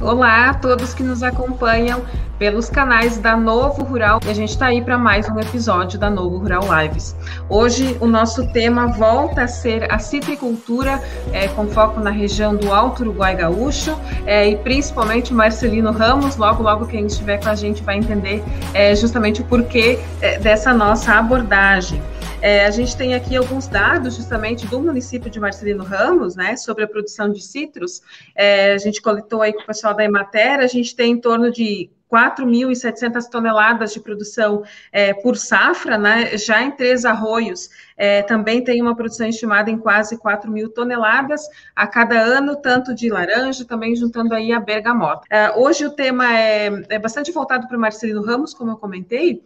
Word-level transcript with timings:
Olá 0.01 0.51
a 0.51 0.55
todos 0.55 0.93
que 0.93 1.02
nos 1.02 1.23
acompanham 1.23 2.02
pelos 2.43 2.69
canais 2.69 3.19
da 3.19 3.37
Novo 3.37 3.84
Rural 3.84 4.19
e 4.27 4.29
a 4.29 4.34
gente 4.34 4.48
está 4.48 4.66
aí 4.66 4.83
para 4.83 4.98
mais 4.98 5.29
um 5.29 5.38
episódio 5.38 5.96
da 5.96 6.10
Novo 6.10 6.38
Rural 6.38 6.62
Lives. 6.62 7.15
Hoje 7.48 7.96
o 8.01 8.07
nosso 8.09 8.52
tema 8.52 8.88
volta 8.88 9.45
a 9.45 9.46
ser 9.46 9.87
a 9.93 10.01
citricultura, 10.01 11.01
é, 11.32 11.46
com 11.46 11.69
foco 11.69 12.01
na 12.01 12.10
região 12.10 12.57
do 12.57 12.73
Alto 12.73 13.02
Uruguai 13.02 13.37
Gaúcho 13.37 13.96
é, 14.26 14.48
e 14.48 14.57
principalmente 14.57 15.32
Marcelino 15.32 15.93
Ramos. 15.93 16.37
Logo, 16.37 16.65
logo 16.65 16.87
quem 16.87 17.07
estiver 17.07 17.41
com 17.41 17.51
a 17.51 17.54
gente 17.54 17.80
vai 17.85 17.96
entender 17.96 18.43
é, 18.74 18.96
justamente 18.96 19.41
o 19.41 19.45
porquê 19.45 20.01
é, 20.21 20.37
dessa 20.41 20.74
nossa 20.74 21.13
abordagem. 21.13 22.02
É, 22.43 22.66
a 22.66 22.71
gente 22.73 22.96
tem 22.96 23.15
aqui 23.15 23.37
alguns 23.37 23.68
dados 23.68 24.16
justamente 24.16 24.66
do 24.66 24.80
município 24.82 25.30
de 25.30 25.38
Marcelino 25.38 25.85
Ramos, 25.85 26.35
né, 26.35 26.57
sobre 26.57 26.82
a 26.82 26.88
produção 26.88 27.30
de 27.30 27.40
citros. 27.40 28.02
É, 28.35 28.73
a 28.73 28.79
gente 28.79 29.01
coletou 29.01 29.43
aí 29.43 29.52
com 29.52 29.60
o 29.60 29.66
pessoal 29.66 29.95
da 29.95 30.04
Emater, 30.04 30.59
a 30.59 30.66
gente 30.66 30.96
tem 30.96 31.13
em 31.13 31.20
torno 31.20 31.52
de 31.52 31.88
4.700 32.13 33.29
toneladas 33.30 33.93
de 33.93 34.01
produção 34.01 34.65
é, 34.90 35.15
por 35.15 35.37
safra, 35.37 35.96
né? 35.96 36.37
já 36.37 36.60
em 36.60 36.73
Três 36.73 37.04
Arroios 37.04 37.70
é, 37.96 38.23
também 38.23 38.63
tem 38.63 38.82
uma 38.82 38.96
produção 38.96 39.29
estimada 39.29 39.70
em 39.70 39.79
quase 39.79 40.18
4 40.18 40.51
mil 40.51 40.68
toneladas 40.68 41.43
a 41.76 41.87
cada 41.87 42.20
ano, 42.20 42.57
tanto 42.57 42.93
de 42.93 43.09
laranja, 43.09 43.65
também 43.65 43.95
juntando 43.95 44.35
aí 44.35 44.52
a 44.52 44.59
bergamota. 44.59 45.23
É, 45.30 45.52
hoje 45.52 45.87
o 45.87 45.90
tema 45.90 46.37
é, 46.37 46.70
é 46.88 46.98
bastante 46.98 47.30
voltado 47.30 47.68
para 47.68 47.76
o 47.76 47.80
Marcelino 47.80 48.23
Ramos, 48.23 48.52
como 48.52 48.73
eu 48.73 48.76
comentei, 48.76 49.43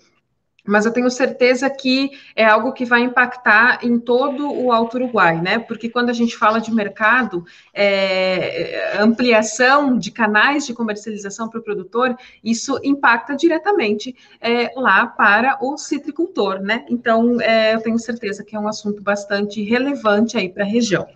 mas 0.67 0.85
eu 0.85 0.93
tenho 0.93 1.11
certeza 1.11 1.71
que 1.71 2.11
é 2.35 2.45
algo 2.45 2.73
que 2.73 2.85
vai 2.85 3.01
impactar 3.01 3.79
em 3.83 3.99
todo 3.99 4.53
o 4.53 4.73
Alto 4.73 4.97
Uruguai, 4.97 5.41
né? 5.41 5.59
Porque 5.59 5.89
quando 5.89 6.11
a 6.11 6.13
gente 6.13 6.37
fala 6.37 6.61
de 6.61 6.73
mercado, 6.73 7.45
é, 7.73 8.99
ampliação 8.99 9.99
de 9.99 10.11
canais 10.11 10.67
de 10.67 10.75
comercialização 10.75 11.49
para 11.49 11.61
o 11.61 11.63
produtor, 11.63 12.17
isso 12.43 12.79
impacta 12.83 13.37
diretamente 13.37 14.15
é, 14.41 14.73
lá 14.77 15.07
para 15.07 15.59
o 15.61 15.77
citricultor, 15.77 16.61
né? 16.61 16.85
Então, 16.89 17.41
é, 17.41 17.75
eu 17.75 17.81
tenho 17.81 17.99
certeza 17.99 18.45
que 18.45 18.57
é 18.57 18.59
um 18.59 18.69
assunto 18.69 19.03
bastante 19.03 19.63
relevante 19.63 20.37
aí 20.37 20.49
para 20.49 20.65
a 20.65 20.67
região. 20.67 21.07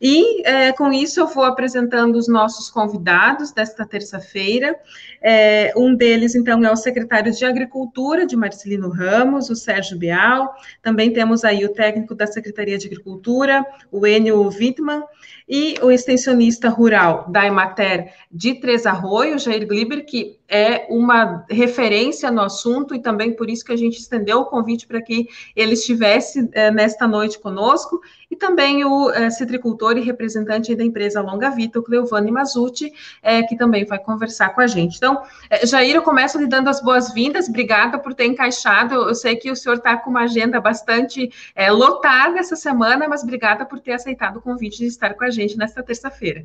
E 0.00 0.42
é, 0.46 0.72
com 0.72 0.90
isso 0.90 1.20
eu 1.20 1.26
vou 1.26 1.44
apresentando 1.44 2.16
os 2.16 2.26
nossos 2.26 2.70
convidados 2.70 3.52
desta 3.52 3.84
terça-feira. 3.84 4.74
É, 5.20 5.72
um 5.76 5.94
deles, 5.94 6.34
então, 6.34 6.64
é 6.64 6.72
o 6.72 6.76
secretário 6.76 7.30
de 7.30 7.44
Agricultura 7.44 8.26
de 8.26 8.34
Marcelino 8.34 8.89
Ramos, 8.90 9.48
o 9.50 9.56
Sérgio 9.56 9.96
Bial. 9.96 10.54
Também 10.82 11.12
temos 11.12 11.44
aí 11.44 11.64
o 11.64 11.72
técnico 11.72 12.14
da 12.14 12.26
Secretaria 12.26 12.76
de 12.76 12.86
Agricultura, 12.86 13.64
o 13.90 14.06
Enio 14.06 14.48
Wittmann, 14.48 15.02
e 15.48 15.76
o 15.82 15.90
extensionista 15.90 16.68
rural 16.68 17.26
da 17.30 17.46
Emater 17.46 18.12
de 18.30 18.54
Três 18.54 18.86
Arroios, 18.86 19.42
Jair 19.42 19.66
Gliber, 19.66 20.04
que 20.04 20.39
é 20.50 20.84
uma 20.90 21.44
referência 21.48 22.28
no 22.28 22.40
assunto 22.40 22.92
e 22.92 23.00
também 23.00 23.32
por 23.32 23.48
isso 23.48 23.64
que 23.64 23.72
a 23.72 23.76
gente 23.76 24.00
estendeu 24.00 24.40
o 24.40 24.46
convite 24.46 24.84
para 24.84 25.00
que 25.00 25.28
ele 25.54 25.74
estivesse 25.74 26.50
é, 26.52 26.72
nesta 26.72 27.06
noite 27.06 27.38
conosco, 27.38 28.00
e 28.28 28.34
também 28.34 28.84
o 28.84 29.10
é, 29.10 29.30
citricultor 29.30 29.96
e 29.96 30.00
representante 30.00 30.74
da 30.74 30.84
empresa 30.84 31.20
Longa 31.20 31.50
Vita, 31.50 31.78
o 31.78 31.82
Cleovani 31.82 32.32
Mazuti, 32.32 32.92
é, 33.22 33.42
que 33.44 33.56
também 33.56 33.84
vai 33.84 33.98
conversar 33.98 34.48
com 34.50 34.60
a 34.60 34.66
gente. 34.66 34.96
Então, 34.96 35.22
Jair, 35.64 35.94
eu 35.94 36.02
começo 36.02 36.36
lhe 36.36 36.48
dando 36.48 36.68
as 36.68 36.82
boas-vindas, 36.82 37.48
obrigada 37.48 37.96
por 37.98 38.12
ter 38.12 38.24
encaixado, 38.24 38.94
eu 38.94 39.14
sei 39.14 39.36
que 39.36 39.52
o 39.52 39.56
senhor 39.56 39.76
está 39.76 39.96
com 39.96 40.10
uma 40.10 40.22
agenda 40.22 40.60
bastante 40.60 41.30
lotada 41.70 42.38
essa 42.38 42.56
semana, 42.56 43.06
mas 43.08 43.22
obrigada 43.22 43.64
por 43.64 43.78
ter 43.78 43.92
aceitado 43.92 44.38
o 44.38 44.42
convite 44.42 44.78
de 44.78 44.86
estar 44.86 45.14
com 45.14 45.24
a 45.24 45.30
gente 45.30 45.56
nesta 45.56 45.82
terça-feira. 45.82 46.44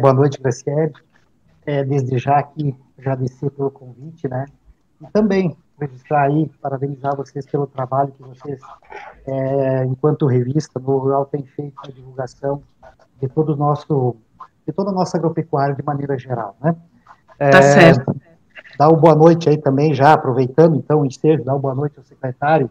boa 0.00 0.14
noite, 0.14 0.40
Graciele 0.40 1.07
é, 1.68 1.84
desde 1.84 2.16
já 2.16 2.38
aqui 2.38 2.74
agradecer 2.98 3.50
pelo 3.50 3.70
convite, 3.70 4.26
né? 4.26 4.46
E 5.02 5.06
também 5.12 5.54
registrar 5.78 6.22
aí, 6.22 6.50
parabenizar 6.62 7.14
vocês 7.14 7.44
pelo 7.44 7.66
trabalho 7.66 8.10
que 8.10 8.22
vocês, 8.22 8.58
é, 9.26 9.84
enquanto 9.84 10.26
revista, 10.26 10.80
no 10.80 10.96
Rural 10.96 11.26
tem 11.26 11.42
feito 11.42 11.76
a 11.84 11.90
divulgação 11.90 12.62
de 13.20 13.28
todo 13.28 13.52
o 13.52 13.56
nosso, 13.56 14.16
de 14.66 14.72
toda 14.72 14.88
a 14.88 14.94
nossa 14.94 15.18
agropecuária 15.18 15.74
de 15.74 15.82
maneira 15.84 16.18
geral, 16.18 16.56
né? 16.58 16.74
É, 17.38 17.50
tá 17.50 17.60
certo. 17.60 18.16
Dar 18.78 18.88
uma 18.88 18.98
boa 18.98 19.14
noite 19.14 19.50
aí 19.50 19.58
também, 19.58 19.92
já 19.92 20.14
aproveitando 20.14 20.74
então 20.74 21.02
o 21.02 21.06
ensejo, 21.06 21.44
dar 21.44 21.52
uma 21.52 21.60
boa 21.60 21.74
noite 21.74 21.98
ao 21.98 22.04
secretário 22.04 22.70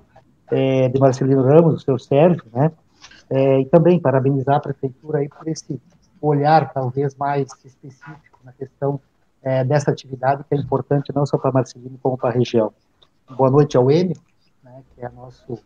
é, 0.50 0.90
de 0.90 1.00
Marcelino 1.00 1.44
Ramos, 1.44 1.76
o 1.76 1.80
seu 1.80 2.00
Sérgio, 2.00 2.44
né? 2.52 2.72
É, 3.30 3.60
e 3.60 3.66
também 3.68 4.00
parabenizar 4.00 4.56
a 4.56 4.60
prefeitura 4.60 5.20
aí 5.20 5.30
por 5.30 5.48
esse 5.48 5.80
olhar 6.20 6.74
talvez 6.74 7.16
mais 7.16 7.48
específico 7.64 8.27
na 8.48 8.54
questão 8.54 9.00
é, 9.44 9.64
dessa 9.64 9.92
atividade 9.92 10.44
que 10.46 10.56
é 10.56 10.58
importante 10.58 11.12
não 11.14 11.26
só 11.26 11.38
para 11.38 11.52
Marcelino, 11.52 12.00
como 12.02 12.18
para 12.18 12.30
a 12.30 12.34
região. 12.34 12.72
Boa 13.38 13.52
noite 13.52 13.76
ao 13.76 13.92
N, 13.92 14.16
né, 14.64 14.82
que 14.96 15.06
é 15.06 15.10
nosso 15.10 15.60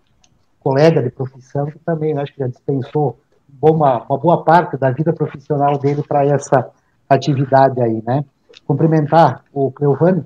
colega 0.60 1.02
de 1.02 1.12
profissão, 1.12 1.68
que 1.68 1.78
também 1.80 2.18
acho 2.18 2.34
que 2.34 2.40
já 2.40 2.48
dispensou 2.48 3.20
uma, 3.62 4.04
uma 4.04 4.18
boa 4.18 4.44
parte 4.44 4.78
da 4.78 4.90
vida 4.90 5.14
profissional 5.14 5.78
dele 5.78 6.02
para 6.02 6.26
essa 6.26 6.70
atividade 7.08 7.80
aí, 7.82 8.02
né. 8.06 8.26
Cumprimentar 8.66 9.44
o 9.54 9.72
Cleovani, 9.72 10.26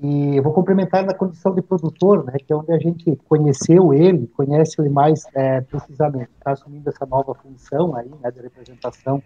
e 0.00 0.40
vou 0.40 0.52
complementar 0.52 1.04
na 1.04 1.14
condição 1.14 1.54
de 1.54 1.62
produtor, 1.62 2.24
né, 2.24 2.34
que 2.38 2.52
é 2.52 2.56
onde 2.56 2.72
a 2.72 2.78
gente 2.78 3.16
conheceu 3.28 3.92
ele, 3.92 4.26
conhece 4.28 4.80
ele 4.80 4.88
mais 4.88 5.24
é, 5.34 5.60
precisamente. 5.60 6.30
Está 6.38 6.52
assumindo 6.52 6.88
essa 6.88 7.06
nova 7.06 7.34
função 7.34 7.94
aí, 7.96 8.10
né, 8.20 8.30
de 8.30 8.40
representação 8.40 9.22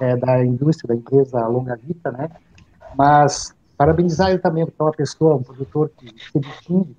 é, 0.00 0.16
da 0.16 0.44
indústria, 0.44 0.88
da 0.88 0.94
empresa 0.94 1.46
Longa 1.46 1.76
Vita, 1.76 2.10
né? 2.10 2.30
Mas 2.96 3.54
parabenizar 3.76 4.30
ele 4.30 4.38
também, 4.38 4.64
porque 4.64 4.80
é 4.80 4.84
uma 4.84 4.92
pessoa, 4.92 5.36
um 5.36 5.42
produtor 5.42 5.90
que 5.96 6.14
se 6.30 6.40
distingue 6.40 6.96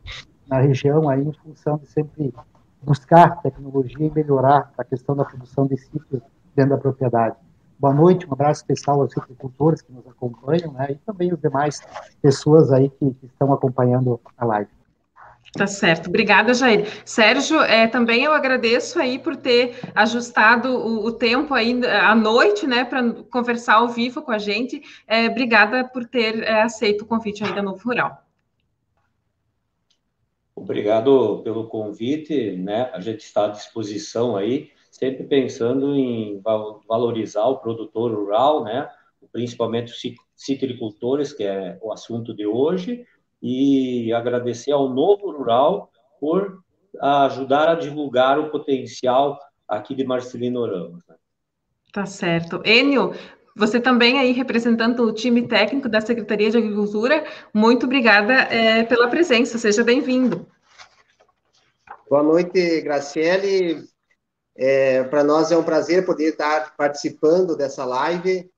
na 0.47 0.59
região 0.59 1.09
aí 1.09 1.21
em 1.21 1.33
função 1.33 1.77
de 1.77 1.87
sempre 1.87 2.33
buscar 2.81 3.41
tecnologia 3.41 4.05
e 4.05 4.11
melhorar 4.11 4.71
a 4.77 4.83
questão 4.83 5.15
da 5.15 5.25
produção 5.25 5.65
de 5.65 5.77
ciclos 5.77 6.21
dentro 6.55 6.71
da 6.71 6.77
propriedade. 6.77 7.35
Boa 7.79 7.93
noite, 7.93 8.27
um 8.27 8.33
abraço 8.33 8.61
especial 8.61 9.01
aos 9.01 9.17
agricultores 9.17 9.81
que 9.81 9.91
nos 9.91 10.07
acompanham, 10.07 10.71
né, 10.71 10.91
e 10.91 10.95
também 10.95 11.33
os 11.33 11.39
demais 11.39 11.81
pessoas 12.21 12.71
aí 12.71 12.89
que, 12.89 13.11
que 13.11 13.25
estão 13.25 13.51
acompanhando 13.51 14.19
a 14.37 14.45
live. 14.45 14.69
Tá 15.55 15.67
certo, 15.67 16.07
obrigada, 16.07 16.53
Jair. 16.53 16.85
Sérgio, 17.05 17.61
é, 17.61 17.87
também 17.87 18.23
eu 18.23 18.33
agradeço 18.33 18.99
aí 18.99 19.17
por 19.17 19.37
ter 19.37 19.79
ajustado 19.95 20.67
o, 20.67 21.05
o 21.05 21.13
tempo 21.13 21.53
aí 21.53 21.79
à 21.85 22.13
noite, 22.13 22.67
né, 22.67 22.83
para 22.83 23.13
conversar 23.31 23.75
ao 23.75 23.87
vivo 23.87 24.21
com 24.21 24.33
a 24.33 24.37
gente. 24.37 24.81
É, 25.07 25.27
obrigada 25.27 25.85
por 25.85 26.03
ter 26.05 26.43
é, 26.43 26.61
aceito 26.61 27.03
o 27.03 27.07
convite 27.07 27.41
aí 27.41 27.55
da 27.55 27.63
Novo 27.63 27.81
Rural. 27.85 28.21
Obrigado 30.53 31.41
pelo 31.41 31.67
convite, 31.67 32.57
né? 32.57 32.89
A 32.93 32.99
gente 32.99 33.21
está 33.21 33.45
à 33.45 33.49
disposição 33.49 34.35
aí, 34.35 34.71
sempre 34.91 35.23
pensando 35.23 35.95
em 35.95 36.41
valorizar 36.85 37.45
o 37.45 37.59
produtor 37.59 38.13
rural, 38.13 38.63
né? 38.63 38.89
Principalmente 39.31 39.93
os 39.93 40.01
citricultores, 40.35 41.31
que 41.31 41.43
é 41.43 41.77
o 41.81 41.93
assunto 41.93 42.33
de 42.33 42.45
hoje, 42.45 43.05
e 43.47 44.11
agradecer 44.11 44.71
ao 44.71 44.89
Novo 44.89 45.29
Rural 45.29 45.91
por 46.19 46.63
ajudar 46.99 47.69
a 47.69 47.75
divulgar 47.75 48.39
o 48.39 48.49
potencial 48.49 49.37
aqui 49.67 49.93
de 49.93 50.03
Marcelino 50.03 50.65
Ramos. 50.65 51.03
Né? 51.07 51.15
Tá 51.93 52.07
certo. 52.07 52.59
Enio, 52.65 53.13
você 53.55 53.79
também 53.79 54.17
aí 54.17 54.31
representando 54.31 55.03
o 55.03 55.13
time 55.13 55.47
técnico 55.47 55.87
da 55.87 56.01
Secretaria 56.01 56.49
de 56.49 56.57
Agricultura, 56.57 57.23
muito 57.53 57.85
obrigada 57.85 58.33
é, 58.33 58.83
pela 58.83 59.07
presença, 59.09 59.59
seja 59.59 59.83
bem-vindo. 59.83 60.47
Boa 62.09 62.23
noite, 62.23 62.81
Graciele. 62.81 63.83
É, 64.57 65.03
Para 65.03 65.23
nós 65.23 65.51
é 65.51 65.57
um 65.57 65.63
prazer 65.63 66.03
poder 66.03 66.29
estar 66.29 66.75
participando 66.75 67.55
dessa 67.55 67.85
live. 67.85 68.49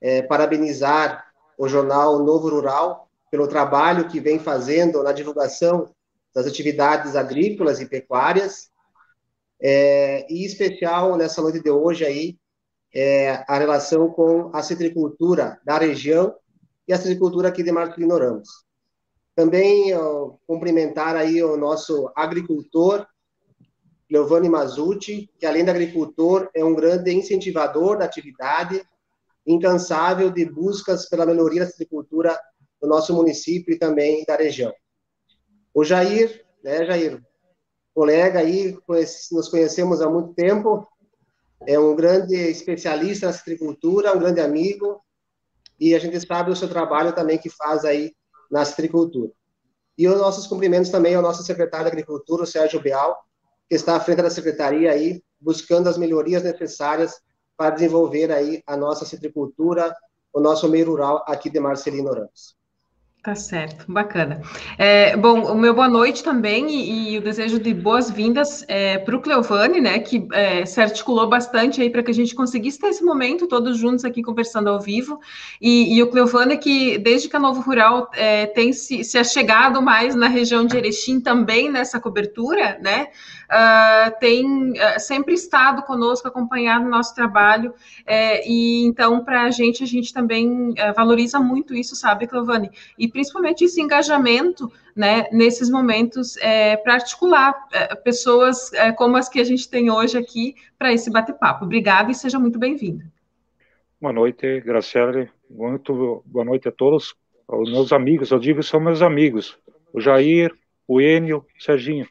É, 0.00 0.22
parabenizar 0.22 1.26
o 1.56 1.68
jornal 1.68 2.18
Novo 2.18 2.48
Rural 2.48 3.05
pelo 3.30 3.48
trabalho 3.48 4.08
que 4.08 4.20
vem 4.20 4.38
fazendo 4.38 5.02
na 5.02 5.12
divulgação 5.12 5.92
das 6.34 6.46
atividades 6.46 7.16
agrícolas 7.16 7.80
e 7.80 7.86
pecuárias. 7.86 8.70
É, 9.60 10.26
e 10.30 10.44
especial 10.44 11.16
nessa 11.16 11.40
noite 11.40 11.62
de 11.62 11.70
hoje 11.70 12.04
aí, 12.04 12.38
é, 12.94 13.44
a 13.48 13.58
relação 13.58 14.08
com 14.10 14.50
a 14.54 14.62
citricultura 14.62 15.60
da 15.64 15.78
região 15.78 16.34
e 16.86 16.92
a 16.92 16.98
citricultura 16.98 17.48
aqui 17.48 17.62
de 17.62 17.72
Marcelino 17.72 18.18
Ramos. 18.18 18.66
Também 19.34 19.92
cumprimentar 20.46 21.14
aí 21.14 21.42
o 21.42 21.58
nosso 21.58 22.10
agricultor, 22.16 23.06
Giovanni 24.10 24.48
Mazucci, 24.48 25.28
que 25.38 25.44
além 25.44 25.64
de 25.64 25.70
agricultor, 25.70 26.48
é 26.54 26.64
um 26.64 26.74
grande 26.74 27.12
incentivador 27.12 27.98
da 27.98 28.06
atividade, 28.06 28.82
incansável 29.46 30.30
de 30.30 30.44
buscas 30.44 31.06
pela 31.08 31.26
melhoria 31.26 31.60
da 31.60 31.70
citricultura 31.70 32.38
do 32.86 32.88
nosso 32.88 33.12
município 33.12 33.74
e 33.74 33.78
também 33.78 34.24
da 34.24 34.36
região. 34.36 34.72
O 35.74 35.84
Jair, 35.84 36.46
né, 36.62 36.86
Jair, 36.86 37.20
colega 37.92 38.38
aí, 38.38 38.78
nos 39.32 39.48
conhecemos 39.48 40.00
há 40.00 40.08
muito 40.08 40.32
tempo, 40.34 40.86
é 41.66 41.78
um 41.78 41.96
grande 41.96 42.36
especialista 42.36 43.26
na 43.26 43.32
citricultura, 43.32 44.14
um 44.14 44.20
grande 44.20 44.40
amigo, 44.40 45.02
e 45.80 45.94
a 45.94 45.98
gente 45.98 46.18
sabe 46.24 46.50
o 46.50 46.56
seu 46.56 46.68
trabalho 46.68 47.12
também 47.12 47.38
que 47.38 47.50
faz 47.50 47.84
aí 47.84 48.14
na 48.50 48.64
citricultura. 48.64 49.32
E 49.98 50.06
os 50.06 50.18
nossos 50.18 50.46
cumprimentos 50.46 50.90
também 50.90 51.14
ao 51.14 51.22
nosso 51.22 51.42
secretário 51.42 51.86
de 51.86 51.92
Agricultura, 51.92 52.44
o 52.44 52.46
Sérgio 52.46 52.80
Beal, 52.80 53.18
que 53.68 53.74
está 53.74 53.96
à 53.96 54.00
frente 54.00 54.22
da 54.22 54.30
secretaria 54.30 54.92
aí, 54.92 55.22
buscando 55.40 55.88
as 55.88 55.98
melhorias 55.98 56.42
necessárias 56.42 57.20
para 57.56 57.70
desenvolver 57.70 58.30
aí 58.30 58.62
a 58.66 58.76
nossa 58.76 59.04
citricultura, 59.04 59.94
o 60.32 60.40
nosso 60.40 60.68
meio 60.68 60.86
rural 60.86 61.24
aqui 61.26 61.50
de 61.50 61.58
Marcelino 61.58 62.12
Ramos. 62.12 62.55
Tá 63.26 63.34
certo, 63.34 63.90
bacana. 63.90 64.40
É, 64.78 65.16
bom, 65.16 65.52
o 65.52 65.56
meu 65.56 65.74
boa 65.74 65.88
noite 65.88 66.22
também 66.22 66.70
e, 66.70 67.14
e 67.14 67.18
o 67.18 67.20
desejo 67.20 67.58
de 67.58 67.74
boas-vindas 67.74 68.64
é, 68.68 68.98
para 68.98 69.16
o 69.16 69.20
Cleovani, 69.20 69.80
né, 69.80 69.98
que 69.98 70.28
é, 70.32 70.64
se 70.64 70.80
articulou 70.80 71.28
bastante 71.28 71.82
aí 71.82 71.90
para 71.90 72.04
que 72.04 72.12
a 72.12 72.14
gente 72.14 72.36
conseguisse 72.36 72.78
ter 72.78 72.86
esse 72.86 73.02
momento 73.02 73.48
todos 73.48 73.78
juntos 73.78 74.04
aqui 74.04 74.22
conversando 74.22 74.68
ao 74.68 74.80
vivo. 74.80 75.18
E, 75.60 75.96
e 75.96 76.00
o 76.04 76.06
Cleovani, 76.08 76.56
que 76.56 76.98
desde 76.98 77.28
que 77.28 77.34
a 77.34 77.40
Novo 77.40 77.60
Rural 77.62 78.08
é, 78.14 78.46
tem 78.46 78.72
se, 78.72 79.02
se 79.02 79.18
achegado 79.18 79.82
mais 79.82 80.14
na 80.14 80.28
região 80.28 80.64
de 80.64 80.76
Erechim 80.76 81.18
também 81.18 81.68
nessa 81.68 81.98
cobertura, 81.98 82.78
né, 82.80 83.08
uh, 83.50 84.18
tem 84.20 84.70
uh, 84.70 85.00
sempre 85.00 85.34
estado 85.34 85.82
conosco, 85.82 86.28
acompanhado 86.28 86.86
o 86.86 86.90
nosso 86.90 87.12
trabalho, 87.12 87.74
é, 88.06 88.48
e 88.48 88.84
então, 88.86 89.24
para 89.24 89.42
a 89.42 89.50
gente, 89.50 89.82
a 89.82 89.86
gente 89.86 90.12
também 90.12 90.70
uh, 90.70 90.94
valoriza 90.94 91.40
muito 91.40 91.74
isso, 91.74 91.96
sabe, 91.96 92.28
Cleovani? 92.28 92.70
E 92.96 93.08
principalmente 93.16 93.64
esse 93.64 93.80
engajamento, 93.80 94.70
né, 94.94 95.26
nesses 95.32 95.70
momentos, 95.70 96.36
é, 96.36 96.76
para 96.76 96.92
articular 96.92 97.54
é, 97.72 97.94
pessoas 97.94 98.70
é, 98.74 98.92
como 98.92 99.16
as 99.16 99.26
que 99.26 99.40
a 99.40 99.44
gente 99.44 99.70
tem 99.70 99.90
hoje 99.90 100.18
aqui 100.18 100.54
para 100.78 100.92
esse 100.92 101.10
bate-papo. 101.10 101.64
Obrigada 101.64 102.10
e 102.10 102.14
seja 102.14 102.38
muito 102.38 102.58
bem-vindo. 102.58 103.02
Boa 103.98 104.12
noite, 104.12 104.60
Graciele. 104.60 105.30
Muito 105.48 106.22
boa 106.26 106.44
noite 106.44 106.68
a 106.68 106.72
todos, 106.72 107.14
os 107.48 107.72
meus 107.72 107.90
amigos. 107.90 108.30
Eu 108.30 108.38
digo 108.38 108.62
são 108.62 108.80
meus 108.80 109.00
amigos, 109.00 109.58
o 109.94 110.00
Jair, 110.00 110.52
o 110.86 111.00
Enio, 111.00 111.38
o 111.38 111.62
Serginho. 111.62 112.06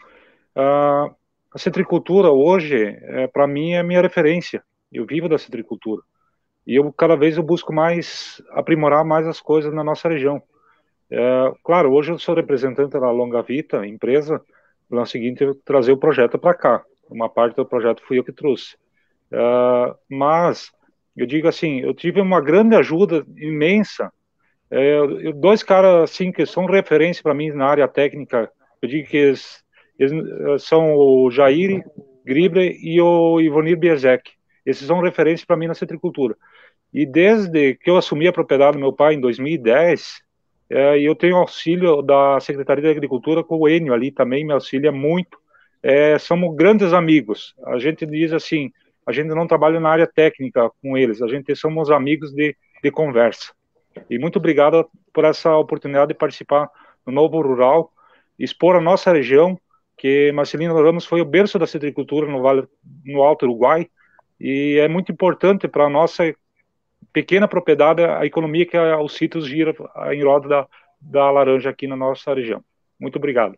Uh, 0.56 1.14
a 1.54 1.60
citricultura 1.60 2.32
hoje, 2.32 2.84
é, 2.84 3.28
para 3.28 3.46
mim, 3.46 3.74
é 3.74 3.80
a 3.80 3.84
minha 3.84 4.02
referência. 4.02 4.64
Eu 4.92 5.06
vivo 5.06 5.30
da 5.30 5.38
citricultura. 5.38 6.02
E 6.66 6.74
eu 6.74 6.92
cada 6.92 7.16
vez 7.16 7.38
eu 7.38 7.44
busco 7.44 7.72
mais 7.72 8.42
aprimorar 8.50 9.06
mais 9.06 9.28
as 9.28 9.40
coisas 9.40 9.72
na 9.72 9.84
nossa 9.84 10.10
região. 10.10 10.42
É, 11.10 11.54
claro, 11.64 11.92
hoje 11.92 12.12
eu 12.12 12.20
sou 12.20 12.36
representante 12.36 13.00
da 13.00 13.12
Longa 13.12 13.42
Vita, 13.42 13.86
empresa. 13.86 14.42
No 14.90 14.98
ano 14.98 15.06
seguinte, 15.06 15.44
eu 15.44 15.56
trazer 15.56 15.92
o 15.92 15.98
projeto 15.98 16.38
para 16.38 16.54
cá. 16.54 16.84
Uma 17.10 17.30
parte 17.30 17.56
do 17.56 17.66
projeto 17.66 18.02
fui 18.06 18.20
eu 18.20 18.24
que 18.24 18.32
trouxe. 18.32 18.78
É, 19.32 19.96
mas 20.10 20.72
eu 21.16 21.26
digo 21.26 21.48
assim, 21.48 21.80
eu 21.82 21.94
tive 21.94 22.22
uma 22.22 22.42
grande 22.42 22.76
ajuda 22.76 23.26
imensa. 23.38 24.12
É, 24.70 24.98
eu, 24.98 25.34
dois 25.34 25.64
caras 25.64 26.04
assim 26.04 26.32
que 26.32 26.46
são 26.46 26.66
referência 26.66 27.22
para 27.24 27.34
mim 27.34 27.52
na 27.52 27.68
área 27.68 27.88
técnica. 27.88 28.52
Eu 28.82 28.90
digo 28.90 29.08
que 29.08 29.18
eles 29.18 29.66
eles 29.98 30.12
eh, 30.12 30.58
são 30.60 30.96
o 30.96 31.32
Jair 31.32 31.84
Gribre 32.26 32.78
e 32.82 33.00
o 33.02 33.40
Ivonir 33.40 33.78
Biezek. 33.78 34.32
Esses 34.66 34.88
são 34.88 35.00
referências 35.00 35.46
para 35.46 35.58
mim 35.58 35.68
na 35.68 35.74
citricultura. 35.74 36.36
E 36.94 37.06
desde 37.06 37.76
que 37.76 37.90
eu 37.90 37.98
assumi 37.98 38.28
a 38.28 38.34
propriedade 38.34 38.74
do 38.74 38.80
meu 38.80 38.94
pai 38.94 39.14
em 39.14 39.20
2010, 39.20 40.22
é, 40.70 41.00
eu 41.00 41.16
tenho 41.16 41.36
auxílio 41.36 42.02
da 42.02 42.40
Secretaria 42.40 42.84
de 42.84 42.90
Agricultura 42.90 43.44
com 43.44 43.58
o 43.58 43.70
Enio 43.70 43.94
ali 43.94 44.12
também, 44.12 44.46
me 44.46 44.54
auxilia 44.54 44.92
muito. 44.92 45.38
É, 45.82 46.18
somos 46.18 46.56
grandes 46.56 46.94
amigos. 46.94 47.56
A 47.66 47.78
gente 47.78 48.06
diz 48.06 48.34
assim, 48.34 48.72
a 49.06 49.12
gente 49.12 49.28
não 49.28 49.48
trabalha 49.48 49.80
na 49.80 49.90
área 49.90 50.08
técnica 50.08 50.72
com 50.82 50.98
eles, 50.98 51.22
a 51.22 51.28
gente 51.28 51.56
somos 51.56 51.92
amigos 51.92 52.32
de, 52.32 52.56
de 52.84 52.92
conversa. 52.92 53.54
E 54.10 54.18
muito 54.18 54.38
obrigado 54.38 54.90
por 55.14 55.24
essa 55.26 55.56
oportunidade 55.56 56.10
de 56.10 56.14
participar 56.16 56.70
no 57.06 57.14
Novo 57.14 57.42
Rural, 57.42 57.92
expor 58.38 58.76
a 58.76 58.82
nossa 58.82 59.14
região 59.14 59.58
que 59.98 60.32
Marcelino 60.32 60.74
Ramos 60.74 61.06
foi 61.06 61.22
o 61.22 61.26
berço 61.26 61.58
da 61.58 61.68
citricultura 61.68 62.28
no 62.28 62.42
Vale, 62.42 62.68
no 63.06 63.22
Alto 63.22 63.46
Uruguai, 63.46 63.88
e 64.40 64.78
é 64.80 64.88
muito 64.88 65.12
importante 65.12 65.68
para 65.68 65.86
a 65.86 65.90
nossa 65.90 66.36
pequena 67.14 67.48
propriedade 67.48 68.04
a 68.04 68.26
economia 68.26 68.66
que 68.66 68.78
os 68.78 69.14
sítios 69.14 69.48
gira 69.48 69.74
em 70.12 70.24
roda 70.24 70.48
da, 70.48 70.68
da 71.00 71.32
laranja 71.32 71.70
aqui 71.70 71.88
na 71.88 71.96
nossa 71.96 72.34
região. 72.34 72.64
Muito 73.00 73.18
obrigado. 73.18 73.58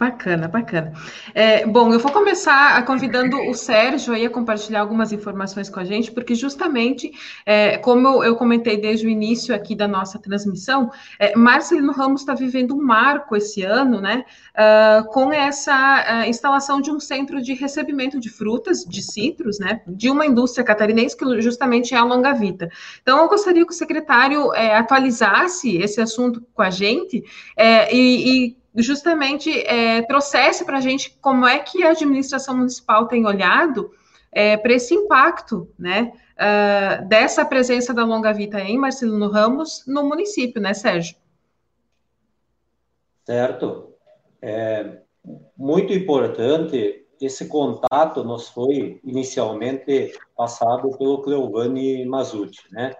Bacana, 0.00 0.48
bacana. 0.48 0.94
É, 1.34 1.66
bom, 1.66 1.92
eu 1.92 1.98
vou 1.98 2.10
começar 2.10 2.82
convidando 2.86 3.36
o 3.50 3.52
Sérgio 3.52 4.14
aí 4.14 4.24
a 4.24 4.30
compartilhar 4.30 4.80
algumas 4.80 5.12
informações 5.12 5.68
com 5.68 5.78
a 5.78 5.84
gente, 5.84 6.10
porque 6.10 6.34
justamente, 6.34 7.12
é, 7.44 7.76
como 7.76 8.08
eu, 8.08 8.24
eu, 8.24 8.34
comentei 8.34 8.78
desde 8.80 9.06
o 9.06 9.10
início 9.10 9.54
aqui 9.54 9.74
da 9.74 9.86
nossa 9.86 10.18
transmissão, 10.18 10.90
é, 11.18 11.36
Marcelino 11.36 11.92
Ramos 11.92 12.22
está 12.22 12.32
vivendo 12.32 12.74
um 12.74 12.82
marco 12.82 13.36
esse 13.36 13.62
ano, 13.62 14.00
né, 14.00 14.24
uh, 14.56 15.06
com 15.12 15.30
essa 15.30 16.24
uh, 16.24 16.30
instalação 16.30 16.80
de 16.80 16.90
um 16.90 16.98
centro 16.98 17.42
de 17.42 17.52
recebimento 17.52 18.18
de 18.18 18.30
frutas, 18.30 18.86
de 18.86 19.02
citros, 19.02 19.58
né, 19.58 19.82
de 19.86 20.08
uma 20.08 20.24
indústria 20.24 20.64
catarinense 20.64 21.14
que 21.14 21.42
justamente 21.42 21.94
é 21.94 21.98
a 21.98 22.04
Longa 22.04 22.32
Vita. 22.32 22.70
Então, 23.02 23.18
eu 23.18 23.28
gostaria 23.28 23.66
que 23.66 23.72
o 23.72 23.76
secretário 23.76 24.50
é, 24.54 24.78
atualizasse 24.78 25.76
esse 25.76 26.00
assunto 26.00 26.42
com 26.54 26.62
a 26.62 26.70
gente 26.70 27.22
é, 27.54 27.94
e, 27.94 28.46
e 28.46 28.59
justamente 28.74 29.50
é, 29.66 30.02
trouxesse 30.02 30.64
para 30.64 30.78
a 30.78 30.80
gente 30.80 31.16
como 31.20 31.46
é 31.46 31.58
que 31.58 31.82
a 31.82 31.90
administração 31.90 32.56
municipal 32.56 33.06
tem 33.06 33.26
olhado 33.26 33.90
é, 34.32 34.56
para 34.56 34.72
esse 34.72 34.94
impacto, 34.94 35.68
né, 35.78 36.12
uh, 36.36 37.08
dessa 37.08 37.44
presença 37.44 37.92
da 37.92 38.04
Longa 38.04 38.32
Vita 38.32 38.60
em 38.60 38.78
Marcelino 38.78 39.28
Ramos 39.28 39.84
no 39.86 40.04
município, 40.04 40.60
né, 40.60 40.72
Sérgio? 40.72 41.16
Certo. 43.26 43.94
É 44.40 44.98
muito 45.56 45.92
importante 45.92 47.06
esse 47.20 47.46
contato 47.48 48.24
nos 48.24 48.48
foi 48.48 48.98
inicialmente 49.04 50.14
passado 50.34 50.96
pelo 50.96 51.20
Cleovani 51.20 52.06
Mazuti, 52.06 52.62
né? 52.72 52.96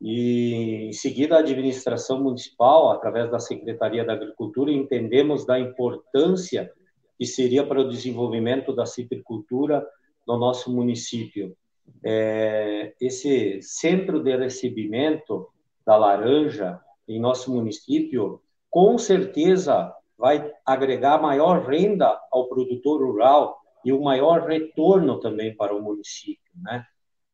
E, 0.00 0.86
em 0.88 0.92
seguida, 0.92 1.36
a 1.36 1.40
administração 1.40 2.22
municipal, 2.22 2.90
através 2.90 3.30
da 3.30 3.38
Secretaria 3.38 4.04
da 4.04 4.14
Agricultura, 4.14 4.72
entendemos 4.72 5.44
da 5.44 5.58
importância 5.58 6.72
que 7.18 7.26
seria 7.26 7.66
para 7.66 7.80
o 7.80 7.88
desenvolvimento 7.88 8.74
da 8.74 8.86
citricultura 8.86 9.86
no 10.26 10.38
nosso 10.38 10.74
município. 10.74 11.54
É, 12.02 12.94
esse 13.00 13.60
centro 13.60 14.22
de 14.22 14.34
recebimento 14.36 15.48
da 15.84 15.96
laranja 15.96 16.80
em 17.06 17.20
nosso 17.20 17.52
município, 17.52 18.40
com 18.70 18.96
certeza 18.96 19.92
vai 20.16 20.50
agregar 20.64 21.20
maior 21.20 21.66
renda 21.66 22.18
ao 22.30 22.48
produtor 22.48 23.02
rural 23.02 23.58
e 23.84 23.92
um 23.92 24.02
maior 24.02 24.46
retorno 24.46 25.18
também 25.18 25.54
para 25.56 25.74
o 25.74 25.82
município, 25.82 26.52
né? 26.56 26.84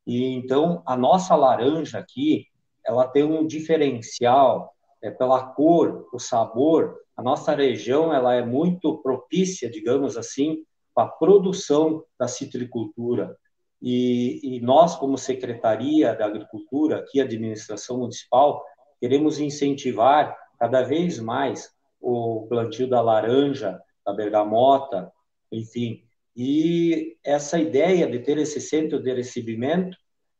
E 0.06 0.24
então 0.32 0.82
a 0.86 0.96
nossa 0.96 1.34
laranja 1.34 1.98
aqui, 1.98 2.46
ela 2.86 3.06
tem 3.08 3.24
um 3.24 3.46
diferencial 3.46 4.72
é, 5.02 5.10
pela 5.10 5.44
cor, 5.48 6.08
o 6.12 6.18
sabor. 6.18 6.96
A 7.16 7.22
nossa 7.22 7.54
região 7.54 8.12
ela 8.12 8.34
é 8.34 8.44
muito 8.44 8.98
propícia, 8.98 9.70
digamos 9.70 10.16
assim, 10.16 10.64
para 10.94 11.04
a 11.04 11.10
produção 11.10 12.02
da 12.18 12.28
citricultura. 12.28 13.36
E, 13.82 14.40
e, 14.42 14.60
nós, 14.60 14.96
como 14.96 15.18
Secretaria 15.18 16.14
da 16.14 16.26
Agricultura, 16.26 16.98
aqui, 16.98 17.20
administração 17.20 17.98
municipal, 17.98 18.64
queremos 19.00 19.38
incentivar 19.38 20.36
cada 20.58 20.82
vez 20.82 21.18
mais 21.18 21.70
o 22.00 22.46
plantio 22.48 22.88
da 22.88 23.00
laranja 23.02 23.78
da 24.04 24.14
bergamota, 24.14 25.12
enfim. 25.52 26.02
E 26.34 27.16
essa 27.24 27.58
ideia 27.58 28.06
de 28.06 28.18
ter 28.20 28.38
esse 28.38 28.60
centro 28.60 29.02
de 29.02 29.12
recebimento, 29.12 29.96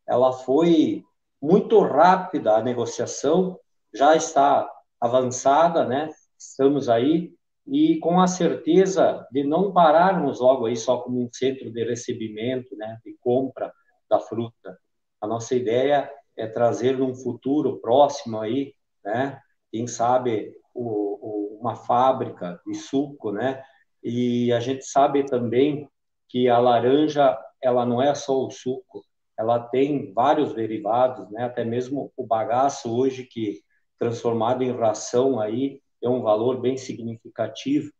ela 0.06 0.32
foi 0.32 1.04
muito 1.40 1.80
rápida 1.80 2.56
a 2.56 2.62
negociação, 2.62 3.58
já 3.94 4.16
está 4.16 4.68
avançada, 5.00 5.84
né? 5.84 6.10
Estamos 6.38 6.88
aí 6.88 7.36
e 7.66 7.98
com 7.98 8.20
a 8.20 8.26
certeza 8.26 9.26
de 9.32 9.42
não 9.42 9.72
pararmos 9.72 10.40
logo 10.40 10.66
aí 10.66 10.76
só 10.76 10.98
como 10.98 11.20
um 11.20 11.28
centro 11.32 11.70
de 11.70 11.84
recebimento, 11.84 12.76
né, 12.76 12.98
de 13.04 13.16
compra 13.20 13.72
da 14.08 14.20
fruta. 14.20 14.78
A 15.20 15.26
nossa 15.26 15.54
ideia 15.54 16.10
é 16.36 16.46
trazer 16.46 16.96
num 16.96 17.14
futuro 17.14 17.80
próximo 17.80 18.40
aí, 18.40 18.72
né, 19.04 19.40
quem 19.72 19.86
sabe 19.86 20.54
o, 20.72 21.56
o, 21.56 21.58
uma 21.60 21.74
fábrica 21.74 22.60
de 22.64 22.74
suco, 22.74 23.32
né, 23.32 23.62
e 24.02 24.52
a 24.52 24.60
gente 24.60 24.84
sabe 24.84 25.24
também 25.24 25.88
que 26.28 26.48
a 26.48 26.58
laranja 26.58 27.36
ela 27.60 27.84
não 27.84 28.00
é 28.00 28.14
só 28.14 28.46
o 28.46 28.50
suco, 28.50 29.02
ela 29.38 29.58
tem 29.58 30.12
vários 30.12 30.54
derivados, 30.54 31.30
né, 31.30 31.44
até 31.44 31.64
mesmo 31.64 32.12
o 32.16 32.26
bagaço 32.26 32.94
hoje 32.94 33.24
que 33.24 33.62
transformado 33.98 34.62
em 34.62 34.72
ração 34.72 35.40
aí 35.40 35.80
é 36.02 36.08
um 36.08 36.22
valor 36.22 36.60
bem 36.60 36.76
significativo. 36.76 37.90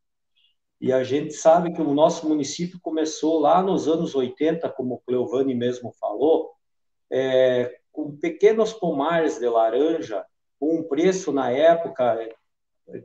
E 0.81 0.93
a 0.93 1.03
gente 1.03 1.33
sabe 1.33 1.73
que 1.73 1.81
o 1.81 1.95
nosso 1.95 2.29
município 2.29 2.79
começou 2.81 3.39
lá 3.39 3.63
nos 3.63 3.89
anos 3.89 4.15
80, 4.15 4.69
como 4.71 4.95
o 4.95 5.01
Cleovani 5.01 5.55
mesmo 5.55 5.93
falou, 5.99 6.53
é, 7.11 7.79
com 7.91 8.17
pequenos 8.17 8.73
pomares 8.75 9.39
de 9.39 9.49
laranja, 9.49 10.25
com 10.61 10.81
um 10.81 10.83
preço 10.83 11.33
na 11.33 11.51
época 11.51 12.29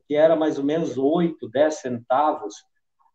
que 0.07 0.15
era 0.15 0.35
mais 0.35 0.57
ou 0.57 0.63
menos 0.63 0.97
8, 0.97 1.50
10 1.50 1.75
centavos 1.75 2.55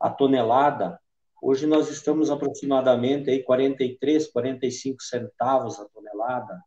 a 0.00 0.10
tonelada. 0.10 0.98
Hoje 1.40 1.66
nós 1.66 1.90
estamos 1.90 2.30
aproximadamente 2.30 3.30
aí 3.30 3.42
43, 3.42 4.28
45 4.28 5.02
centavos 5.02 5.78
a 5.78 5.84
tonelada. 5.86 6.60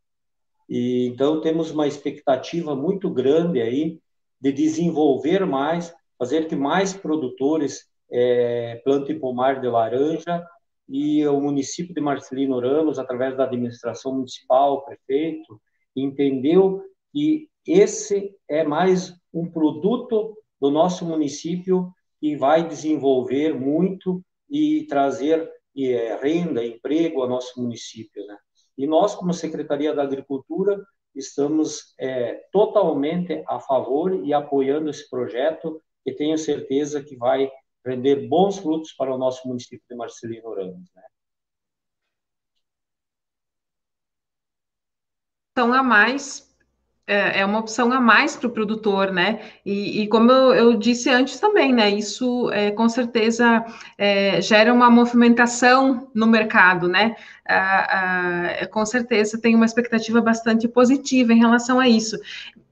E 0.68 1.06
então 1.06 1.40
temos 1.40 1.70
uma 1.70 1.88
expectativa 1.88 2.76
muito 2.76 3.10
grande 3.10 3.60
aí 3.60 3.98
de 4.40 4.52
desenvolver 4.52 5.44
mais, 5.44 5.92
fazer 6.18 6.46
que 6.46 6.54
mais 6.54 6.92
produtores 6.92 7.86
é, 8.10 8.80
plantem 8.84 9.18
pomar 9.18 9.60
de 9.60 9.68
laranja 9.68 10.44
e 10.88 11.26
o 11.26 11.40
município 11.40 11.94
de 11.94 12.00
Marcelino 12.00 12.58
Ramos, 12.58 12.98
através 12.98 13.36
da 13.36 13.44
administração 13.44 14.14
municipal, 14.14 14.84
prefeito, 14.84 15.60
entendeu 15.94 16.82
que 17.12 17.48
esse 17.66 18.34
é 18.48 18.64
mais 18.64 19.14
um 19.32 19.48
produto 19.48 20.36
do 20.60 20.70
nosso 20.70 21.04
município 21.04 21.92
que 22.20 22.36
vai 22.36 22.66
desenvolver 22.66 23.54
muito 23.54 24.22
e 24.50 24.86
trazer 24.86 25.50
é, 25.76 26.16
renda, 26.16 26.64
emprego 26.64 27.22
ao 27.22 27.28
nosso 27.28 27.60
município. 27.62 28.26
Né? 28.26 28.36
E 28.76 28.86
nós, 28.86 29.14
como 29.14 29.32
Secretaria 29.32 29.94
da 29.94 30.02
Agricultura, 30.02 30.82
estamos 31.14 31.94
é, 31.98 32.46
totalmente 32.52 33.42
a 33.46 33.60
favor 33.60 34.24
e 34.24 34.32
apoiando 34.32 34.90
esse 34.90 35.08
projeto, 35.08 35.80
e 36.04 36.12
tenho 36.12 36.36
certeza 36.38 37.02
que 37.02 37.16
vai 37.16 37.50
render 37.84 38.28
bons 38.28 38.58
frutos 38.58 38.92
para 38.92 39.14
o 39.14 39.18
nosso 39.18 39.46
município 39.46 39.84
de 39.88 39.96
Marcelino 39.96 40.54
Ramos. 40.54 40.90
Né? 40.94 41.02
Então, 45.52 45.72
a 45.72 45.82
mais 45.82 46.49
é, 47.10 47.40
é 47.40 47.44
uma 47.44 47.58
opção 47.58 47.92
a 47.92 48.00
mais 48.00 48.36
para 48.36 48.46
o 48.46 48.52
produtor, 48.52 49.10
né? 49.10 49.40
E, 49.66 50.02
e 50.02 50.08
como 50.08 50.30
eu, 50.30 50.54
eu, 50.54 50.74
disse 50.74 51.10
antes 51.10 51.40
também, 51.40 51.72
né? 51.72 51.90
Isso 51.90 52.48
é, 52.52 52.70
com 52.70 52.88
certeza 52.88 53.64
é, 53.98 54.40
gera 54.40 54.72
uma 54.72 54.88
movimentação 54.88 56.08
no 56.14 56.28
mercado, 56.28 56.86
né? 56.88 57.16
Ah, 57.52 58.60
ah, 58.62 58.66
com 58.68 58.86
certeza 58.86 59.40
tem 59.40 59.56
uma 59.56 59.64
expectativa 59.64 60.20
bastante 60.20 60.68
positiva 60.68 61.32
em 61.32 61.38
relação 61.38 61.80
a 61.80 61.88
isso. 61.88 62.16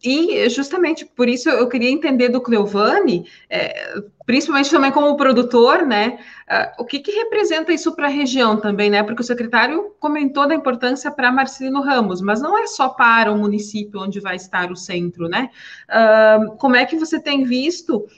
E 0.02 0.49
justamente 0.49 1.04
por 1.04 1.28
isso 1.28 1.49
eu 1.49 1.68
queria 1.68 1.90
entender 1.90 2.28
do 2.28 2.40
Cleovani, 2.40 3.28
é, 3.50 3.94
principalmente 4.25 4.70
também 4.70 4.92
como 4.92 5.16
produtor, 5.16 5.85
né? 5.85 6.20
Uh, 6.49 6.82
o 6.82 6.85
que, 6.85 7.00
que 7.00 7.11
representa 7.11 7.73
isso 7.73 7.97
para 7.97 8.06
a 8.06 8.11
região 8.11 8.61
também, 8.61 8.88
né? 8.88 9.02
Porque 9.02 9.20
o 9.20 9.25
secretário 9.25 9.97
comentou 9.99 10.47
da 10.47 10.54
importância 10.54 11.11
para 11.11 11.32
Marcelino 11.32 11.80
Ramos, 11.80 12.20
mas 12.20 12.40
não 12.40 12.56
é 12.56 12.68
só 12.68 12.90
para 12.90 13.32
o 13.32 13.37
município 13.37 14.00
onde 14.00 14.20
vai 14.20 14.37
estar 14.37 14.70
o 14.70 14.76
centro, 14.76 15.28
né? 15.28 15.50
Uh, 15.88 16.56
como 16.56 16.76
é 16.76 16.87
que 16.87 16.97
você 16.97 17.18
tem 17.18 17.42
visto 17.42 17.97
uh, 17.97 18.08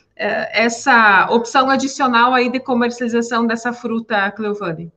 essa 0.52 1.26
opção 1.30 1.70
adicional 1.70 2.34
aí 2.34 2.50
de 2.50 2.60
comercialização 2.60 3.46
dessa 3.46 3.72
fruta, 3.72 4.30
Cleovani? 4.32 4.92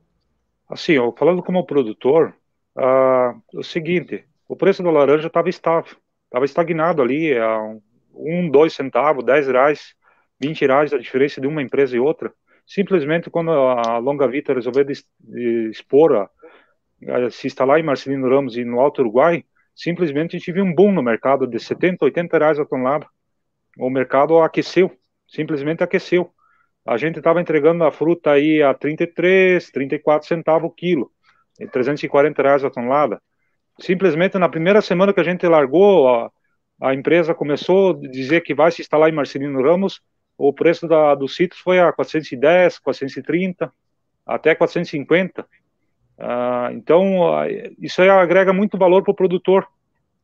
Assim, 0.74 0.98
ó, 0.98 1.12
falando 1.12 1.40
como 1.40 1.64
produtor, 1.64 2.34
o 3.54 3.62
seguinte, 3.62 4.24
o 4.48 4.56
preço 4.56 4.82
da 4.82 4.90
laranja 4.90 5.28
estava 5.28 5.48
estável 5.48 5.96
estava 6.34 6.44
estagnado 6.44 7.00
ali, 7.00 7.38
a 7.38 7.60
um, 8.12 8.50
dois 8.50 8.72
centavos, 8.72 9.24
dez 9.24 9.46
reais, 9.46 9.94
vinte 10.40 10.66
reais 10.66 10.92
a 10.92 10.98
diferença 10.98 11.40
de 11.40 11.46
uma 11.46 11.62
empresa 11.62 11.96
e 11.96 12.00
outra. 12.00 12.32
Simplesmente 12.66 13.30
quando 13.30 13.52
a 13.52 13.98
Longa 13.98 14.26
Vita 14.26 14.52
resolveu 14.52 14.84
expor, 15.70 16.16
a, 16.16 16.30
a, 17.08 17.30
se 17.30 17.46
instalar 17.46 17.78
em 17.78 17.84
Marcelino 17.84 18.28
Ramos 18.28 18.56
e 18.56 18.64
no 18.64 18.80
Alto 18.80 19.00
Uruguai, 19.00 19.44
simplesmente 19.76 20.40
tive 20.40 20.60
um 20.60 20.74
boom 20.74 20.90
no 20.90 21.04
mercado 21.04 21.46
de 21.46 21.60
70, 21.60 22.04
80 22.04 22.36
reais 22.36 22.58
a 22.58 22.64
tonelada. 22.64 23.06
O 23.78 23.88
mercado 23.88 24.40
aqueceu, 24.40 24.90
simplesmente 25.28 25.84
aqueceu. 25.84 26.33
A 26.86 26.96
gente 26.96 27.18
estava 27.18 27.40
entregando 27.40 27.84
a 27.84 27.90
fruta 27.90 28.32
aí 28.32 28.62
a 28.62 28.74
33, 28.74 29.70
34 29.70 30.28
centavos 30.28 30.70
o 30.70 30.72
quilo, 30.72 31.10
340 31.72 32.42
reais 32.42 32.64
a 32.64 32.70
tonelada 32.70 33.20
simplesmente 33.78 34.38
na 34.38 34.48
primeira 34.48 34.80
semana 34.80 35.12
que 35.12 35.20
a 35.20 35.24
gente 35.24 35.46
largou, 35.46 36.08
a, 36.08 36.30
a 36.80 36.94
empresa 36.94 37.34
começou 37.34 37.90
a 37.90 38.08
dizer 38.08 38.42
que 38.42 38.54
vai 38.54 38.70
se 38.70 38.82
instalar 38.82 39.08
em 39.08 39.14
Marcelino 39.14 39.62
Ramos, 39.62 40.00
o 40.36 40.52
preço 40.52 40.86
da, 40.88 41.14
dos 41.14 41.34
sítios 41.36 41.60
foi 41.60 41.78
a 41.78 41.92
410, 41.92 42.78
430, 42.78 43.72
até 44.26 44.54
450. 44.54 45.46
Ah, 46.18 46.70
então, 46.72 47.20
isso 47.78 48.02
aí 48.02 48.08
agrega 48.08 48.52
muito 48.52 48.78
valor 48.78 49.02
para 49.02 49.12
o 49.12 49.16
produtor. 49.16 49.66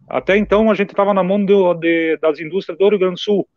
Até 0.08 0.36
então, 0.36 0.70
a 0.70 0.74
gente 0.74 0.90
estava 0.90 1.14
na 1.14 1.22
mão 1.22 1.44
de, 1.44 2.16
das 2.16 2.40
indústrias 2.40 2.76
do 2.76 2.88
Rio 2.88 2.98
Grande 2.98 3.14
do 3.14 3.20
Sul. 3.20 3.48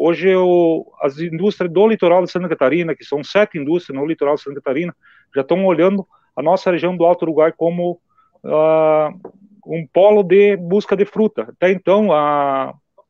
Hoje, 0.00 0.28
eu, 0.28 0.86
as 1.02 1.18
indústrias 1.18 1.72
do 1.72 1.88
litoral 1.88 2.22
de 2.22 2.30
Santa 2.30 2.48
Catarina, 2.48 2.94
que 2.94 3.04
são 3.04 3.24
sete 3.24 3.58
indústrias 3.58 3.98
no 3.98 4.06
litoral 4.06 4.36
de 4.36 4.42
Santa 4.42 4.60
Catarina, 4.60 4.94
já 5.34 5.40
estão 5.40 5.66
olhando 5.66 6.06
a 6.36 6.40
nossa 6.40 6.70
região 6.70 6.96
do 6.96 7.04
Alto 7.04 7.24
Uruguai 7.24 7.50
como 7.50 8.00
uh, 8.44 9.32
um 9.66 9.84
polo 9.92 10.22
de 10.22 10.56
busca 10.56 10.96
de 10.96 11.04
fruta. 11.04 11.48
Até 11.50 11.72
então, 11.72 12.10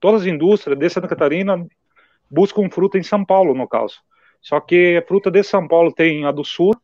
todas 0.00 0.22
as 0.22 0.26
indústrias 0.26 0.78
de 0.78 0.88
Santa 0.88 1.06
Catarina 1.06 1.62
buscam 2.30 2.70
fruta 2.70 2.96
em 2.96 3.02
São 3.02 3.22
Paulo, 3.22 3.52
no 3.52 3.68
caso. 3.68 3.98
Só 4.40 4.58
que 4.58 4.96
a 4.96 5.06
fruta 5.06 5.30
de 5.30 5.42
São 5.42 5.68
Paulo 5.68 5.92
tem 5.92 6.24
a 6.24 6.32
do 6.32 6.42
Sul, 6.42 6.74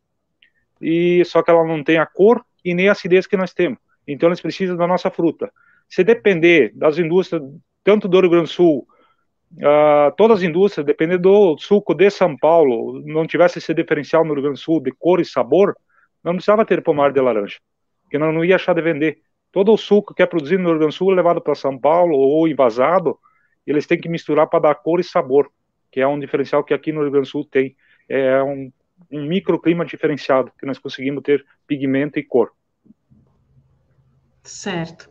e 0.83 1.25
só 1.25 1.43
que 1.43 1.51
ela 1.51 1.65
não 1.65 1.83
tem 1.83 1.97
a 1.97 2.05
cor 2.05 2.45
e 2.63 2.75
nem 2.75 2.91
a 2.91 2.93
acidez 2.93 3.27
que 3.27 3.39
nós 3.39 3.55
temos. 3.55 3.79
Então, 4.07 4.29
eles 4.29 4.43
precisam 4.43 4.77
da 4.77 4.87
nossa 4.87 5.11
fruta. 5.11 5.51
Se 5.89 6.05
depender 6.05 6.73
das 6.75 6.99
indústrias, 6.99 7.43
tanto 7.83 8.07
do 8.07 8.21
Rio 8.21 8.29
Grande 8.29 8.49
do 8.49 8.53
Sul, 8.53 8.87
uh, 9.59 10.15
todas 10.17 10.39
as 10.39 10.43
indústrias, 10.45 10.87
dependendo 10.87 11.23
do 11.23 11.59
suco 11.59 11.95
de 11.95 12.11
São 12.11 12.37
Paulo, 12.37 13.03
não 13.05 13.27
tivesse 13.27 13.59
esse 13.59 13.75
diferencial 13.75 14.25
no 14.25 14.35
Rio 14.35 14.43
Grande 14.43 14.59
do 14.59 14.63
Sul 14.63 14.81
de 14.81 14.93
cor 14.93 15.21
e 15.21 15.25
sabor, 15.25 15.77
não 16.23 16.35
precisava 16.35 16.65
ter 16.65 16.83
pomar 16.83 17.13
de 17.13 17.21
laranja 17.21 17.59
que 18.15 18.19
não, 18.19 18.33
não 18.33 18.45
ia 18.45 18.55
achar 18.55 18.75
de 18.75 18.81
vender. 18.81 19.19
Todo 19.51 19.73
o 19.73 19.77
suco 19.77 20.15
que 20.15 20.23
é 20.23 20.27
produzido 20.27 20.63
no 20.63 20.69
Rio 20.69 20.79
Grande 20.79 20.95
do 20.95 20.97
Sul 20.97 21.13
é 21.13 21.17
levado 21.17 21.41
para 21.41 21.57
São 21.57 21.77
Paulo 21.77 22.17
ou 22.17 22.47
envasado, 22.47 23.19
eles 23.67 23.89
têm 23.89 24.01
que 24.01 24.09
misturar 24.09 24.47
para 24.47 24.61
dar 24.61 24.75
cor 24.77 25.01
e 25.01 25.05
sabor, 25.05 25.51
que 25.91 26.01
é 26.01 26.07
um 26.07 26.19
diferencial 26.19 26.63
que 26.63 26.73
aqui 26.73 26.93
no 26.93 27.01
Rio 27.01 27.11
Grande 27.11 27.27
do 27.27 27.31
Sul 27.31 27.45
tem. 27.45 27.75
É 28.09 28.41
um, 28.41 28.73
um 29.11 29.27
microclima 29.27 29.85
diferenciado, 29.85 30.53
que 30.57 30.65
nós 30.65 30.79
conseguimos 30.79 31.25
ter 31.25 31.45
pigmento 31.67 32.17
e 32.17 32.23
cor. 32.23 32.53
Certo. 34.45 35.11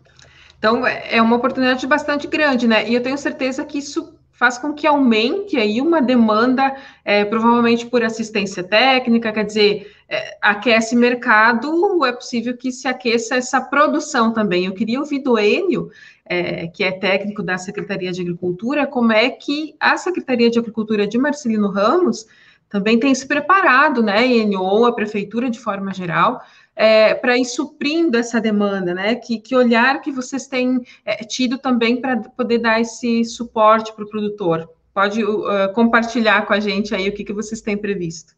Então, 0.58 0.88
é 0.88 1.22
uma 1.22 1.36
oportunidade 1.36 1.86
bastante 1.86 2.26
grande, 2.26 2.70
né? 2.70 2.88
E 2.88 2.96
eu 2.96 3.04
tenho 3.04 3.18
certeza 3.18 3.66
que 3.66 3.80
isso 3.80 4.18
faz 4.44 4.58
com 4.58 4.74
que 4.74 4.86
aumente 4.86 5.56
aí 5.56 5.80
uma 5.80 6.02
demanda, 6.02 6.76
é, 7.06 7.24
provavelmente 7.24 7.86
por 7.86 8.04
assistência 8.04 8.62
técnica, 8.62 9.32
quer 9.32 9.46
dizer, 9.46 9.96
é, 10.10 10.38
aquece 10.42 10.98
mercado, 10.98 12.04
é 12.04 12.12
possível 12.12 12.58
que 12.58 12.70
se 12.70 12.86
aqueça 12.86 13.36
essa 13.36 13.62
produção 13.62 14.34
também. 14.34 14.66
Eu 14.66 14.74
queria 14.74 15.00
ouvir 15.00 15.20
do 15.20 15.40
Enio, 15.40 15.90
é, 16.26 16.68
que 16.68 16.84
é 16.84 16.92
técnico 16.92 17.42
da 17.42 17.58
Secretaria 17.58 18.12
de 18.12 18.20
Agricultura, 18.20 18.86
como 18.86 19.14
é 19.14 19.30
que 19.30 19.78
a 19.80 19.96
Secretaria 19.96 20.50
de 20.50 20.60
Agricultura 20.60 21.08
de 21.08 21.18
Marcelino 21.18 21.70
Ramos 21.70 22.26
também 22.68 23.00
tem 23.00 23.16
se 23.16 23.26
preparado, 23.26 24.04
né, 24.04 24.28
Enio, 24.28 24.62
ou 24.62 24.86
a 24.86 24.94
Prefeitura 24.94 25.50
de 25.50 25.60
forma 25.60 25.94
geral, 25.94 26.42
é, 26.76 27.14
para 27.14 27.38
ir 27.38 27.46
suprindo 27.46 28.18
essa 28.18 28.42
demanda, 28.42 28.94
né? 28.94 29.16
Que, 29.16 29.40
que 29.40 29.56
olhar 29.56 30.02
que 30.02 30.12
vocês 30.12 30.48
têm 30.48 30.82
é, 31.06 31.24
tido 31.24 31.58
também 31.58 32.02
para 32.02 32.18
poder 32.18 32.60
dar 32.60 32.82
esse 32.82 33.24
suporte 33.26 33.94
para 33.94 34.04
o 34.04 34.10
produtor? 34.10 34.70
Pode 34.94 35.24
uh, 35.24 35.74
compartilhar 35.74 36.46
com 36.46 36.54
a 36.54 36.60
gente 36.60 36.94
aí 36.94 37.10
o 37.10 37.14
que, 37.14 37.24
que 37.24 37.34
vocês 37.34 37.62
têm 37.62 37.76
previsto. 37.76 38.36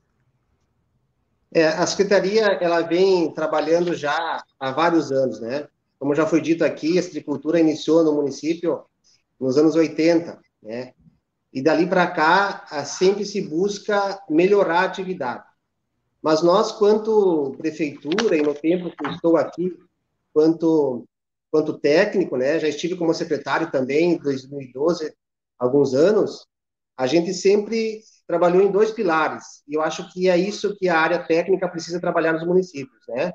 É, 1.53 1.67
a 1.67 1.85
Secretaria 1.85 2.45
ela 2.61 2.81
vem 2.81 3.31
trabalhando 3.33 3.93
já 3.93 4.43
há 4.59 4.71
vários 4.71 5.11
anos, 5.11 5.39
né? 5.39 5.67
Como 5.97 6.15
já 6.15 6.25
foi 6.25 6.41
dito 6.41 6.63
aqui, 6.63 6.99
a 6.99 7.03
citricultura 7.03 7.59
iniciou 7.59 8.03
no 8.03 8.13
município 8.13 8.83
nos 9.39 9.57
anos 9.57 9.75
80, 9.75 10.39
né? 10.61 10.93
E 11.53 11.61
dali 11.61 11.87
para 11.87 12.07
cá, 12.07 12.65
sempre 12.85 13.23
se 13.23 13.41
busca 13.41 14.19
melhorar 14.29 14.81
a 14.81 14.85
atividade. 14.85 15.43
Mas 16.25 16.41
nós, 16.41 16.71
quanto 16.71 17.53
prefeitura, 17.55 18.35
e 18.35 18.41
no 18.41 18.55
tempo 18.55 18.89
que 18.89 19.07
estou 19.09 19.37
aqui, 19.37 19.77
quanto, 20.33 21.07
quanto 21.51 21.77
técnico, 21.77 22.35
né, 22.35 22.59
já 22.59 22.67
estive 22.67 22.95
como 22.95 23.13
secretário 23.13 23.69
também 23.69 24.13
em 24.13 24.17
2012, 24.17 25.13
alguns 25.59 25.93
anos, 25.93 26.47
a 26.97 27.05
gente 27.05 27.31
sempre 27.31 28.01
trabalhou 28.25 28.63
em 28.63 28.71
dois 28.71 28.89
pilares, 28.89 29.61
e 29.67 29.75
eu 29.75 29.83
acho 29.83 30.11
que 30.11 30.27
é 30.27 30.35
isso 30.35 30.75
que 30.77 30.89
a 30.89 30.99
área 30.99 31.23
técnica 31.23 31.69
precisa 31.69 32.01
trabalhar 32.01 32.33
nos 32.33 32.43
municípios, 32.43 33.05
né? 33.09 33.31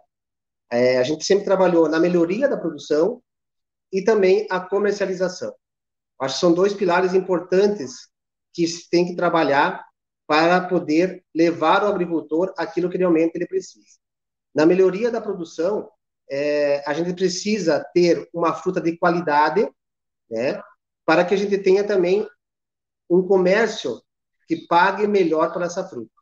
É, 0.68 0.99
a 0.99 1.04
gente 1.04 1.25
sempre 1.25 1.44
trabalhou 1.44 1.88
na 1.88 2.00
melhoria 2.00 2.49
da 2.49 2.56
produção 2.56 3.23
e 3.92 4.02
também 4.02 4.49
a 4.50 4.59
comercialização. 4.59 5.54
Acho 6.20 6.35
que 6.35 6.40
são 6.40 6.52
dois 6.52 6.75
pilares 6.75 7.14
importantes 7.14 8.09
que 8.52 8.66
tem 8.90 9.06
que 9.06 9.14
trabalhar 9.14 9.80
para 10.30 10.60
poder 10.68 11.25
levar 11.34 11.82
ao 11.82 11.88
agricultor 11.88 12.54
aquilo 12.56 12.88
que 12.88 12.96
realmente 12.96 13.34
ele 13.34 13.49
precisa. 13.49 13.99
Na 14.54 14.64
melhoria 14.64 15.10
da 15.10 15.20
produção, 15.20 15.90
é, 16.30 16.88
a 16.88 16.94
gente 16.94 17.12
precisa 17.14 17.84
ter 17.92 18.30
uma 18.32 18.54
fruta 18.54 18.80
de 18.80 18.96
qualidade, 18.96 19.68
né, 20.30 20.62
para 21.04 21.25
que 21.25 21.34
a 21.34 21.37
gente 21.37 21.58
tenha 21.58 21.82
também 21.82 22.28
um 23.10 23.26
comércio 23.26 24.00
que 24.46 24.68
pague 24.68 25.04
melhor 25.08 25.52
por 25.52 25.62
essa 25.62 25.82
fruta. 25.82 26.12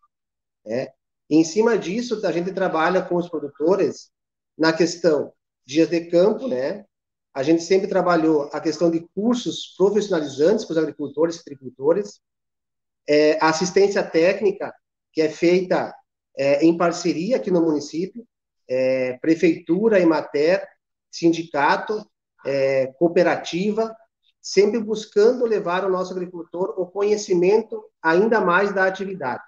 Né? 0.65 0.89
E 1.29 1.37
em 1.37 1.45
cima 1.45 1.77
disso, 1.77 2.27
a 2.27 2.33
gente 2.33 2.51
trabalha 2.51 3.03
com 3.03 3.17
os 3.17 3.29
produtores 3.29 4.11
na 4.57 4.73
questão 4.73 5.35
dias 5.67 5.91
de 5.91 6.07
campo, 6.07 6.49
né? 6.49 6.87
A 7.35 7.43
gente 7.43 7.63
sempre 7.63 7.87
trabalhou 7.87 8.49
a 8.55 8.61
questão 8.61 8.91
de 8.91 9.07
cursos 9.15 9.75
profissionalizantes 9.77 10.65
para 10.65 10.73
os 10.73 10.79
agricultores 10.79 11.37
e 11.37 11.41
agricultores, 11.41 12.23
é, 13.09 13.39
assistência 13.43 14.03
técnica, 14.03 14.75
que 15.13 15.23
é 15.23 15.31
feita 15.31 15.95
é, 16.37 16.65
em 16.65 16.77
parceria 16.77 17.37
aqui 17.37 17.51
no 17.51 17.63
município, 17.63 18.27
é, 18.69 19.17
prefeitura, 19.19 19.99
Emater, 19.99 20.67
sindicato, 21.11 22.07
é, 22.45 22.89
cooperativa, 22.99 23.97
sempre 24.41 24.79
buscando 24.79 25.47
levar 25.47 25.85
o 25.85 25.91
nosso 25.91 26.13
agricultor 26.13 26.75
o 26.79 26.87
conhecimento 26.87 27.83
ainda 28.03 28.41
mais 28.41 28.75
da 28.75 28.85
atividade. 28.87 29.43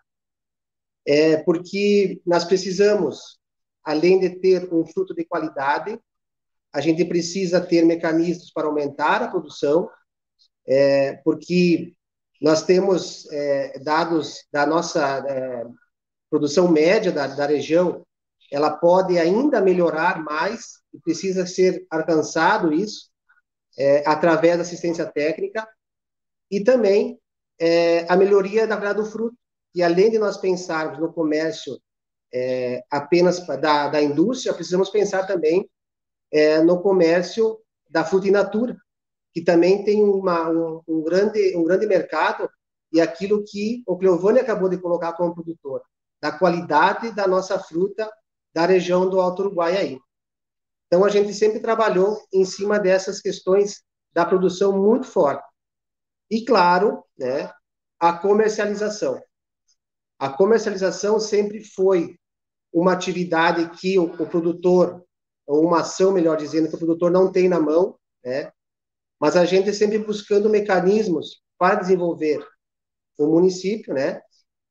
É, 1.07 1.38
porque 1.38 2.21
nós 2.26 2.45
precisamos, 2.45 3.38
além 3.85 4.19
de 4.19 4.31
ter 4.40 4.73
um 4.73 4.87
fruto 4.87 5.14
de 5.14 5.25
qualidade, 5.25 5.99
a 6.73 6.81
gente 6.81 7.05
precisa 7.05 7.61
ter 7.61 7.85
mecanismos 7.85 8.50
para 8.52 8.67
aumentar 8.67 9.23
a 9.23 9.29
produção, 9.29 9.90
é, 10.67 11.14
porque 11.25 11.95
nós 12.40 12.62
temos 12.62 13.30
é, 13.30 13.78
dados 13.80 14.47
da 14.50 14.64
nossa 14.64 15.25
é, 15.28 15.64
produção 16.30 16.68
média 16.68 17.12
da, 17.12 17.26
da 17.26 17.47
região, 17.47 18.04
ela 18.50 18.70
pode 18.70 19.18
ainda 19.18 19.61
melhorar 19.61 20.23
mais 20.23 20.80
e 20.92 20.99
precisa 20.99 21.47
ser 21.47 21.87
alcançado 21.90 22.73
isso 22.73 23.11
é, 23.78 24.02
através 24.09 24.56
da 24.56 24.62
assistência 24.62 25.06
técnica 25.06 25.68
e 26.50 26.62
também 26.64 27.20
é, 27.59 28.11
a 28.11 28.16
melhoria 28.16 28.66
da 28.66 28.76
qualidade 28.76 29.04
do 29.04 29.11
fruto. 29.11 29.37
E 29.75 29.82
além 29.82 30.11
de 30.11 30.18
nós 30.18 30.37
pensarmos 30.37 30.99
no 30.99 31.12
comércio 31.12 31.80
é, 32.32 32.82
apenas 32.90 33.47
da, 33.47 33.88
da 33.88 34.02
indústria, 34.02 34.55
precisamos 34.55 34.88
pensar 34.90 35.26
também 35.26 35.68
é, 36.33 36.61
no 36.61 36.81
comércio 36.81 37.59
da 37.88 38.05
fruta 38.05 38.29
in 38.29 38.33
natura, 38.33 38.76
que 39.33 39.43
também 39.43 39.85
tem 39.85 40.03
uma, 40.03 40.49
um, 40.49 40.83
um, 40.87 41.03
grande, 41.03 41.57
um 41.57 41.64
grande 41.64 41.87
mercado, 41.87 42.51
e 42.93 43.01
aquilo 43.01 43.45
que 43.45 43.83
o 43.87 43.97
Cleovani 43.97 44.40
acabou 44.40 44.69
de 44.69 44.79
colocar 44.79 45.12
como 45.12 45.35
produtor, 45.35 45.83
da 46.21 46.33
qualidade 46.33 47.12
da 47.12 47.27
nossa 47.27 47.59
fruta 47.59 48.11
da 48.53 48.66
região 48.66 49.09
do 49.09 49.21
Alto 49.21 49.43
Uruguai 49.43 49.77
aí. 49.77 49.99
Então, 50.87 51.05
a 51.05 51.09
gente 51.09 51.33
sempre 51.33 51.61
trabalhou 51.61 52.21
em 52.33 52.45
cima 52.45 52.79
dessas 52.81 53.21
questões 53.21 53.83
da 54.12 54.25
produção 54.25 54.77
muito 54.77 55.07
forte. 55.07 55.45
E, 56.29 56.45
claro, 56.45 57.05
né, 57.16 57.53
a 57.99 58.12
comercialização. 58.12 59.23
A 60.19 60.29
comercialização 60.29 61.21
sempre 61.21 61.62
foi 61.62 62.19
uma 62.73 62.93
atividade 62.93 63.71
que 63.79 63.99
o, 63.99 64.05
o 64.05 64.27
produtor, 64.27 65.05
ou 65.47 65.64
uma 65.64 65.81
ação, 65.81 66.12
melhor 66.12 66.37
dizendo, 66.37 66.69
que 66.69 66.75
o 66.75 66.79
produtor 66.79 67.11
não 67.11 67.31
tem 67.31 67.49
na 67.49 67.61
mão, 67.61 67.97
né, 68.25 68.53
mas 69.20 69.37
a 69.37 69.44
gente 69.44 69.72
sempre 69.74 69.98
buscando 69.98 70.48
mecanismos 70.48 71.42
para 71.59 71.74
desenvolver 71.76 72.44
o 73.18 73.26
município, 73.26 73.92
né? 73.92 74.20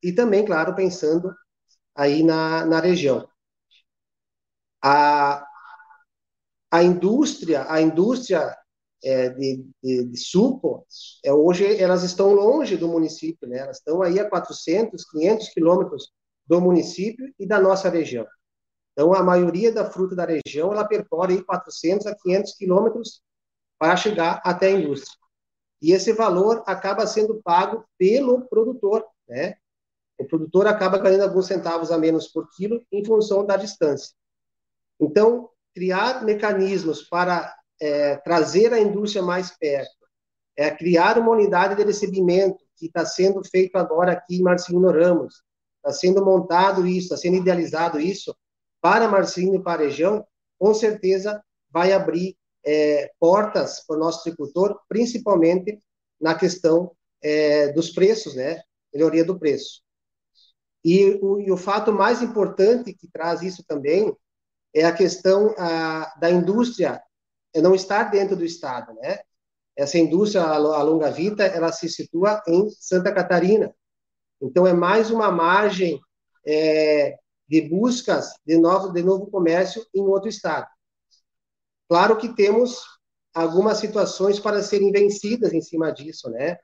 E 0.02 0.12
também, 0.12 0.44
claro, 0.44 0.74
pensando 0.74 1.32
aí 1.94 2.22
na, 2.22 2.66
na 2.66 2.80
região. 2.80 3.28
A, 4.82 5.46
a 6.70 6.82
indústria, 6.82 7.70
a 7.70 7.80
indústria 7.80 8.56
é, 9.04 9.28
de, 9.30 9.64
de, 9.82 10.04
de, 10.04 10.18
suco, 10.18 10.86
é, 11.24 11.32
hoje 11.32 11.80
elas 11.80 12.02
estão 12.02 12.32
longe 12.34 12.76
do 12.76 12.88
município, 12.88 13.48
né? 13.48 13.58
Elas 13.58 13.78
estão 13.78 14.02
aí 14.02 14.18
a 14.18 14.28
400, 14.28 15.04
500 15.04 15.48
quilômetros 15.50 16.12
do 16.46 16.60
município 16.60 17.32
e 17.38 17.46
da 17.46 17.60
nossa 17.60 17.88
região. 17.88 18.26
Então, 18.92 19.14
a 19.14 19.22
maioria 19.22 19.72
da 19.72 19.88
fruta 19.88 20.16
da 20.16 20.26
região, 20.26 20.72
ela 20.72 20.84
percorre 20.84 21.34
aí 21.34 21.42
400 21.44 22.06
a 22.06 22.14
500 22.14 22.54
quilômetros 22.54 23.22
para 23.80 23.96
chegar 23.96 24.42
até 24.44 24.66
a 24.66 24.72
indústria. 24.72 25.18
E 25.80 25.92
esse 25.92 26.12
valor 26.12 26.62
acaba 26.66 27.06
sendo 27.06 27.40
pago 27.42 27.82
pelo 27.96 28.42
produtor, 28.42 29.02
né? 29.26 29.54
O 30.18 30.26
produtor 30.26 30.66
acaba 30.66 30.98
ganhando 30.98 31.22
alguns 31.22 31.46
centavos 31.46 31.90
a 31.90 31.96
menos 31.96 32.28
por 32.28 32.50
quilo 32.50 32.84
em 32.92 33.02
função 33.02 33.46
da 33.46 33.56
distância. 33.56 34.14
Então, 35.00 35.48
criar 35.74 36.22
mecanismos 36.22 37.02
para 37.04 37.56
é, 37.80 38.16
trazer 38.16 38.74
a 38.74 38.78
indústria 38.78 39.22
mais 39.22 39.56
perto, 39.56 40.06
é, 40.54 40.70
criar 40.70 41.18
uma 41.18 41.32
unidade 41.32 41.74
de 41.74 41.82
recebimento, 41.82 42.62
que 42.76 42.86
está 42.86 43.06
sendo 43.06 43.42
feito 43.42 43.76
agora 43.76 44.12
aqui 44.12 44.36
em 44.36 44.42
Marcelino 44.42 44.90
Ramos, 44.90 45.42
está 45.76 45.90
sendo 45.90 46.22
montado 46.22 46.86
isso, 46.86 47.06
está 47.06 47.16
sendo 47.16 47.38
idealizado 47.38 47.98
isso, 47.98 48.36
para 48.78 49.08
Marcelino 49.08 49.56
e 49.56 49.62
para 49.62 49.82
a 49.82 49.86
região, 49.86 50.26
com 50.58 50.74
certeza 50.74 51.42
vai 51.70 51.92
abrir 51.94 52.36
é, 52.64 53.10
portas 53.18 53.84
para 53.86 53.96
o 53.96 53.98
nosso 53.98 54.20
agricultor, 54.20 54.78
principalmente 54.88 55.78
na 56.20 56.34
questão 56.34 56.92
é, 57.22 57.72
dos 57.72 57.90
preços, 57.90 58.34
né? 58.34 58.62
Melhoria 58.92 59.24
do 59.24 59.38
preço. 59.38 59.82
E 60.84 61.18
o, 61.22 61.40
e 61.40 61.50
o, 61.50 61.56
fato 61.56 61.92
mais 61.92 62.22
importante 62.22 62.94
que 62.94 63.08
traz 63.08 63.42
isso 63.42 63.62
também 63.66 64.14
é 64.74 64.84
a 64.84 64.92
questão 64.92 65.54
a, 65.58 66.14
da 66.18 66.30
indústria 66.30 67.02
não 67.56 67.74
estar 67.74 68.04
dentro 68.04 68.36
do 68.36 68.44
Estado, 68.44 68.94
né? 68.94 69.18
Essa 69.76 69.98
indústria, 69.98 70.42
a, 70.42 70.82
longa 70.82 71.10
vida, 71.10 71.44
ela 71.46 71.72
se 71.72 71.88
situa 71.88 72.42
em 72.46 72.68
Santa 72.70 73.12
Catarina. 73.12 73.74
Então, 74.40 74.66
é 74.66 74.72
mais 74.72 75.10
uma 75.10 75.30
margem 75.30 76.00
é, 76.46 77.16
de 77.48 77.62
buscas 77.62 78.32
de 78.46 78.58
novo, 78.58 78.92
de 78.92 79.02
novo 79.02 79.30
comércio 79.30 79.84
em 79.94 80.02
outro 80.02 80.28
Estado. 80.28 80.68
Claro 81.90 82.16
que 82.16 82.28
temos 82.28 82.84
algumas 83.34 83.78
situações 83.78 84.38
para 84.38 84.62
serem 84.62 84.92
vencidas 84.92 85.52
em 85.52 85.60
cima 85.60 85.90
disso, 85.90 86.30
né? 86.30 86.56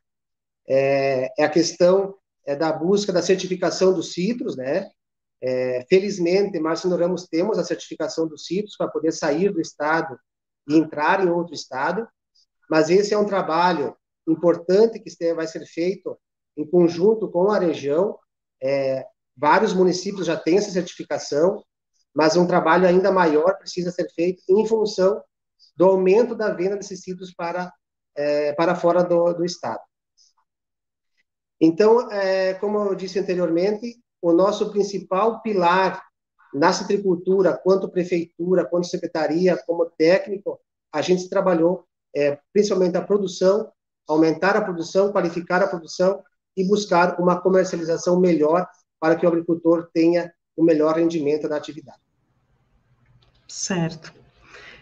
É, 0.69 1.33
é 1.37 1.45
a 1.45 1.51
questão 1.51 2.15
é, 2.47 2.55
da 2.55 2.73
busca 2.73 3.13
da 3.13 3.21
certificação 3.21 3.93
dos 3.93 4.13
citros, 4.13 4.57
né? 4.57 4.89
É, 5.43 5.85
felizmente, 5.89 6.61
Marcelo 6.61 6.95
Ramos 6.95 7.27
temos 7.27 7.59
a 7.59 7.65
certificação 7.65 8.29
dos 8.29 8.47
citros 8.47 8.77
para 8.77 8.87
poder 8.87 9.11
sair 9.11 9.53
do 9.53 9.61
estado 9.61 10.17
e 10.69 10.77
entrar 10.77 11.27
em 11.27 11.29
outro 11.29 11.55
estado, 11.55 12.07
mas 12.71 12.89
esse 12.89 13.13
é 13.13 13.19
um 13.19 13.27
trabalho 13.27 13.97
importante 14.29 15.01
que 15.01 15.35
vai 15.35 15.49
ser 15.49 15.67
feito 15.67 16.17
em 16.57 16.65
conjunto 16.65 17.29
com 17.33 17.51
a 17.51 17.59
região. 17.59 18.17
É, 18.63 19.05
vários 19.37 19.75
municípios 19.75 20.29
já 20.29 20.37
têm 20.37 20.59
essa 20.59 20.71
certificação, 20.71 21.65
mas 22.17 22.37
um 22.37 22.47
trabalho 22.47 22.87
ainda 22.87 23.13
maior 23.13 23.59
precisa 23.59 23.91
ser 23.91 24.09
feito 24.15 24.43
em 24.49 24.67
função 24.67 25.23
do 25.77 25.85
aumento 25.85 26.35
da 26.35 26.53
venda 26.53 26.77
desses 26.77 27.03
cítricos 27.03 27.35
para, 27.35 27.71
é, 28.17 28.55
para 28.55 28.75
fora 28.75 29.05
do, 29.05 29.35
do 29.35 29.45
estado. 29.45 29.83
Então, 31.61 32.11
é, 32.11 32.55
como 32.55 32.79
eu 32.79 32.95
disse 32.95 33.19
anteriormente, 33.19 34.01
o 34.23 34.33
nosso 34.33 34.71
principal 34.71 35.43
pilar 35.43 36.03
na 36.55 36.73
citricultura, 36.73 37.57
quanto 37.57 37.91
prefeitura, 37.91 38.65
quanto 38.65 38.87
secretaria, 38.87 39.63
como 39.67 39.91
técnico, 39.91 40.59
a 40.91 41.03
gente 41.03 41.29
trabalhou 41.29 41.85
é, 42.15 42.39
principalmente 42.53 42.97
a 42.97 43.03
produção 43.03 43.71
aumentar 44.07 44.57
a 44.57 44.63
produção, 44.63 45.11
qualificar 45.11 45.63
a 45.63 45.67
produção 45.67 46.23
e 46.57 46.65
buscar 46.67 47.21
uma 47.21 47.41
comercialização 47.41 48.19
melhor 48.19 48.67
para 49.01 49.17
que 49.17 49.27
o 49.27 49.29
agricultor 49.29 49.91
tenha 49.93 50.33
o 50.57 50.65
melhor 50.65 50.97
rendimento 50.97 51.49
da 51.49 51.57
atividade. 51.57 52.06
Certo. 53.49 54.13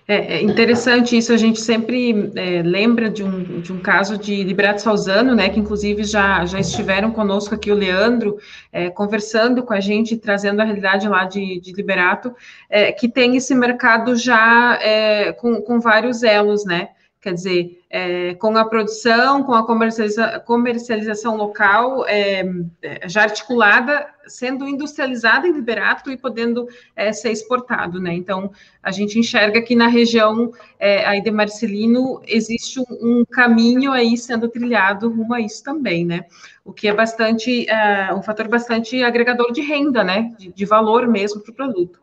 É, 0.07 0.37
é 0.37 0.42
interessante 0.42 1.16
isso, 1.16 1.33
a 1.33 1.37
gente 1.38 1.59
sempre 1.59 2.31
é, 2.37 2.62
lembra 2.62 3.09
de 3.09 3.24
um, 3.24 3.61
de 3.62 3.72
um 3.72 3.81
caso 3.81 4.18
de 4.18 4.44
Liberato 4.44 4.83
Salzano, 4.83 5.35
né, 5.35 5.48
que 5.48 5.59
inclusive 5.59 6.05
já, 6.05 6.44
já 6.44 6.61
estiveram 6.61 7.11
conosco 7.11 7.55
aqui 7.55 7.72
o 7.72 7.74
Leandro, 7.74 8.37
é, 8.70 8.90
conversando 8.90 9.62
com 9.62 9.72
a 9.72 9.81
gente, 9.81 10.18
trazendo 10.18 10.61
a 10.61 10.64
realidade 10.64 11.09
lá 11.09 11.24
de, 11.24 11.59
de 11.59 11.72
Liberato, 11.72 12.35
é, 12.68 12.92
que 12.92 13.09
tem 13.09 13.37
esse 13.37 13.55
mercado 13.55 14.14
já 14.14 14.79
é, 14.83 15.33
com, 15.33 15.62
com 15.62 15.81
vários 15.81 16.22
elos, 16.22 16.66
né, 16.66 16.90
quer 17.24 17.32
dizer, 17.32 17.82
é, 17.88 18.34
com 18.34 18.54
a 18.54 18.66
produção, 18.66 19.42
com 19.44 19.54
a 19.54 19.66
comercializa 19.66 20.40
comercialização 20.40 21.38
local 21.38 22.06
é, 22.06 22.44
é, 22.82 23.08
já 23.08 23.22
articulada, 23.22 24.06
sendo 24.26 24.68
industrializada 24.68 25.48
em 25.48 25.52
Liberato 25.52 26.10
e 26.10 26.18
podendo 26.18 26.68
é, 26.94 27.14
ser 27.14 27.30
exportado, 27.30 27.98
né? 27.98 28.12
Então, 28.12 28.52
a 28.82 28.90
gente 28.90 29.18
enxerga 29.18 29.62
que 29.62 29.74
na 29.74 29.87
região 29.87 30.52
é, 30.78 31.06
aí 31.06 31.22
de 31.22 31.30
Marcelino 31.30 32.20
existe 32.26 32.78
um, 32.78 32.84
um, 33.00 33.24
caminho 33.24 33.90
aí 33.90 34.18
sendo 34.18 34.46
trilhado 34.46 35.08
rumo 35.08 35.32
a 35.32 35.40
isso 35.40 35.64
também, 35.64 36.04
né? 36.04 36.26
O 36.62 36.74
que 36.74 36.88
é 36.88 36.92
bastante, 36.92 37.66
é, 37.70 38.12
um 38.12 38.22
fator 38.22 38.48
bastante 38.48 39.02
agregador 39.02 39.50
de 39.50 39.62
renda, 39.62 40.04
né? 40.04 40.30
De, 40.38 40.52
de 40.52 40.64
valor 40.66 41.08
mesmo 41.08 41.40
para 41.40 41.52
o 41.52 41.54
produto. 41.54 41.98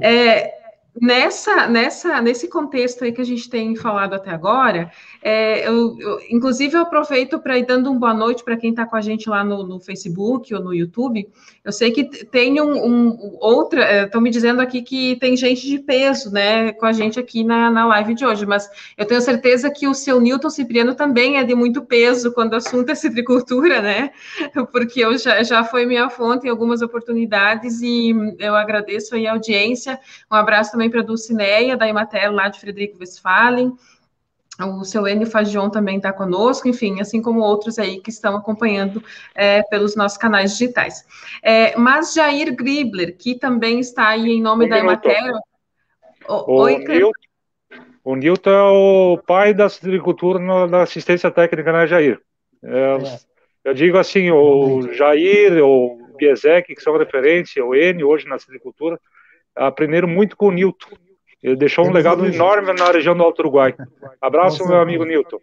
É, 0.00 0.63
nessa, 1.00 1.66
nessa, 1.66 2.20
nesse 2.20 2.48
contexto 2.48 3.04
aí 3.04 3.12
que 3.12 3.20
a 3.20 3.24
gente 3.24 3.50
tem 3.50 3.74
falado 3.74 4.14
até 4.14 4.30
agora, 4.30 4.90
é, 5.20 5.66
eu, 5.66 5.96
eu, 5.98 6.20
inclusive 6.30 6.76
eu 6.76 6.82
aproveito 6.82 7.38
para 7.38 7.58
ir 7.58 7.66
dando 7.66 7.90
uma 7.90 7.98
boa 7.98 8.14
noite 8.14 8.44
para 8.44 8.56
quem 8.56 8.70
está 8.70 8.86
com 8.86 8.94
a 8.94 9.00
gente 9.00 9.28
lá 9.28 9.42
no, 9.42 9.66
no, 9.66 9.80
Facebook 9.80 10.54
ou 10.54 10.62
no 10.62 10.74
YouTube. 10.74 11.28
Eu 11.64 11.72
sei 11.72 11.90
que 11.90 12.04
tem 12.26 12.60
um, 12.60 12.86
um 12.86 13.36
outra, 13.40 14.04
estão 14.04 14.20
é, 14.20 14.24
me 14.24 14.30
dizendo 14.30 14.60
aqui 14.60 14.82
que 14.82 15.16
tem 15.16 15.36
gente 15.36 15.66
de 15.66 15.78
peso, 15.78 16.30
né, 16.30 16.72
com 16.72 16.86
a 16.86 16.92
gente 16.92 17.18
aqui 17.18 17.42
na, 17.42 17.70
na 17.70 17.86
live 17.86 18.14
de 18.14 18.24
hoje, 18.24 18.46
mas 18.46 18.68
eu 18.96 19.06
tenho 19.06 19.20
certeza 19.20 19.70
que 19.70 19.88
o 19.88 19.94
seu 19.94 20.20
Newton 20.20 20.50
Cipriano 20.50 20.94
também 20.94 21.38
é 21.38 21.44
de 21.44 21.54
muito 21.54 21.82
peso 21.82 22.32
quando 22.32 22.52
o 22.52 22.56
assunto 22.56 22.90
é 22.90 22.94
citricultura, 22.94 23.80
né, 23.80 24.10
porque 24.70 25.00
eu 25.00 25.16
já, 25.18 25.42
já 25.42 25.64
foi 25.64 25.86
minha 25.86 26.08
fonte 26.08 26.46
em 26.46 26.50
algumas 26.50 26.82
oportunidades 26.82 27.80
e 27.82 28.14
eu 28.38 28.54
agradeço 28.54 29.14
aí 29.14 29.26
a 29.26 29.32
audiência. 29.32 29.98
Um 30.30 30.36
abraço 30.36 30.72
também 30.72 30.83
também 30.84 30.90
para 30.90 31.00
a 31.00 31.04
Dulcineia, 31.04 31.76
da 31.76 31.88
Imater, 31.88 32.32
lá 32.32 32.48
de 32.48 32.60
Frederico 32.60 32.98
Westphalen. 33.00 33.72
O 34.60 34.84
seu 34.84 35.06
Enio 35.08 35.26
Fagion 35.26 35.68
também 35.68 35.96
está 35.96 36.12
conosco, 36.12 36.68
enfim, 36.68 37.00
assim 37.00 37.20
como 37.20 37.40
outros 37.40 37.76
aí 37.76 38.00
que 38.00 38.10
estão 38.10 38.36
acompanhando 38.36 39.02
é, 39.34 39.62
pelos 39.64 39.96
nossos 39.96 40.16
canais 40.16 40.52
digitais. 40.52 41.04
É, 41.42 41.76
mas 41.76 42.14
Jair 42.14 42.54
Gribler, 42.54 43.16
que 43.16 43.34
também 43.36 43.80
está 43.80 44.08
aí 44.08 44.28
em 44.28 44.40
nome 44.40 44.68
da 44.68 44.78
Emater. 44.78 45.32
O, 46.28 46.62
Oi, 46.62 46.78
Nilton, 46.78 47.10
o 48.04 48.14
Nilton 48.14 48.50
é 48.50 48.62
o 48.62 49.18
pai 49.26 49.52
da 49.52 49.66
agricultura 49.66 50.38
na 50.38 50.82
assistência 50.82 51.30
técnica, 51.32 51.72
né, 51.72 51.86
Jair? 51.86 52.20
É, 52.62 52.96
é. 52.96 53.18
Eu 53.64 53.74
digo 53.74 53.98
assim, 53.98 54.30
o 54.30 54.92
Jair, 54.92 55.64
o 55.64 56.14
Biesek, 56.16 56.74
que 56.76 56.80
são 56.80 56.96
referência, 56.96 57.64
o 57.64 57.74
Enio 57.74 58.08
hoje 58.08 58.28
na 58.28 58.36
agricultura, 58.36 59.00
aprenderam 59.56 60.08
muito 60.08 60.36
com 60.36 60.48
o 60.48 60.52
Newton. 60.52 60.96
Ele 61.42 61.56
deixou 61.56 61.86
um 61.86 61.92
legado 61.92 62.24
enorme 62.24 62.72
na 62.72 62.90
região 62.90 63.16
do 63.16 63.22
Alto 63.22 63.40
Uruguai. 63.40 63.74
Abraço, 64.20 64.66
meu 64.66 64.78
amigo 64.78 65.04
Newton. 65.04 65.38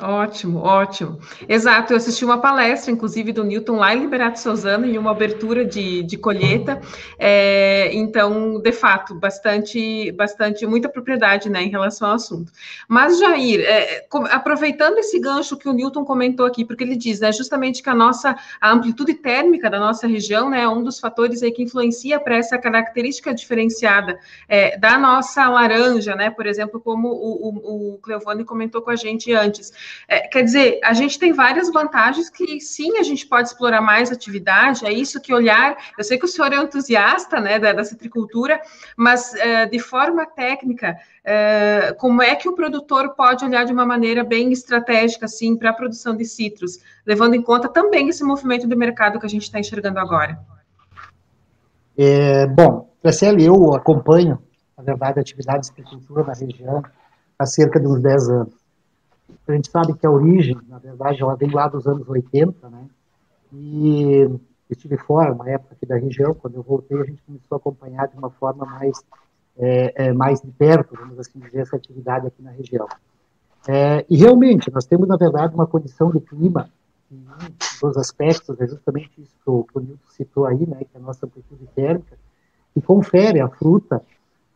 Ótimo, 0.00 0.60
ótimo. 0.60 1.18
Exato, 1.46 1.92
eu 1.92 1.98
assisti 1.98 2.24
uma 2.24 2.40
palestra, 2.40 2.90
inclusive, 2.90 3.30
do 3.30 3.44
Newton 3.44 3.76
lá 3.76 3.94
em 3.94 4.00
Liberato 4.00 4.40
Suzano, 4.40 4.86
em 4.86 4.96
uma 4.96 5.10
abertura 5.10 5.66
de, 5.66 6.02
de 6.02 6.16
colheita. 6.16 6.80
É, 7.18 7.90
então, 7.92 8.58
de 8.58 8.72
fato, 8.72 9.14
bastante, 9.14 10.10
bastante, 10.12 10.66
muita 10.66 10.88
propriedade 10.88 11.50
né, 11.50 11.62
em 11.62 11.68
relação 11.68 12.08
ao 12.08 12.14
assunto. 12.14 12.50
Mas, 12.88 13.18
Jair, 13.18 13.60
é, 13.60 14.06
aproveitando 14.30 14.96
esse 14.96 15.20
gancho 15.20 15.58
que 15.58 15.68
o 15.68 15.74
Newton 15.74 16.06
comentou 16.06 16.46
aqui, 16.46 16.64
porque 16.64 16.84
ele 16.84 16.96
diz 16.96 17.20
né, 17.20 17.30
justamente 17.30 17.82
que 17.82 17.90
a 17.90 17.94
nossa 17.94 18.34
a 18.62 18.72
amplitude 18.72 19.12
térmica 19.12 19.68
da 19.68 19.78
nossa 19.78 20.06
região 20.06 20.48
né, 20.48 20.62
é 20.62 20.68
um 20.68 20.82
dos 20.82 20.98
fatores 20.98 21.42
aí 21.42 21.52
que 21.52 21.62
influencia 21.62 22.18
para 22.18 22.38
essa 22.38 22.56
característica 22.56 23.34
diferenciada 23.34 24.18
é, 24.48 24.78
da 24.78 24.96
nossa 24.96 25.46
laranja, 25.50 26.14
né? 26.14 26.30
Por 26.30 26.46
exemplo, 26.46 26.80
como 26.80 27.08
o, 27.08 27.48
o, 27.48 27.94
o 27.94 27.98
Cleovone 27.98 28.42
comentou 28.42 28.80
com 28.80 28.90
a 28.90 28.96
gente 28.96 29.34
antes. 29.34 29.81
É, 30.08 30.20
quer 30.28 30.42
dizer, 30.42 30.80
a 30.84 30.92
gente 30.92 31.18
tem 31.18 31.32
várias 31.32 31.70
vantagens 31.70 32.28
que 32.28 32.60
sim, 32.60 32.98
a 32.98 33.02
gente 33.02 33.26
pode 33.26 33.48
explorar 33.48 33.80
mais 33.80 34.10
atividade, 34.10 34.84
é 34.84 34.92
isso 34.92 35.20
que 35.20 35.32
olhar. 35.32 35.76
Eu 35.96 36.04
sei 36.04 36.18
que 36.18 36.24
o 36.24 36.28
senhor 36.28 36.52
é 36.52 36.56
entusiasta 36.56 37.40
né, 37.40 37.58
da, 37.58 37.72
da 37.72 37.84
citricultura, 37.84 38.60
mas 38.96 39.34
é, 39.34 39.66
de 39.66 39.78
forma 39.78 40.26
técnica, 40.26 40.96
é, 41.24 41.94
como 41.98 42.22
é 42.22 42.34
que 42.34 42.48
o 42.48 42.54
produtor 42.54 43.14
pode 43.14 43.44
olhar 43.44 43.64
de 43.64 43.72
uma 43.72 43.86
maneira 43.86 44.24
bem 44.24 44.52
estratégica 44.52 45.26
assim 45.26 45.56
para 45.56 45.70
a 45.70 45.74
produção 45.74 46.16
de 46.16 46.24
citros, 46.24 46.78
levando 47.06 47.34
em 47.34 47.42
conta 47.42 47.68
também 47.68 48.08
esse 48.08 48.24
movimento 48.24 48.66
de 48.66 48.76
mercado 48.76 49.18
que 49.18 49.26
a 49.26 49.28
gente 49.28 49.42
está 49.42 49.58
enxergando 49.58 49.98
agora? 49.98 50.38
É, 51.96 52.46
bom, 52.46 52.90
Graciela, 53.02 53.40
eu 53.40 53.74
acompanho, 53.74 54.38
na 54.76 54.82
verdade, 54.82 55.18
a 55.18 55.22
atividade 55.22 55.60
de 55.60 55.66
citricultura 55.66 56.24
na 56.24 56.32
região 56.32 56.82
há 57.38 57.46
cerca 57.46 57.78
de 57.78 57.86
uns 57.86 58.00
10 58.00 58.28
anos 58.28 58.61
a 59.46 59.52
gente 59.52 59.70
sabe 59.70 59.94
que 59.94 60.06
a 60.06 60.10
origem, 60.10 60.58
na 60.68 60.78
verdade, 60.78 61.22
ela 61.22 61.34
vem 61.34 61.50
lá 61.50 61.68
dos 61.68 61.86
anos 61.86 62.08
80, 62.08 62.68
né? 62.70 62.86
E 63.52 64.28
estive 64.70 64.96
fora, 64.96 65.32
uma 65.32 65.48
época 65.48 65.74
aqui 65.74 65.84
da 65.84 65.96
região, 65.96 66.34
quando 66.34 66.54
eu 66.54 66.62
voltei, 66.62 66.98
a 66.98 67.04
gente 67.04 67.22
começou 67.22 67.56
a 67.56 67.56
acompanhar 67.56 68.08
de 68.08 68.16
uma 68.16 68.30
forma 68.30 68.64
mais, 68.64 69.02
é, 69.58 70.06
é, 70.06 70.12
mais 70.12 70.40
de 70.40 70.50
perto, 70.50 70.96
vamos 70.96 71.18
assim 71.18 71.38
dizer, 71.38 71.58
essa 71.58 71.76
atividade 71.76 72.26
aqui 72.26 72.42
na 72.42 72.50
região. 72.50 72.88
É, 73.68 74.04
e 74.08 74.16
realmente, 74.16 74.72
nós 74.72 74.86
temos, 74.86 75.06
na 75.06 75.16
verdade, 75.16 75.54
uma 75.54 75.66
condição 75.66 76.10
de 76.10 76.20
clima, 76.20 76.70
e 77.10 77.14
um 77.14 77.88
dos 77.88 77.96
aspectos 77.96 78.58
é 78.60 78.66
justamente 78.66 79.10
isso 79.20 79.36
que 79.44 79.50
o, 79.50 79.66
Nilton 79.76 80.08
citou 80.08 80.46
aí, 80.46 80.66
né, 80.66 80.78
que 80.78 80.96
é 80.96 80.98
a 80.98 81.02
nossa 81.02 81.26
amplitude 81.26 81.66
térmica, 81.74 82.16
que 82.72 82.80
confere 82.80 83.40
à 83.40 83.48
fruta, 83.48 84.02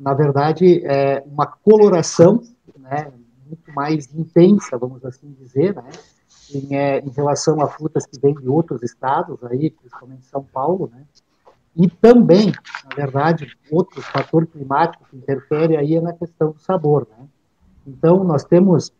na 0.00 0.14
verdade, 0.14 0.84
é, 0.86 1.22
uma 1.26 1.46
coloração, 1.46 2.42
né, 2.78 3.12
muito 3.48 3.72
mais 3.72 4.12
intensa, 4.14 4.76
vamos 4.78 5.04
assim 5.04 5.34
dizer, 5.38 5.74
né, 5.74 5.90
em, 6.52 6.76
é, 6.76 6.98
em, 7.00 7.10
relação 7.10 7.60
a 7.60 7.68
frutas 7.68 8.06
que 8.06 8.18
vêm 8.20 8.34
de 8.34 8.48
outros 8.48 8.82
estados, 8.82 9.42
aí, 9.44 9.70
principalmente 9.70 10.26
São 10.26 10.42
Paulo, 10.42 10.90
né, 10.92 11.04
e 11.74 11.88
também, 11.88 12.52
na 12.84 12.96
verdade, 12.96 13.56
outro 13.70 14.00
fator 14.00 14.46
climático 14.46 15.04
que 15.10 15.16
interfere 15.16 15.76
aí 15.76 15.96
é 15.96 16.00
na 16.00 16.12
questão 16.12 16.52
do 16.52 16.58
sabor, 16.58 17.06
né. 17.10 17.26
Então, 17.86 18.24
nós 18.24 18.44
temos, 18.44 18.92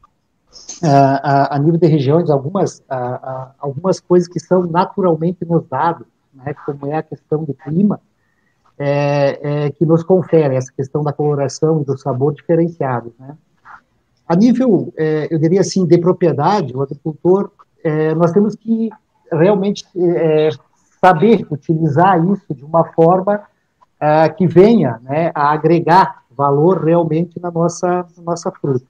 a, 0.83 1.57
a, 1.57 1.59
nível 1.59 1.81
de 1.81 1.87
regiões, 1.87 2.31
algumas, 2.31 2.83
a, 2.89 3.53
algumas 3.59 3.99
coisas 3.99 4.29
que 4.29 4.39
são 4.39 4.63
naturalmente 4.65 5.45
nos 5.45 5.67
dados, 5.67 6.07
né, 6.33 6.55
como 6.65 6.87
é 6.87 6.97
a 6.97 7.03
questão 7.03 7.43
do 7.45 7.55
clima, 7.55 8.01
é, 8.79 9.65
é, 9.65 9.71
que 9.71 9.87
nos 9.87 10.05
confere 10.05 10.55
essa 10.55 10.71
questão 10.71 11.03
da 11.03 11.13
coloração 11.13 11.81
e 11.81 11.85
do 11.85 11.97
sabor 11.97 12.35
diferenciados, 12.35 13.13
né. 13.19 13.37
A 14.29 14.35
nível, 14.35 14.93
é, 14.97 15.29
eu 15.31 15.39
diria 15.39 15.61
assim, 15.61 15.87
de 15.87 15.99
propriedade, 15.99 16.77
o 16.77 16.83
agricultor, 16.83 17.51
é, 17.85 18.15
nós 18.15 18.33
temos 18.33 18.57
que 18.57 18.91
realmente 19.31 19.85
é, 19.97 20.49
saber 21.01 21.47
utilizar 21.51 22.23
isso 22.33 22.53
de 22.55 22.65
uma 22.65 22.85
forma 22.93 23.43
é, 24.01 24.29
que 24.29 24.47
venha 24.47 24.99
né, 25.03 25.31
a 25.35 25.53
agregar 25.53 26.23
valor 26.31 26.85
realmente 26.85 27.41
na 27.41 27.51
nossa, 27.51 28.05
nossa 28.19 28.51
fruta. 28.51 28.85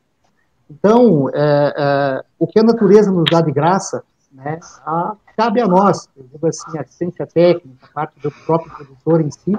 Então, 0.71 1.29
é, 1.33 2.25
o 2.39 2.47
que 2.47 2.59
a 2.59 2.63
natureza 2.63 3.13
nos 3.13 3.25
dá 3.31 3.41
de 3.41 3.53
graça, 3.53 4.03
né, 4.33 4.59
a, 4.85 5.15
cabe 5.37 5.61
a 5.61 5.69
nós, 5.69 6.09
eu 6.17 6.25
digo 6.25 6.47
assim, 6.47 6.77
a 6.79 6.81
assistência 6.81 7.27
técnica, 7.27 7.87
a 7.87 7.93
parte 7.93 8.19
do 8.21 8.33
próprio 8.47 8.73
produtor 8.75 9.21
em 9.21 9.31
si, 9.31 9.57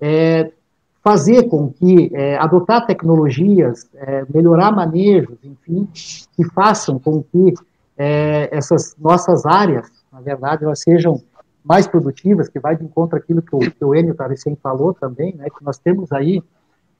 é, 0.00 0.52
fazer 1.02 1.48
com 1.48 1.70
que 1.70 2.10
é, 2.14 2.36
adotar 2.36 2.86
tecnologias, 2.86 3.88
é, 3.94 4.24
melhorar 4.32 4.70
manejos, 4.72 5.38
enfim, 5.42 5.88
que 6.36 6.44
façam 6.54 6.98
com 6.98 7.22
que 7.22 7.54
é, 7.96 8.48
essas 8.52 8.94
nossas 8.98 9.46
áreas, 9.46 9.90
na 10.12 10.20
verdade, 10.20 10.64
elas 10.64 10.80
sejam 10.80 11.22
mais 11.64 11.86
produtivas, 11.86 12.48
que 12.48 12.58
vai 12.58 12.76
de 12.76 12.84
encontro 12.84 13.18
àquilo 13.18 13.42
que 13.42 13.54
o, 13.54 13.58
que 13.58 13.84
o 13.84 13.94
Enio 13.94 14.14
Taricem 14.14 14.56
falou 14.62 14.94
também, 14.94 15.34
né, 15.34 15.46
que 15.50 15.64
nós 15.64 15.78
temos 15.78 16.10
aí 16.12 16.42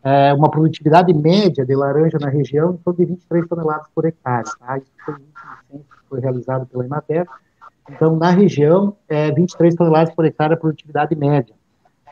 é, 0.02 0.32
uma 0.32 0.50
produtividade 0.50 1.12
média 1.12 1.64
de 1.64 1.74
laranja 1.74 2.18
na 2.18 2.28
região 2.28 2.72
em 2.74 2.76
torno 2.78 2.98
de 2.98 3.04
23 3.06 3.46
toneladas 3.48 3.86
por 3.94 4.04
hectare. 4.06 4.48
Tá? 4.58 4.78
Isso 4.78 4.90
foi, 5.04 5.14
foi 6.08 6.20
realizado 6.20 6.66
pela 6.66 6.84
Emater. 6.84 7.26
Então, 7.88 8.16
na 8.16 8.30
região, 8.30 8.96
é 9.08 9.30
23 9.32 9.74
toneladas 9.74 10.14
por 10.14 10.24
hectare 10.24 10.54
a 10.54 10.56
produtividade 10.56 11.14
média. 11.14 11.54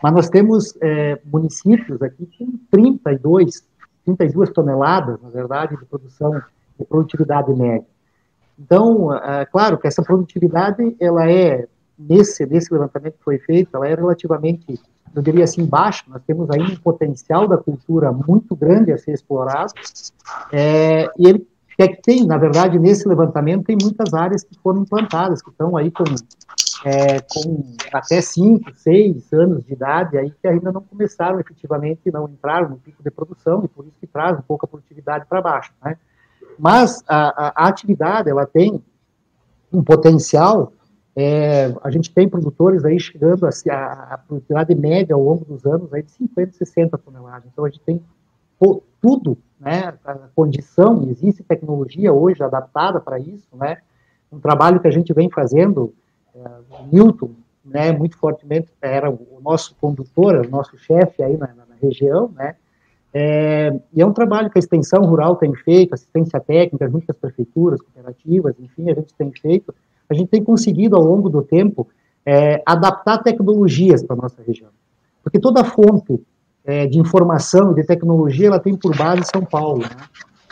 Mas 0.03 0.13
nós 0.13 0.29
temos 0.29 0.77
é, 0.81 1.19
municípios 1.25 2.01
aqui 2.03 2.29
com 2.39 2.59
32, 2.71 3.65
32 4.05 4.51
toneladas, 4.51 5.21
na 5.21 5.29
verdade, 5.29 5.77
de 5.77 5.85
produção, 5.85 6.41
de 6.79 6.85
produtividade 6.85 7.53
média. 7.55 7.87
Então, 8.59 9.15
é, 9.15 9.47
claro 9.47 9.79
que 9.79 9.87
essa 9.87 10.03
produtividade, 10.03 10.97
ela 11.01 11.31
é, 11.31 11.67
nesse, 11.99 12.45
nesse 12.47 12.73
levantamento 12.73 13.15
que 13.15 13.25
foi 13.25 13.39
feito, 13.39 13.77
ela 13.77 13.87
é 13.87 13.95
relativamente, 13.95 14.81
eu 15.15 15.23
diria 15.23 15.45
assim, 15.45 15.65
baixa, 15.65 16.05
nós 16.09 16.23
temos 16.27 16.51
aí 16.51 16.63
um 16.63 16.77
potencial 16.77 17.47
da 17.47 17.57
cultura 17.57 18.13
muito 18.13 18.57
grande 18.57 18.93
a 18.93 18.99
ser 18.99 19.13
explorado, 19.13 19.73
é, 20.53 21.11
e 21.19 21.29
ele 21.29 21.47
é 21.83 21.89
que 21.89 22.03
tem, 22.03 22.27
na 22.27 22.37
verdade, 22.37 22.77
nesse 22.77 23.07
levantamento, 23.07 23.67
tem 23.67 23.79
muitas 23.81 24.13
áreas 24.13 24.43
que 24.43 24.59
foram 24.59 24.83
implantadas, 24.83 25.41
que 25.41 25.51
estão 25.51 25.77
aí 25.77 25.93
com, 25.93 26.03
é, 26.85 27.21
com 27.21 27.77
até 27.93 28.21
5, 28.21 28.73
6 28.75 29.33
anos 29.33 29.65
de 29.65 29.75
idade, 29.75 30.19
aí 30.19 30.31
que 30.31 30.49
ainda 30.49 30.73
não 30.73 30.83
começaram 30.83 31.39
efetivamente, 31.39 32.11
não 32.11 32.29
entraram 32.29 32.71
no 32.71 32.79
pico 32.79 33.01
de 33.01 33.11
produção, 33.13 33.65
e 33.65 33.69
por 33.69 33.87
isso 33.87 33.95
que 34.01 34.09
traz 34.09 34.37
um 34.37 34.43
pouco 34.43 34.65
a 34.65 34.69
produtividade 34.69 35.25
para 35.27 35.41
baixo, 35.41 35.73
né? 35.85 35.97
Mas 36.59 37.01
a, 37.07 37.63
a, 37.65 37.69
atividade, 37.69 38.29
ela 38.29 38.45
tem 38.45 38.83
um 39.73 39.85
potencial, 39.85 40.73
é, 41.15 41.73
a 41.85 41.91
gente 41.93 42.13
tem 42.13 42.29
produtores 42.29 42.85
aí 42.85 42.99
chegando 42.99 43.47
a, 43.47 43.51
a, 43.71 44.15
a 44.15 44.19
produtividade 44.19 44.75
média 44.75 45.15
ao 45.15 45.23
longo 45.23 45.45
dos 45.45 45.65
anos 45.65 45.95
aí 45.95 46.03
de 46.03 46.11
50, 46.11 46.53
60 46.55 46.99
toneladas, 46.99 47.49
então 47.53 47.65
a 47.65 47.69
gente 47.69 47.83
tem 47.83 48.03
tudo 49.01 49.39
né, 49.61 49.95
a 50.05 50.15
condição, 50.35 51.09
existe 51.11 51.43
tecnologia 51.43 52.13
hoje 52.13 52.43
adaptada 52.43 53.01
para 53.01 53.19
isso, 53.19 53.49
né, 53.55 53.79
um 54.31 54.39
trabalho 54.39 54.81
que 54.81 54.89
a 54.89 54.91
gente 54.91 55.13
vem 55.13 55.31
fazendo, 55.31 55.93
é, 56.35 56.49
o 56.71 56.87
Newton, 56.93 57.31
né, 57.65 57.93
muito 57.93 58.17
fortemente, 58.17 58.69
era 58.81 59.11
o 59.11 59.41
nosso 59.43 59.75
condutor, 59.81 60.47
o 60.47 60.51
nosso 60.51 60.77
chefe 60.79 61.23
aí 61.23 61.37
na, 61.37 61.49
na 61.49 61.75
região, 61.81 62.31
né, 62.35 62.55
é, 63.13 63.81
e 63.93 64.03
é 64.03 64.07
um 64.07 64.13
trabalho 64.13 64.51
que 64.51 64.59
a 64.59 64.61
extensão 64.61 65.03
rural 65.03 65.37
tem 65.37 65.55
feito, 65.55 65.95
assistência 65.95 66.39
técnica, 66.39 66.89
junto 66.89 67.07
com 67.07 67.13
as 67.13 67.19
prefeituras, 67.19 67.81
cooperativas, 67.81 68.55
enfim, 68.61 68.91
a 68.91 68.95
gente 68.95 69.15
tem 69.15 69.33
feito, 69.33 69.75
a 70.09 70.15
gente 70.15 70.29
tem 70.29 70.43
conseguido 70.43 70.97
ao 70.97 71.03
longo 71.03 71.29
do 71.29 71.43
tempo 71.43 71.89
é, 72.25 72.63
adaptar 72.67 73.19
tecnologias 73.19 74.03
para 74.03 74.15
a 74.15 74.23
nossa 74.23 74.43
região. 74.43 74.71
Porque 75.23 75.39
toda 75.39 75.65
fonte 75.65 76.21
é, 76.69 76.87
de 76.87 76.99
informação 76.99 77.73
e 77.73 77.77
de 77.77 77.85
tecnologia, 77.85 78.49
ela 78.49 78.61
tem 78.61 78.77
por 78.77 78.95
base 78.95 79.23
São 79.35 79.43
Paulo. 79.43 79.85
Né? 79.85 79.89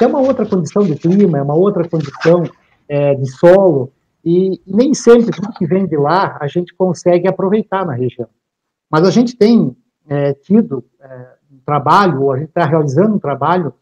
é 0.00 0.06
uma 0.06 0.20
outra 0.20 0.46
condição 0.46 0.82
de 0.82 0.94
clima, 0.96 1.36
é 1.36 1.42
uma 1.42 1.54
outra 1.54 1.86
condição 1.86 2.44
é, 2.88 3.14
de 3.14 3.30
solo, 3.30 3.92
e, 4.24 4.54
e, 4.66 4.74
nem 4.74 4.94
sempre 4.94 5.30
tudo 5.30 5.52
que 5.52 5.66
vem 5.66 5.86
de 5.86 5.96
lá 5.96 6.38
a 6.40 6.48
gente 6.48 6.74
consegue 6.74 7.28
aproveitar 7.28 7.84
na 7.84 7.92
região. 7.92 8.28
Mas 8.90 9.06
a 9.06 9.10
gente 9.10 9.36
tem 9.36 9.76
é, 10.08 10.32
tido 10.32 10.82
é, 10.98 11.28
um 11.52 11.58
trabalho, 11.66 12.22
ou 12.22 12.32
a 12.32 12.38
gente 12.38 12.48
está 12.48 12.64
realizando 12.64 13.14
um 13.14 13.18
trabalho 13.18 13.74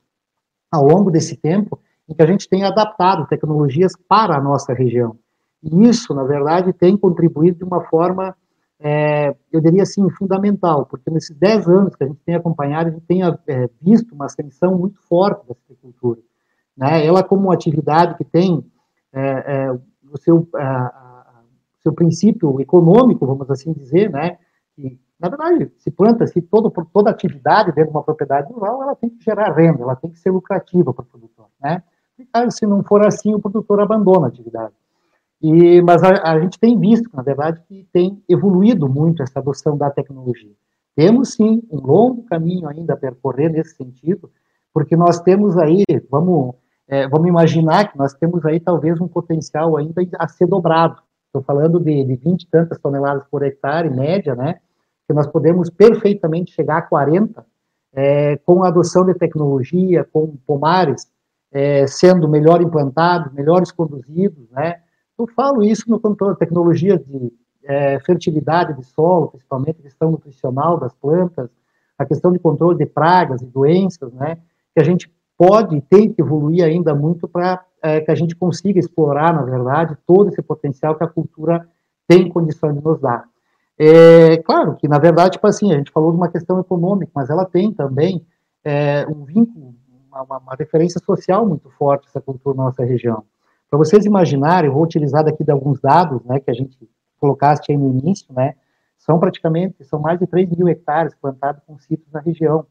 ao 0.72 0.84
longo 0.84 1.12
desse 1.12 1.36
tempo, 1.36 1.80
em 2.08 2.14
que 2.14 2.22
a 2.22 2.26
gente 2.26 2.48
tem 2.48 2.64
adaptado 2.64 3.28
tecnologias 3.28 3.92
para 4.08 4.36
a 4.36 4.42
nossa 4.42 4.74
região. 4.74 5.16
E 5.62 5.88
isso, 5.88 6.12
na 6.12 6.24
verdade, 6.24 6.72
tem 6.72 6.96
contribuído 6.96 7.58
de 7.58 7.64
uma 7.64 7.82
forma 7.84 8.36
é, 8.80 9.34
eu 9.52 9.60
diria 9.60 9.82
assim, 9.82 10.08
fundamental, 10.10 10.87
porque 10.87 11.10
nesses 11.10 11.37
10 11.37 11.68
anos 11.68 11.96
que 11.96 12.04
a 12.04 12.06
gente 12.06 12.20
tem 12.24 12.34
acompanhado, 12.34 12.88
a 12.88 12.92
gente 12.92 13.06
tem 13.06 13.22
é, 13.22 13.70
visto 13.80 14.14
uma 14.14 14.26
ascensão 14.26 14.76
muito 14.76 15.00
forte 15.02 15.46
da 15.46 15.54
agricultura. 15.68 16.20
Né? 16.76 17.06
Ela, 17.06 17.22
como 17.22 17.44
uma 17.44 17.54
atividade 17.54 18.16
que 18.16 18.24
tem 18.24 18.64
é, 19.12 19.66
é 19.66 19.72
o 19.72 20.18
seu, 20.18 20.48
seu 21.80 21.92
princípio 21.92 22.60
econômico, 22.60 23.26
vamos 23.26 23.50
assim 23.50 23.72
dizer, 23.72 24.10
né? 24.10 24.38
que, 24.74 24.98
na 25.18 25.28
verdade, 25.28 25.72
se 25.78 25.90
planta, 25.90 26.26
se 26.26 26.42
todo, 26.42 26.70
toda 26.92 27.10
atividade 27.10 27.72
dentro 27.72 27.90
de 27.90 27.96
uma 27.96 28.02
propriedade 28.02 28.52
rural, 28.52 28.82
ela 28.82 28.94
tem 28.94 29.10
que 29.10 29.24
gerar 29.24 29.52
renda, 29.52 29.82
ela 29.82 29.96
tem 29.96 30.10
que 30.10 30.18
ser 30.18 30.30
lucrativa 30.30 30.92
para 30.92 31.02
o 31.02 31.06
produtor. 31.06 31.46
Né? 31.60 31.82
E, 32.18 32.50
se 32.50 32.66
não 32.66 32.82
for 32.82 33.06
assim, 33.06 33.34
o 33.34 33.40
produtor 33.40 33.80
abandona 33.80 34.26
a 34.26 34.28
atividade. 34.28 34.74
E, 35.46 35.83
mas 35.83 36.02
a, 36.02 36.33
a, 36.33 36.40
gente 36.40 36.59
tem 36.59 36.80
visto, 36.80 37.11
na 37.12 37.22
verdade, 37.22 37.61
que 37.68 37.87
tem 37.92 38.18
evoluído 38.26 38.88
muito 38.88 39.22
essa 39.22 39.40
adoção 39.40 39.76
da 39.76 39.90
tecnologia. 39.90 40.54
Temos, 40.96 41.35
sim, 41.35 41.62
um 41.70 41.80
longo 41.80 42.22
caminho 42.22 42.66
ainda 42.66 42.94
a 42.94 42.96
percorrer 42.96 43.50
nesse 43.50 43.76
sentido, 43.76 44.30
porque 44.72 44.96
nós 44.96 45.20
temos 45.20 45.59
aí, 45.59 45.85
vamos, 46.11 46.54
é, 46.88 47.07
vamos 47.07 47.28
imaginar 47.28 47.92
que 47.92 47.98
nós 47.98 48.14
temos 48.14 48.42
aí 48.46 48.59
talvez 48.59 48.98
um 49.02 49.07
potencial 49.07 49.76
ainda 49.76 50.00
a 50.18 50.26
ser 50.28 50.46
dobrado. 50.46 51.02
Estou 51.26 51.42
falando 51.42 51.78
de, 51.78 52.04
de 52.04 52.16
20 52.16 52.42
e 52.42 52.48
tantas 52.48 52.78
toneladas 52.78 53.24
por 53.30 53.42
hectare, 53.42 53.90
média, 53.90 54.35
né? 54.35 54.61
Que 55.07 55.12
nós 55.12 55.26
podemos 55.26 55.68
perfeitamente 55.68 56.52
chegar 56.52 56.78
a 56.78 56.83
40 56.83 57.44
é, 57.92 58.38
com 58.38 58.64
a 58.64 58.68
adoção 58.68 59.04
de 59.04 59.12
tecnologia, 59.12 60.09
com 60.11 60.38
pomares 60.46 61.07
é, 61.52 61.87
sendo 61.87 62.26
melhor 62.26 62.62
implantados, 62.62 63.30
melhores 63.35 63.70
conduzidos, 63.70 64.48
né? 64.50 64.80
Eu 65.18 65.27
falo 65.29 65.62
isso 65.62 65.88
no 65.88 66.00
controle, 66.00 66.37
tecnologia 66.37 66.98
de 66.98 67.33
é, 67.64 67.98
fertilidade 68.00 68.74
de 68.74 68.85
solo, 68.85 69.29
principalmente 69.29 69.83
questão 69.83 70.11
nutricional 70.11 70.79
das 70.79 70.94
plantas, 70.94 71.48
a 71.98 72.05
questão 72.05 72.33
de 72.33 72.38
controle 72.38 72.77
de 72.77 72.87
pragas 72.87 73.40
e 73.40 73.46
doenças, 73.46 74.12
né, 74.12 74.38
que 74.74 74.81
a 74.81 74.85
gente 74.85 75.12
pode 75.37 75.77
e 75.77 75.81
tem 75.81 76.12
que 76.12 76.20
evoluir 76.20 76.64
ainda 76.64 76.94
muito 76.94 77.27
para 77.29 77.64
é, 77.83 78.00
que 78.00 78.11
a 78.11 78.14
gente 78.14 78.35
consiga 78.35 78.79
explorar, 78.79 79.33
na 79.33 79.42
verdade, 79.42 79.96
todo 80.07 80.29
esse 80.29 80.42
potencial 80.42 80.94
que 80.94 81.05
a 81.05 81.09
cultura 81.09 81.68
tem 82.09 82.29
condição 82.29 82.72
de 82.72 82.83
nos 82.83 83.00
dar. 83.00 83.24
É, 83.79 84.37
claro 84.38 84.77
que, 84.77 84.87
na 84.87 84.98
verdade, 84.98 85.33
tipo 85.33 85.46
assim, 85.46 85.72
a 85.72 85.77
gente 85.77 85.90
falou 85.90 86.11
de 86.11 86.16
uma 86.16 86.29
questão 86.29 86.61
econômica, 86.61 87.11
mas 87.14 87.29
ela 87.29 87.44
tem 87.44 87.72
também 87.72 88.24
é, 88.64 89.07
um 89.09 89.24
vínculo, 89.24 89.74
uma, 90.11 90.38
uma, 90.38 90.55
referência 90.59 91.00
social 91.05 91.46
muito 91.46 91.68
forte, 91.70 92.07
essa 92.09 92.20
cultura 92.20 92.57
na 92.57 92.64
nossa 92.64 92.85
região. 92.85 93.24
Para 93.70 93.79
vocês 93.79 94.05
imaginarem, 94.05 94.68
eu 94.68 94.74
vou 94.74 94.85
utilizar 94.85 95.24
daqui 95.24 95.42
de 95.42 95.50
alguns 95.50 95.81
dados, 95.81 96.22
né, 96.24 96.38
que 96.40 96.50
a 96.50 96.55
gente 96.55 96.79
colocaste 97.18 97.72
aí 97.72 97.79
no 97.79 97.90
início, 97.90 98.33
né, 98.33 98.55
são 98.98 99.18
praticamente, 99.18 99.85
são 99.85 100.00
mais 100.00 100.18
de 100.18 100.27
3 100.27 100.48
mil 100.50 100.68
hectares 100.68 101.14
plantados 101.14 101.62
com 101.66 101.79
sítios 101.79 102.11
na 102.12 102.20
região, 102.20 102.66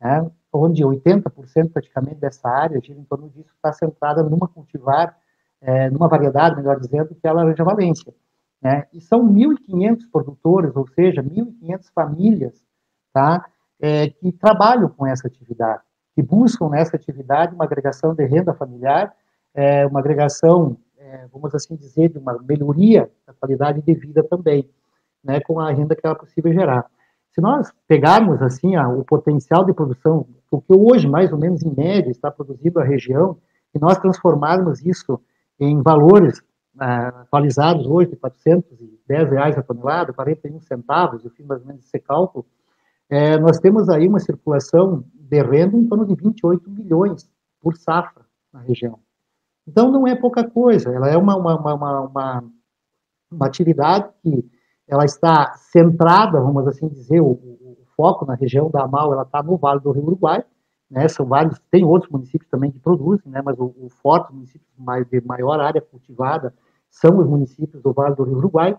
né, 0.00 0.30
onde 0.52 0.82
80% 0.82 1.72
praticamente 1.72 2.16
dessa 2.16 2.48
área, 2.48 2.80
gira 2.80 2.98
em 2.98 3.04
torno 3.04 3.28
disso, 3.28 3.50
está 3.54 3.72
centrada 3.72 4.22
numa 4.22 4.48
cultivar, 4.48 5.16
é, 5.60 5.90
numa 5.90 6.08
variedade, 6.08 6.56
melhor 6.56 6.78
dizendo, 6.78 7.14
que 7.14 7.26
é 7.26 7.30
a 7.30 7.32
laranja 7.32 7.64
valência. 7.64 8.14
Né, 8.60 8.86
e 8.92 9.00
são 9.00 9.22
1.500 9.22 10.10
produtores, 10.10 10.74
ou 10.74 10.86
seja, 10.88 11.22
1.500 11.22 11.90
famílias, 11.94 12.64
tá, 13.12 13.44
é, 13.80 14.08
que 14.10 14.32
trabalham 14.32 14.88
com 14.88 15.06
essa 15.06 15.28
atividade, 15.28 15.82
que 16.14 16.22
buscam 16.22 16.68
nessa 16.68 16.96
atividade 16.96 17.54
uma 17.54 17.64
agregação 17.64 18.14
de 18.14 18.24
renda 18.24 18.52
familiar 18.52 19.14
é, 19.58 19.84
uma 19.84 19.98
agregação, 19.98 20.76
é, 20.96 21.26
vamos 21.32 21.52
assim 21.52 21.74
dizer, 21.74 22.10
de 22.10 22.18
uma 22.18 22.38
melhoria 22.40 23.10
da 23.26 23.32
qualidade 23.32 23.82
de 23.82 23.92
vida 23.92 24.22
também, 24.22 24.70
né, 25.22 25.40
com 25.40 25.58
a 25.58 25.72
renda 25.72 25.96
que 25.96 26.06
ela 26.06 26.14
é 26.14 26.18
possível 26.18 26.52
gerar. 26.52 26.86
Se 27.32 27.40
nós 27.40 27.72
pegarmos 27.88 28.40
assim 28.40 28.76
a, 28.76 28.88
o 28.88 29.04
potencial 29.04 29.64
de 29.64 29.72
produção, 29.72 30.28
o 30.48 30.60
que 30.60 30.72
hoje 30.72 31.08
mais 31.08 31.32
ou 31.32 31.38
menos 31.38 31.60
em 31.64 31.74
média 31.74 32.08
está 32.08 32.30
produzido 32.30 32.78
a 32.78 32.84
região, 32.84 33.36
e 33.74 33.80
nós 33.80 33.98
transformarmos 33.98 34.80
isso 34.86 35.20
em 35.58 35.82
valores 35.82 36.40
ah, 36.78 37.08
atualizados 37.22 37.84
hoje 37.84 38.10
de 38.10 38.16
410 38.16 39.30
reais 39.30 39.58
a 39.58 39.62
tonelada, 39.62 40.12
41 40.12 40.60
centavos, 40.60 41.24
eu 41.24 41.32
fiz 41.32 41.44
mais 41.44 41.60
ou 41.62 41.66
menos 41.66 41.84
esse 41.84 41.98
cálculo, 41.98 42.46
é, 43.10 43.36
nós 43.38 43.58
temos 43.58 43.88
aí 43.88 44.06
uma 44.06 44.20
circulação 44.20 45.04
de 45.14 45.42
renda 45.42 45.76
em 45.76 45.88
torno 45.88 46.06
de 46.06 46.14
28 46.14 46.70
milhões 46.70 47.28
por 47.60 47.76
safra 47.76 48.24
na 48.52 48.60
região. 48.60 49.00
Então, 49.68 49.90
não 49.92 50.06
é 50.06 50.14
pouca 50.14 50.48
coisa, 50.48 50.90
ela 50.90 51.10
é 51.10 51.16
uma, 51.16 51.36
uma, 51.36 51.60
uma, 51.60 52.00
uma, 52.00 52.44
uma 53.30 53.46
atividade 53.46 54.08
que 54.22 54.42
ela 54.88 55.04
está 55.04 55.52
centrada, 55.56 56.40
vamos 56.40 56.66
assim 56.66 56.88
dizer, 56.88 57.20
o, 57.20 57.32
o 57.32 57.76
foco 57.94 58.24
na 58.24 58.34
região 58.34 58.70
da 58.70 58.84
Amal, 58.84 59.12
ela 59.12 59.24
está 59.24 59.42
no 59.42 59.58
Vale 59.58 59.80
do 59.80 59.90
Rio 59.90 60.04
Uruguai, 60.04 60.42
né, 60.90 61.06
são 61.06 61.26
vários, 61.26 61.60
tem 61.70 61.84
outros 61.84 62.10
municípios 62.10 62.48
também 62.50 62.70
que 62.70 62.78
produzem, 62.78 63.30
né, 63.30 63.42
mas 63.44 63.58
o, 63.58 63.66
o 63.78 63.90
forte, 63.90 64.32
municípios 64.32 64.70
mais, 64.78 65.06
de 65.06 65.20
maior 65.20 65.60
área 65.60 65.82
cultivada, 65.82 66.54
são 66.88 67.18
os 67.18 67.26
municípios 67.26 67.82
do 67.82 67.92
Vale 67.92 68.14
do 68.14 68.22
Rio 68.22 68.38
Uruguai, 68.38 68.74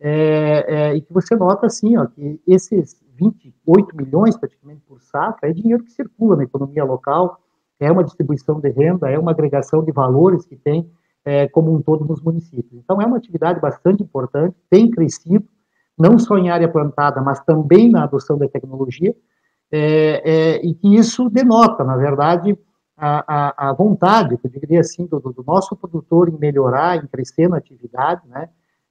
é, 0.00 0.64
é, 0.66 0.94
e 0.96 1.00
que 1.02 1.12
você 1.12 1.36
nota, 1.36 1.66
assim, 1.66 1.96
ó, 1.96 2.06
que 2.06 2.40
esses 2.48 3.00
28 3.14 3.96
milhões, 3.96 4.36
praticamente, 4.36 4.82
por 4.88 5.00
safra, 5.00 5.48
é 5.48 5.52
dinheiro 5.52 5.84
que 5.84 5.92
circula 5.92 6.34
na 6.34 6.42
economia 6.42 6.82
local, 6.82 7.40
é 7.84 7.90
uma 7.90 8.04
distribuição 8.04 8.60
de 8.60 8.70
renda, 8.70 9.10
é 9.10 9.18
uma 9.18 9.32
agregação 9.32 9.82
de 9.84 9.90
valores 9.90 10.46
que 10.46 10.56
tem 10.56 10.88
é, 11.24 11.48
como 11.48 11.74
um 11.74 11.82
todo 11.82 12.04
nos 12.04 12.20
municípios. 12.20 12.72
Então, 12.72 13.00
é 13.00 13.06
uma 13.06 13.16
atividade 13.16 13.60
bastante 13.60 14.02
importante, 14.02 14.56
tem 14.70 14.90
crescido, 14.90 15.44
não 15.98 16.18
só 16.18 16.38
em 16.38 16.50
área 16.50 16.68
plantada, 16.68 17.20
mas 17.20 17.40
também 17.40 17.90
na 17.90 18.04
adoção 18.04 18.38
da 18.38 18.48
tecnologia, 18.48 19.14
é, 19.70 20.22
é, 20.24 20.66
e 20.66 20.74
que 20.74 20.94
isso 20.94 21.28
denota, 21.28 21.82
na 21.82 21.96
verdade, 21.96 22.56
a, 22.96 23.24
a, 23.26 23.70
a 23.70 23.72
vontade, 23.72 24.38
eu 24.42 24.50
diria 24.50 24.80
assim, 24.80 25.06
do, 25.06 25.18
do, 25.18 25.42
nosso 25.44 25.74
produtor 25.74 26.28
em 26.28 26.38
melhorar, 26.38 27.02
em 27.02 27.06
crescer 27.06 27.48
na 27.48 27.56
atividade, 27.56 28.22
né? 28.28 28.48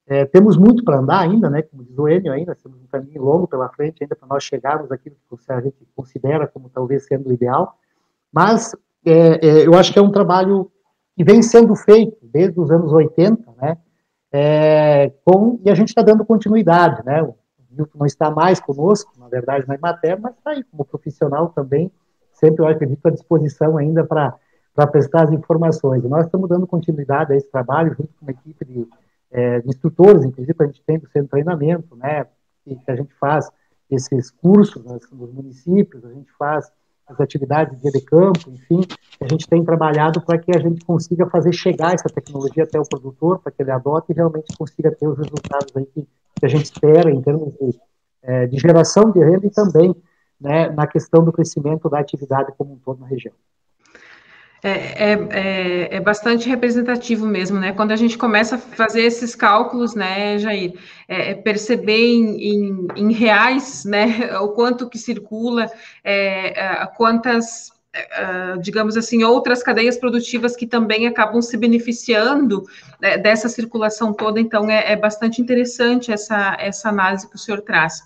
É, 0.07 0.25
temos 0.25 0.57
muito 0.57 0.83
para 0.83 0.97
andar 0.97 1.19
ainda, 1.19 1.49
né? 1.49 1.61
Como 1.61 1.83
diz 1.83 1.97
o 1.97 2.09
Enio 2.09 2.33
ainda, 2.33 2.55
temos 2.55 2.81
um 2.81 2.87
caminho 2.87 3.23
longo 3.23 3.47
pela 3.47 3.69
frente 3.69 4.03
ainda 4.03 4.15
para 4.15 4.27
nós 4.27 4.43
chegarmos 4.43 4.91
àquilo 4.91 5.15
que 5.15 5.51
a 5.51 5.61
gente 5.61 5.77
considera 5.95 6.47
como 6.47 6.69
talvez 6.69 7.05
sendo 7.05 7.29
o 7.29 7.33
ideal, 7.33 7.77
mas 8.31 8.75
é, 9.05 9.45
é, 9.45 9.67
eu 9.67 9.73
acho 9.73 9.91
que 9.91 9.99
é 9.99 10.01
um 10.01 10.11
trabalho 10.11 10.71
que 11.15 11.23
vem 11.23 11.41
sendo 11.41 11.75
feito 11.75 12.17
desde 12.23 12.59
os 12.59 12.71
anos 12.71 12.91
80, 12.91 13.51
né? 13.61 13.77
É, 14.31 15.11
com, 15.25 15.59
e 15.63 15.69
a 15.69 15.75
gente 15.75 15.89
está 15.89 16.01
dando 16.01 16.25
continuidade, 16.25 17.03
né? 17.05 17.21
O 17.21 17.35
Milton 17.69 17.99
não 17.99 18.05
está 18.05 18.31
mais 18.31 18.59
conosco, 18.59 19.11
na 19.19 19.27
verdade, 19.27 19.67
na 19.67 19.75
Imater, 19.75 20.19
mas 20.19 20.33
está 20.35 20.51
aí 20.51 20.63
como 20.63 20.85
profissional 20.85 21.49
também, 21.49 21.91
sempre, 22.31 22.63
eu 22.63 22.67
acredito, 22.67 23.05
à 23.05 23.11
disposição 23.11 23.77
ainda 23.77 24.05
para 24.05 24.37
apresentar 24.77 25.23
as 25.23 25.31
informações. 25.31 26.03
Nós 26.03 26.25
estamos 26.25 26.47
dando 26.47 26.65
continuidade 26.65 27.33
a 27.33 27.35
esse 27.35 27.49
trabalho, 27.51 27.89
junto 27.89 28.09
com 28.13 28.25
uma 28.25 28.31
equipe 28.31 28.63
de, 28.63 28.87
é, 29.31 29.59
de 29.59 29.67
instrutores, 29.67 30.23
inclusive, 30.23 30.55
a 30.59 30.65
gente 30.65 30.81
tem 30.83 30.97
do 30.97 31.07
centro 31.07 31.23
de 31.23 31.29
treinamento, 31.31 31.95
né? 31.95 32.25
Que, 32.63 32.75
que 32.75 32.91
a 32.91 32.95
gente 32.95 33.13
faz 33.15 33.49
esses 33.89 34.31
cursos 34.31 34.83
nos, 34.83 35.11
nos 35.11 35.33
municípios, 35.33 36.05
a 36.05 36.13
gente 36.13 36.31
faz 36.37 36.71
as 37.11 37.19
atividades 37.19 37.75
de 37.75 37.81
dia 37.81 37.91
de 37.91 38.01
campo, 38.01 38.49
enfim, 38.49 38.81
a 39.19 39.27
gente 39.27 39.47
tem 39.47 39.63
trabalhado 39.63 40.21
para 40.21 40.37
que 40.37 40.55
a 40.55 40.59
gente 40.59 40.83
consiga 40.85 41.27
fazer 41.27 41.51
chegar 41.53 41.93
essa 41.93 42.09
tecnologia 42.09 42.63
até 42.63 42.79
o 42.79 42.87
produtor, 42.87 43.39
para 43.39 43.51
que 43.51 43.61
ele 43.61 43.71
adote 43.71 44.11
e 44.11 44.15
realmente 44.15 44.55
consiga 44.57 44.91
ter 44.91 45.07
os 45.07 45.17
resultados 45.17 45.75
aí 45.75 45.85
que, 45.85 46.07
que 46.39 46.45
a 46.45 46.49
gente 46.49 46.65
espera 46.65 47.11
em 47.11 47.21
termos 47.21 47.53
de, 47.53 47.79
é, 48.23 48.47
de 48.47 48.57
geração 48.57 49.11
de 49.11 49.19
renda 49.19 49.45
e 49.45 49.51
também 49.51 49.95
né, 50.39 50.69
na 50.69 50.87
questão 50.87 51.23
do 51.23 51.31
crescimento 51.31 51.89
da 51.89 51.99
atividade 51.99 52.51
como 52.57 52.73
um 52.73 52.77
todo 52.77 52.99
na 52.99 53.07
região. 53.07 53.33
É, 54.63 54.69
é, 54.69 55.11
é, 55.31 55.95
é, 55.95 55.99
bastante 55.99 56.47
representativo 56.47 57.25
mesmo, 57.25 57.59
né? 57.59 57.71
Quando 57.71 57.91
a 57.91 57.95
gente 57.95 58.15
começa 58.15 58.55
a 58.55 58.59
fazer 58.59 59.01
esses 59.01 59.33
cálculos, 59.33 59.95
né, 59.95 60.37
Jair, 60.37 60.73
é, 61.07 61.31
é 61.31 61.33
perceber 61.33 62.13
em, 62.13 62.37
em, 62.37 62.87
em, 62.95 63.11
reais, 63.11 63.83
né, 63.85 64.29
o 64.39 64.49
quanto 64.49 64.87
que 64.87 64.99
circula, 64.99 65.67
é, 66.03 66.85
quantas 66.95 67.71
digamos 68.61 68.95
assim, 68.95 69.21
outras 69.21 69.61
cadeias 69.61 69.97
produtivas 69.97 70.55
que 70.55 70.65
também 70.65 71.07
acabam 71.07 71.41
se 71.41 71.57
beneficiando 71.57 72.63
né, 73.01 73.17
dessa 73.17 73.49
circulação 73.49 74.13
toda, 74.13 74.39
então 74.39 74.69
é, 74.69 74.95
bastante 74.95 75.41
interessante 75.41 76.09
essa, 76.09 76.55
essa 76.57 76.87
análise 76.87 77.29
que 77.29 77.35
o 77.35 77.39
senhor 77.39 77.61
traz. 77.61 77.99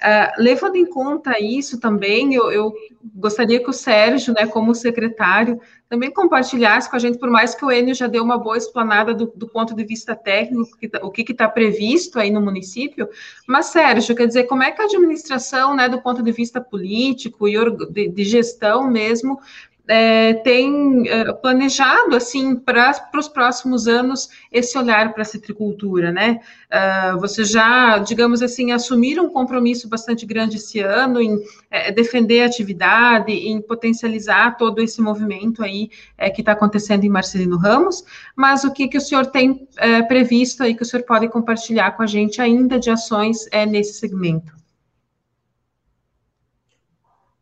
Uh, 0.00 0.40
levando 0.40 0.76
em 0.76 0.86
conta 0.86 1.40
isso 1.40 1.80
também, 1.80 2.34
eu, 2.34 2.52
eu, 2.52 2.72
gostaria 3.14 3.58
que 3.58 3.68
o 3.68 3.72
Sérgio, 3.72 4.32
né, 4.34 4.46
como 4.46 4.74
secretário, 4.74 5.60
também 5.88 6.10
compartilhasse 6.10 6.88
com 6.88 6.96
a 6.96 6.98
gente, 6.98 7.18
por 7.18 7.30
mais 7.30 7.54
que 7.54 7.64
o 7.64 7.70
Enio 7.70 7.94
já 7.94 8.06
deu 8.06 8.22
uma 8.24 8.38
boa 8.38 8.56
explanada 8.56 9.14
do, 9.14 9.26
do 9.34 9.46
ponto 9.46 9.74
de 9.74 9.84
vista 9.84 10.16
técnico, 10.16 10.76
tá, 10.88 11.00
o 11.02 11.10
que 11.10 11.30
está 11.30 11.48
previsto 11.48 12.18
aí 12.18 12.30
no 12.30 12.40
município, 12.40 13.08
mas, 13.46 13.66
Sérgio, 13.66 14.16
quer 14.16 14.26
dizer, 14.26 14.44
como 14.44 14.62
é 14.62 14.72
que 14.72 14.80
a 14.80 14.86
administração, 14.86 15.76
né, 15.76 15.88
do 15.88 16.00
ponto 16.00 16.22
de 16.22 16.32
vista 16.32 16.60
político 16.60 17.46
e 17.46 17.54
de, 17.90 18.08
de 18.08 18.24
gestão 18.24 18.90
mesmo, 18.90 19.38
é, 19.86 20.34
tem 20.34 21.08
é, 21.08 21.32
planejado 21.32 22.16
assim 22.16 22.56
para 22.56 22.92
os 23.14 23.28
próximos 23.28 23.86
anos 23.86 24.30
esse 24.50 24.76
olhar 24.78 25.12
para 25.12 25.22
a 25.22 25.26
citricultura, 25.26 26.10
né? 26.10 26.40
Uh, 26.72 27.44
já, 27.44 27.98
digamos 27.98 28.42
assim, 28.42 28.72
assumiram 28.72 29.26
um 29.26 29.30
compromisso 29.30 29.88
bastante 29.88 30.24
grande 30.24 30.56
esse 30.56 30.80
ano 30.80 31.20
em 31.20 31.38
é, 31.70 31.92
defender 31.92 32.42
a 32.42 32.46
atividade, 32.46 33.32
em 33.32 33.60
potencializar 33.60 34.56
todo 34.56 34.80
esse 34.80 35.00
movimento 35.00 35.62
aí 35.62 35.90
é, 36.16 36.30
que 36.30 36.40
está 36.40 36.52
acontecendo 36.52 37.04
em 37.04 37.08
Marcelino 37.08 37.56
Ramos, 37.56 38.04
mas 38.34 38.64
o 38.64 38.72
que, 38.72 38.88
que 38.88 38.98
o 38.98 39.00
senhor 39.00 39.26
tem 39.26 39.68
é, 39.76 40.02
previsto 40.02 40.62
aí 40.62 40.74
que 40.74 40.82
o 40.82 40.86
senhor 40.86 41.04
pode 41.04 41.28
compartilhar 41.28 41.92
com 41.92 42.02
a 42.02 42.06
gente 42.06 42.40
ainda 42.40 42.78
de 42.78 42.90
ações 42.90 43.46
é, 43.52 43.66
nesse 43.66 43.94
segmento? 43.94 44.52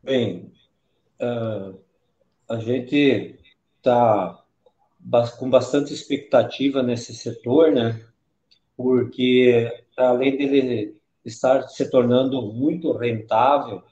Bem, 0.02 0.52
uh 1.20 1.80
a 2.52 2.58
gente 2.58 3.34
está 3.78 4.38
com 5.38 5.48
bastante 5.48 5.94
expectativa 5.94 6.82
nesse 6.82 7.14
setor, 7.14 7.72
né? 7.72 7.98
Porque 8.76 9.72
além 9.96 10.36
dele 10.36 10.96
estar 11.24 11.66
se 11.68 11.90
tornando 11.90 12.42
muito 12.42 12.92
rentável, 12.92 13.82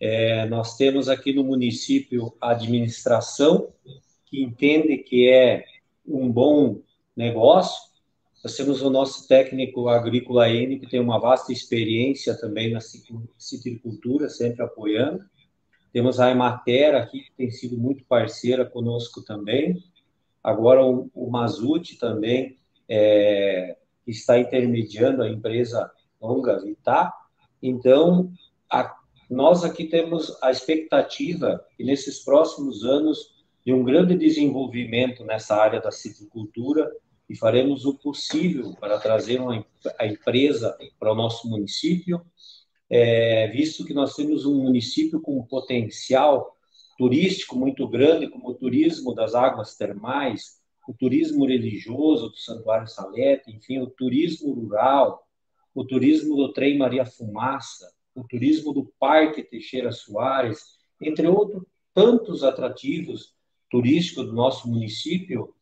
é, 0.00 0.44
nós 0.46 0.76
temos 0.76 1.08
aqui 1.08 1.32
no 1.32 1.44
município 1.44 2.34
a 2.40 2.50
administração 2.50 3.72
que 4.26 4.42
entende 4.42 4.98
que 4.98 5.28
é 5.28 5.64
um 6.04 6.28
bom 6.30 6.80
negócio. 7.16 7.88
Nós 8.42 8.56
temos 8.56 8.82
o 8.82 8.90
nosso 8.90 9.28
técnico 9.28 9.88
agrícola 9.88 10.48
N, 10.48 10.80
que 10.80 10.90
tem 10.90 10.98
uma 10.98 11.20
vasta 11.20 11.52
experiência 11.52 12.36
também 12.36 12.72
na 12.72 12.80
citricultura, 12.80 14.28
sempre 14.28 14.64
apoiando. 14.64 15.24
Temos 15.92 16.20
a 16.20 16.30
Emater 16.30 16.94
aqui, 16.94 17.20
que 17.20 17.32
tem 17.32 17.50
sido 17.50 17.78
muito 17.78 18.04
parceira 18.04 18.64
conosco 18.64 19.22
também. 19.22 19.82
Agora 20.42 20.84
o, 20.84 21.10
o 21.14 21.30
Mazute 21.30 21.98
também 21.98 22.56
é, 22.88 23.76
está 24.06 24.38
intermediando 24.38 25.22
a 25.22 25.28
empresa 25.28 25.90
Longa 26.20 26.58
Vita. 26.58 27.12
Então, 27.62 28.30
a, 28.70 28.94
nós 29.30 29.64
aqui 29.64 29.84
temos 29.84 30.36
a 30.42 30.50
expectativa 30.50 31.64
que 31.76 31.84
nesses 31.84 32.24
próximos 32.24 32.84
anos 32.84 33.38
de 33.64 33.72
um 33.72 33.84
grande 33.84 34.16
desenvolvimento 34.16 35.24
nessa 35.24 35.56
área 35.56 35.80
da 35.80 35.90
citricultura 35.90 36.90
e 37.28 37.36
faremos 37.36 37.84
o 37.84 37.94
possível 37.94 38.74
para 38.80 38.98
trazer 38.98 39.40
uma, 39.40 39.64
a 39.98 40.06
empresa 40.06 40.76
para 40.98 41.12
o 41.12 41.14
nosso 41.14 41.48
município 41.48 42.24
é, 42.90 43.48
visto 43.48 43.84
que 43.84 43.92
nós 43.92 44.14
temos 44.14 44.46
um 44.46 44.62
município 44.62 45.20
com 45.20 45.38
um 45.38 45.42
potencial 45.42 46.56
turístico 46.96 47.56
muito 47.56 47.86
grande, 47.86 48.28
como 48.28 48.48
o 48.48 48.54
turismo 48.54 49.14
das 49.14 49.34
águas 49.34 49.76
termais, 49.76 50.58
o 50.86 50.92
turismo 50.94 51.46
religioso 51.46 52.30
do 52.30 52.36
Santuário 52.36 52.88
Salete, 52.88 53.50
enfim, 53.50 53.78
o 53.78 53.86
turismo 53.86 54.52
rural, 54.52 55.26
o 55.74 55.84
turismo 55.84 56.34
do 56.36 56.52
Trem 56.52 56.78
Maria 56.78 57.04
Fumaça, 57.04 57.92
o 58.14 58.24
turismo 58.24 58.72
do 58.72 58.90
Parque 58.98 59.42
Teixeira 59.42 59.92
Soares, 59.92 60.78
entre 61.00 61.28
outros 61.28 61.62
tantos 61.94 62.42
atrativos 62.42 63.34
turísticos 63.70 64.26
do 64.26 64.32
nosso 64.32 64.68
município, 64.68 65.54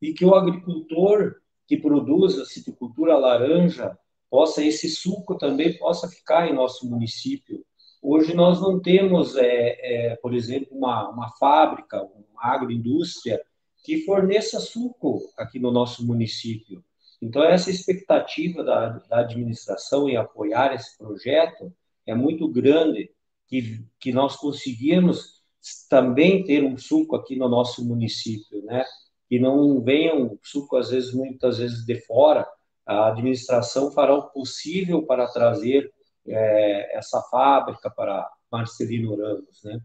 e 0.00 0.14
que 0.14 0.24
o 0.24 0.34
agricultor 0.34 1.36
que 1.66 1.76
produz 1.76 2.38
a 2.38 2.46
citricultura 2.46 3.16
laranja 3.18 3.98
possa 4.30 4.62
esse 4.62 4.88
suco 4.88 5.36
também 5.36 5.76
possa 5.78 6.08
ficar 6.08 6.48
em 6.48 6.54
nosso 6.54 6.88
município. 6.88 7.64
Hoje 8.02 8.34
nós 8.34 8.60
não 8.60 8.80
temos, 8.80 9.36
é, 9.36 10.10
é, 10.10 10.16
por 10.16 10.34
exemplo, 10.34 10.76
uma, 10.76 11.08
uma 11.08 11.30
fábrica, 11.36 12.02
uma 12.02 12.44
agroindústria 12.54 13.40
que 13.82 14.04
forneça 14.04 14.60
suco 14.60 15.20
aqui 15.36 15.58
no 15.58 15.70
nosso 15.70 16.06
município. 16.06 16.84
Então, 17.20 17.42
essa 17.42 17.70
expectativa 17.70 18.62
da, 18.62 18.90
da 19.08 19.20
administração 19.20 20.08
em 20.08 20.16
apoiar 20.16 20.74
esse 20.74 20.96
projeto 20.96 21.72
é 22.06 22.14
muito 22.14 22.48
grande, 22.48 23.10
que, 23.48 23.84
que 23.98 24.12
nós 24.12 24.36
conseguimos 24.36 25.42
também 25.88 26.44
ter 26.44 26.62
um 26.62 26.76
suco 26.76 27.16
aqui 27.16 27.36
no 27.36 27.48
nosso 27.48 27.84
município, 27.84 28.62
né? 28.64 28.84
Que 29.28 29.38
não 29.38 29.82
venham 29.82 30.38
suco, 30.42 30.76
às 30.76 30.90
vezes, 30.90 31.12
muitas 31.12 31.58
vezes 31.58 31.84
de 31.84 31.96
fora, 32.02 32.46
a 32.88 33.08
administração 33.08 33.90
fará 33.90 34.14
o 34.14 34.30
possível 34.30 35.02
para 35.02 35.26
trazer 35.26 35.92
é, 36.26 36.96
essa 36.96 37.20
fábrica 37.30 37.90
para 37.90 38.26
Marcelino 38.50 39.14
Ramos. 39.14 39.62
Né? 39.62 39.78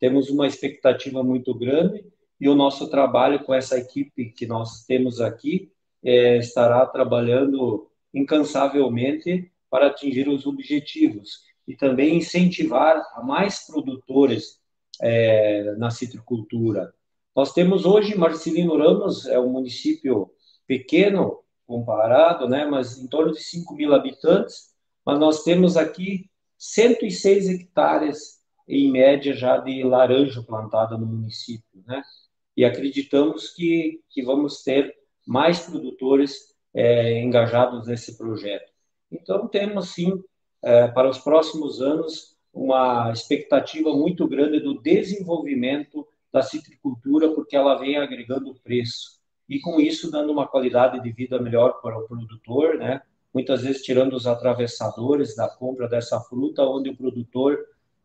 Temos 0.00 0.30
uma 0.30 0.46
expectativa 0.46 1.22
muito 1.22 1.54
grande 1.54 2.06
e 2.40 2.48
o 2.48 2.54
nosso 2.54 2.88
trabalho 2.88 3.44
com 3.44 3.52
essa 3.52 3.76
equipe 3.76 4.30
que 4.30 4.46
nós 4.46 4.86
temos 4.86 5.20
aqui 5.20 5.70
é, 6.02 6.38
estará 6.38 6.86
trabalhando 6.86 7.90
incansavelmente 8.14 9.52
para 9.68 9.88
atingir 9.88 10.26
os 10.26 10.46
objetivos 10.46 11.42
e 11.68 11.76
também 11.76 12.16
incentivar 12.16 13.02
a 13.14 13.22
mais 13.22 13.66
produtores 13.66 14.60
é, 15.02 15.74
na 15.76 15.90
citricultura. 15.90 16.94
Nós 17.34 17.52
temos 17.52 17.84
hoje 17.84 18.16
Marcelino 18.16 18.78
Ramos, 18.78 19.26
é 19.26 19.38
um 19.38 19.50
município 19.50 20.30
pequeno, 20.66 21.40
comparado, 21.66 22.48
né, 22.48 22.64
mas 22.64 22.98
em 22.98 23.06
torno 23.06 23.32
de 23.32 23.42
5 23.42 23.74
mil 23.74 23.94
habitantes, 23.94 24.74
mas 25.04 25.18
nós 25.18 25.42
temos 25.42 25.76
aqui 25.76 26.30
106 26.58 27.48
hectares, 27.48 28.36
em 28.68 28.90
média, 28.90 29.32
já 29.34 29.58
de 29.58 29.82
laranja 29.84 30.42
plantada 30.42 30.96
no 30.96 31.06
município, 31.06 31.84
né? 31.86 32.02
E 32.56 32.64
acreditamos 32.64 33.50
que, 33.52 34.00
que 34.10 34.22
vamos 34.22 34.62
ter 34.62 34.92
mais 35.24 35.60
produtores 35.60 36.54
é, 36.74 37.20
engajados 37.22 37.86
nesse 37.86 38.16
projeto. 38.16 38.72
Então, 39.10 39.46
temos, 39.46 39.90
sim, 39.90 40.20
é, 40.62 40.88
para 40.88 41.08
os 41.08 41.18
próximos 41.18 41.80
anos, 41.80 42.36
uma 42.52 43.12
expectativa 43.12 43.94
muito 43.94 44.26
grande 44.26 44.58
do 44.58 44.80
desenvolvimento 44.80 46.06
da 46.32 46.42
citricultura, 46.42 47.32
porque 47.32 47.54
ela 47.54 47.76
vem 47.76 47.96
agregando 47.96 48.58
preço 48.64 49.15
e 49.48 49.60
com 49.60 49.80
isso 49.80 50.10
dando 50.10 50.32
uma 50.32 50.46
qualidade 50.46 51.00
de 51.02 51.12
vida 51.12 51.40
melhor 51.40 51.80
para 51.80 51.98
o 51.98 52.06
produtor, 52.06 52.76
né? 52.76 53.02
Muitas 53.32 53.62
vezes 53.62 53.82
tirando 53.82 54.14
os 54.14 54.26
atravessadores 54.26 55.36
da 55.36 55.48
compra 55.48 55.88
dessa 55.88 56.20
fruta, 56.20 56.62
onde 56.62 56.90
o 56.90 56.96
produtor 56.96 57.58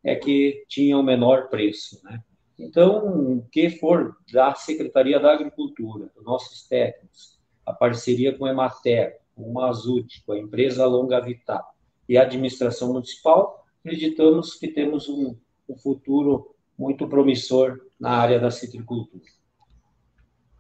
é 0.04 0.16
que 0.16 0.66
tinha 0.68 0.98
o 0.98 1.04
menor 1.04 1.50
preço, 1.50 2.00
né? 2.04 2.22
Então, 2.60 3.38
o 3.38 3.46
que 3.52 3.72
for 3.72 4.16
da 4.32 4.54
Secretaria 4.54 5.20
da 5.20 5.34
Agricultura, 5.34 6.12
dos 6.16 6.24
nossos 6.24 6.68
técnicos, 6.68 7.40
a 7.66 7.74
parceria 7.74 8.38
com 8.38 8.46
a 8.46 8.52
Emater, 8.52 9.20
com 9.36 9.44
o 9.44 9.54
Mazut, 9.54 10.24
com 10.26 10.34
a 10.34 10.38
empresa 10.38 10.86
Longa 10.86 11.20
Vital 11.20 11.74
e 12.08 12.18
a 12.18 12.22
administração 12.22 12.94
municipal, 12.94 13.66
acreditamos 13.80 14.56
que 14.56 14.68
temos 14.68 15.10
um, 15.10 15.36
um 15.68 15.76
futuro 15.76 16.54
muito 16.78 17.08
promissor 17.08 17.80
na 18.00 18.12
área 18.12 18.40
da 18.40 18.52
citricultura. 18.52 19.24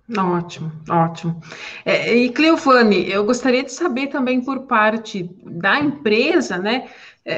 Ótimo, 0.09 0.71
ótimo. 0.89 1.41
É, 1.85 2.13
e 2.13 2.29
Cleovane, 2.31 3.09
eu 3.09 3.23
gostaria 3.23 3.63
de 3.63 3.71
saber 3.71 4.07
também 4.07 4.41
por 4.41 4.61
parte 4.61 5.23
da 5.41 5.79
empresa, 5.79 6.57
né, 6.57 6.89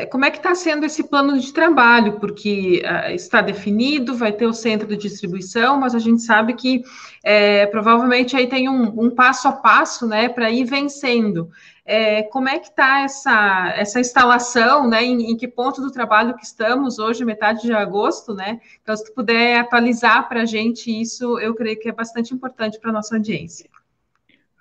como 0.09 0.23
é 0.23 0.31
que 0.31 0.37
está 0.37 0.55
sendo 0.55 0.85
esse 0.85 1.03
plano 1.03 1.37
de 1.37 1.51
trabalho? 1.51 2.19
Porque 2.19 2.81
uh, 2.85 3.11
está 3.11 3.41
definido, 3.41 4.15
vai 4.15 4.31
ter 4.31 4.45
o 4.45 4.53
centro 4.53 4.87
de 4.87 4.95
distribuição, 4.95 5.77
mas 5.79 5.93
a 5.93 5.99
gente 5.99 6.21
sabe 6.21 6.53
que 6.53 6.83
é, 7.23 7.65
provavelmente 7.65 8.35
aí 8.35 8.47
tem 8.47 8.69
um, 8.69 9.05
um, 9.05 9.09
passo 9.09 9.47
a 9.47 9.51
passo, 9.51 10.07
né, 10.07 10.29
para 10.29 10.49
ir 10.49 10.63
vencendo. 10.63 11.49
É, 11.85 12.23
como 12.23 12.47
é 12.47 12.59
que 12.59 12.67
está 12.67 13.01
essa, 13.01 13.73
essa 13.75 13.99
instalação, 13.99 14.87
né? 14.87 15.03
Em, 15.03 15.31
em, 15.31 15.35
que 15.35 15.49
ponto 15.49 15.81
do 15.81 15.91
trabalho 15.91 16.35
que 16.35 16.45
estamos 16.45 16.97
hoje, 16.97 17.25
metade 17.25 17.63
de 17.63 17.73
agosto, 17.73 18.33
né? 18.33 18.61
Então, 18.81 18.95
se 18.95 19.03
tu 19.03 19.13
puder 19.13 19.59
atualizar 19.59 20.29
para 20.29 20.43
a 20.43 20.45
gente 20.45 20.89
isso, 20.89 21.37
eu 21.39 21.53
creio 21.53 21.77
que 21.77 21.89
é 21.89 21.91
bastante 21.91 22.33
importante 22.33 22.79
para 22.79 22.89
a 22.89 22.93
nossa 22.93 23.15
audiência. 23.15 23.69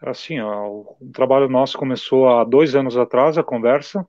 Assim, 0.02 0.40
ó, 0.40 0.66
o 0.66 0.96
trabalho 1.12 1.48
nosso 1.48 1.78
começou 1.78 2.28
há 2.28 2.42
dois 2.42 2.74
anos 2.74 2.96
atrás, 2.96 3.38
a 3.38 3.44
conversa, 3.44 4.04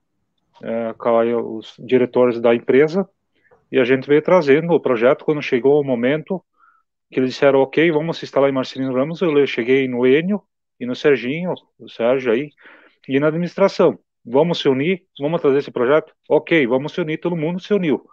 é, 0.62 0.94
os 1.36 1.74
diretores 1.78 2.40
da 2.40 2.54
empresa, 2.54 3.08
e 3.70 3.78
a 3.78 3.84
gente 3.84 4.06
veio 4.06 4.22
trazendo 4.22 4.72
o 4.72 4.80
projeto 4.80 5.24
quando 5.24 5.42
chegou 5.42 5.80
o 5.80 5.84
momento 5.84 6.42
que 7.10 7.20
eles 7.20 7.30
disseram, 7.30 7.60
ok, 7.60 7.90
vamos 7.92 8.22
instalar 8.22 8.50
em 8.50 8.52
Marcelino 8.52 8.94
Ramos, 8.94 9.20
eu 9.20 9.46
cheguei 9.46 9.86
no 9.88 10.06
Enio 10.06 10.42
e 10.80 10.86
no 10.86 10.94
Serginho, 10.94 11.54
o 11.78 11.88
Sérgio 11.88 12.32
aí, 12.32 12.50
e 13.08 13.20
na 13.20 13.28
administração. 13.28 13.98
Vamos 14.24 14.60
se 14.60 14.68
unir, 14.68 15.02
vamos 15.20 15.40
trazer 15.40 15.58
esse 15.58 15.70
projeto? 15.70 16.12
Ok, 16.28 16.66
vamos 16.66 16.92
se 16.92 17.00
unir, 17.00 17.18
todo 17.18 17.36
mundo 17.36 17.60
se 17.60 17.74
uniu. 17.74 18.04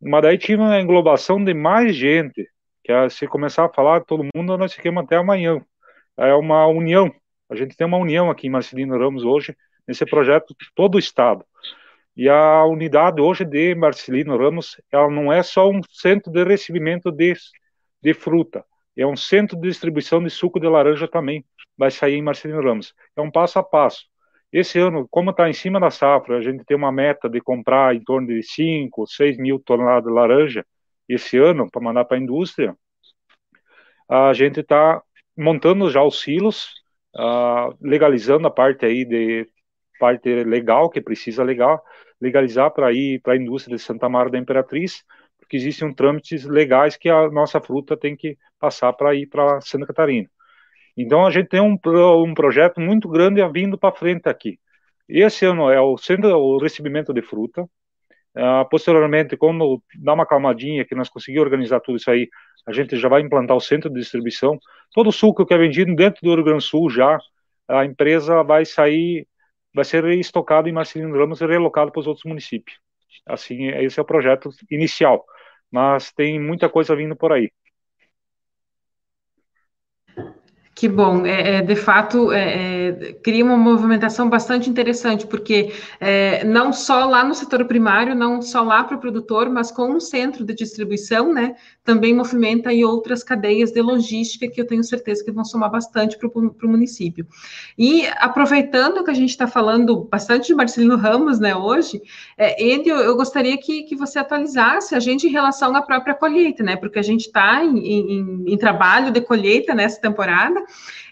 Mas 0.00 0.22
daí 0.22 0.38
tinha 0.38 0.58
uma 0.58 0.80
englobação 0.80 1.42
de 1.42 1.54
mais 1.54 1.94
gente, 1.94 2.48
que 2.82 2.92
é, 2.92 3.08
se 3.08 3.26
começar 3.26 3.66
a 3.66 3.72
falar 3.72 4.00
todo 4.04 4.26
mundo, 4.34 4.56
nós 4.56 4.72
ficamos 4.72 5.04
até 5.04 5.16
amanhã. 5.16 5.60
É 6.16 6.34
uma 6.34 6.66
união. 6.66 7.12
A 7.48 7.54
gente 7.54 7.76
tem 7.76 7.86
uma 7.86 7.98
união 7.98 8.30
aqui 8.30 8.46
em 8.46 8.50
Marcelino 8.50 8.98
Ramos 8.98 9.24
hoje, 9.24 9.56
nesse 9.86 10.04
projeto 10.06 10.54
todo 10.74 10.96
o 10.96 10.98
Estado. 10.98 11.44
E 12.16 12.28
a 12.28 12.64
unidade 12.64 13.20
hoje 13.20 13.44
de 13.44 13.74
Marcelino 13.74 14.36
Ramos, 14.36 14.80
ela 14.90 15.10
não 15.10 15.32
é 15.32 15.42
só 15.42 15.68
um 15.68 15.80
centro 15.90 16.30
de 16.30 16.44
recebimento 16.44 17.10
de, 17.10 17.34
de 18.00 18.14
fruta, 18.14 18.64
é 18.96 19.04
um 19.06 19.16
centro 19.16 19.56
de 19.56 19.68
distribuição 19.68 20.22
de 20.22 20.30
suco 20.30 20.60
de 20.60 20.68
laranja 20.68 21.08
também, 21.08 21.44
vai 21.76 21.90
sair 21.90 22.14
em 22.14 22.22
Marcelino 22.22 22.62
Ramos. 22.62 22.94
É 23.16 23.20
um 23.20 23.30
passo 23.30 23.58
a 23.58 23.62
passo. 23.62 24.06
Esse 24.52 24.78
ano, 24.78 25.08
como 25.10 25.30
está 25.30 25.50
em 25.50 25.52
cima 25.52 25.80
da 25.80 25.90
safra, 25.90 26.38
a 26.38 26.40
gente 26.40 26.64
tem 26.64 26.76
uma 26.76 26.92
meta 26.92 27.28
de 27.28 27.40
comprar 27.40 27.94
em 27.94 28.04
torno 28.04 28.28
de 28.28 28.40
5, 28.40 29.04
6 29.04 29.36
mil 29.36 29.58
toneladas 29.58 30.04
de 30.04 30.12
laranja 30.12 30.64
esse 31.08 31.36
ano 31.36 31.68
para 31.68 31.82
mandar 31.82 32.04
para 32.04 32.16
a 32.16 32.20
indústria. 32.20 32.76
A 34.08 34.32
gente 34.32 34.60
está 34.60 35.02
montando 35.36 35.90
já 35.90 36.04
os 36.04 36.20
silos, 36.20 36.68
uh, 37.16 37.76
legalizando 37.80 38.46
a 38.46 38.50
parte 38.50 38.86
aí 38.86 39.04
de 39.04 39.48
parte 39.98 40.44
legal 40.44 40.88
que 40.88 41.00
precisa 41.00 41.42
legal, 41.42 41.82
legalizar 42.20 42.70
para 42.70 42.92
ir 42.92 43.20
para 43.20 43.34
a 43.34 43.36
indústria 43.36 43.76
de 43.76 43.82
Santa 43.82 44.08
Maria 44.08 44.32
da 44.32 44.38
Imperatriz, 44.38 45.04
porque 45.38 45.56
existem 45.56 45.92
trâmites 45.92 46.44
legais 46.44 46.96
que 46.96 47.08
a 47.08 47.28
nossa 47.30 47.60
fruta 47.60 47.96
tem 47.96 48.16
que 48.16 48.38
passar 48.58 48.92
para 48.92 49.14
ir 49.14 49.26
para 49.26 49.60
Santa 49.60 49.86
Catarina. 49.86 50.28
Então 50.96 51.26
a 51.26 51.30
gente 51.30 51.48
tem 51.48 51.60
um, 51.60 51.78
um 52.22 52.34
projeto 52.34 52.80
muito 52.80 53.08
grande 53.08 53.46
vindo 53.52 53.76
para 53.76 53.94
frente 53.94 54.28
aqui. 54.28 54.58
Esse 55.08 55.44
ano 55.44 55.70
é 55.70 55.80
o 55.80 55.98
centro 55.98 56.28
o 56.30 56.58
recebimento 56.58 57.12
de 57.12 57.20
fruta. 57.20 57.62
Uh, 58.36 58.68
posteriormente, 58.68 59.36
quando 59.36 59.80
dá 59.96 60.12
uma 60.12 60.26
calmadinha, 60.26 60.84
que 60.84 60.94
nós 60.94 61.08
conseguimos 61.08 61.44
organizar 61.44 61.80
tudo 61.80 61.96
isso 61.96 62.10
aí, 62.10 62.28
a 62.66 62.72
gente 62.72 62.96
já 62.96 63.08
vai 63.08 63.20
implantar 63.20 63.56
o 63.56 63.60
centro 63.60 63.90
de 63.90 64.00
distribuição. 64.00 64.58
Todo 64.92 65.08
o 65.08 65.12
suco 65.12 65.46
que 65.46 65.54
é 65.54 65.58
vendido 65.58 65.94
dentro 65.94 66.20
do 66.22 66.34
Rio 66.34 66.44
Grande 66.44 66.64
do 66.64 66.68
Sul 66.68 66.90
já, 66.90 67.18
a 67.68 67.84
empresa 67.84 68.42
vai 68.42 68.64
sair, 68.64 69.26
vai 69.74 69.84
ser 69.84 70.04
estocado 70.18 70.68
em 70.68 70.72
Marcelino 70.72 71.16
Ramos 71.18 71.40
e 71.40 71.46
relocado 71.46 71.90
para 71.92 72.00
os 72.00 72.06
outros 72.06 72.24
municípios. 72.24 72.78
Assim, 73.26 73.68
esse 73.68 73.98
é 73.98 74.02
o 74.02 74.06
projeto 74.06 74.50
inicial. 74.70 75.24
Mas 75.70 76.12
tem 76.12 76.40
muita 76.40 76.68
coisa 76.68 76.94
vindo 76.96 77.16
por 77.16 77.32
aí. 77.32 77.50
Que 80.74 80.88
bom, 80.88 81.24
é, 81.24 81.58
é 81.58 81.62
de 81.62 81.76
fato 81.76 82.32
é, 82.32 82.88
é, 82.88 83.12
cria 83.22 83.44
uma 83.44 83.56
movimentação 83.56 84.28
bastante 84.28 84.68
interessante, 84.68 85.24
porque 85.24 85.72
é, 86.00 86.42
não 86.42 86.72
só 86.72 87.06
lá 87.06 87.22
no 87.22 87.32
setor 87.32 87.64
primário, 87.66 88.12
não 88.12 88.42
só 88.42 88.60
lá 88.60 88.82
para 88.82 88.96
o 88.96 89.00
produtor, 89.00 89.48
mas 89.48 89.70
com 89.70 89.88
um 89.92 90.00
centro 90.00 90.44
de 90.44 90.52
distribuição, 90.52 91.32
né, 91.32 91.54
também 91.84 92.12
movimenta 92.12 92.70
aí 92.70 92.84
outras 92.84 93.22
cadeias 93.22 93.70
de 93.70 93.80
logística 93.80 94.48
que 94.48 94.60
eu 94.60 94.66
tenho 94.66 94.82
certeza 94.82 95.24
que 95.24 95.30
vão 95.30 95.44
somar 95.44 95.70
bastante 95.70 96.18
para 96.18 96.28
o 96.28 96.68
município. 96.68 97.24
E 97.78 98.06
aproveitando 98.16 99.04
que 99.04 99.10
a 99.12 99.14
gente 99.14 99.30
está 99.30 99.46
falando 99.46 100.08
bastante 100.10 100.48
de 100.48 100.54
Marcelino 100.56 100.96
Ramos, 100.96 101.38
né, 101.38 101.54
hoje, 101.54 102.02
é, 102.36 102.60
eu 102.84 103.14
gostaria 103.14 103.56
que, 103.58 103.84
que 103.84 103.94
você 103.94 104.18
atualizasse 104.18 104.96
a 104.96 104.98
gente 104.98 105.28
em 105.28 105.30
relação 105.30 105.76
à 105.76 105.82
própria 105.82 106.14
colheita, 106.14 106.64
né, 106.64 106.74
porque 106.74 106.98
a 106.98 107.02
gente 107.02 107.26
está 107.26 107.62
em, 107.62 107.78
em, 107.78 108.44
em 108.48 108.58
trabalho 108.58 109.12
de 109.12 109.20
colheita 109.20 109.72
nessa 109.72 110.00
temporada, 110.00 110.63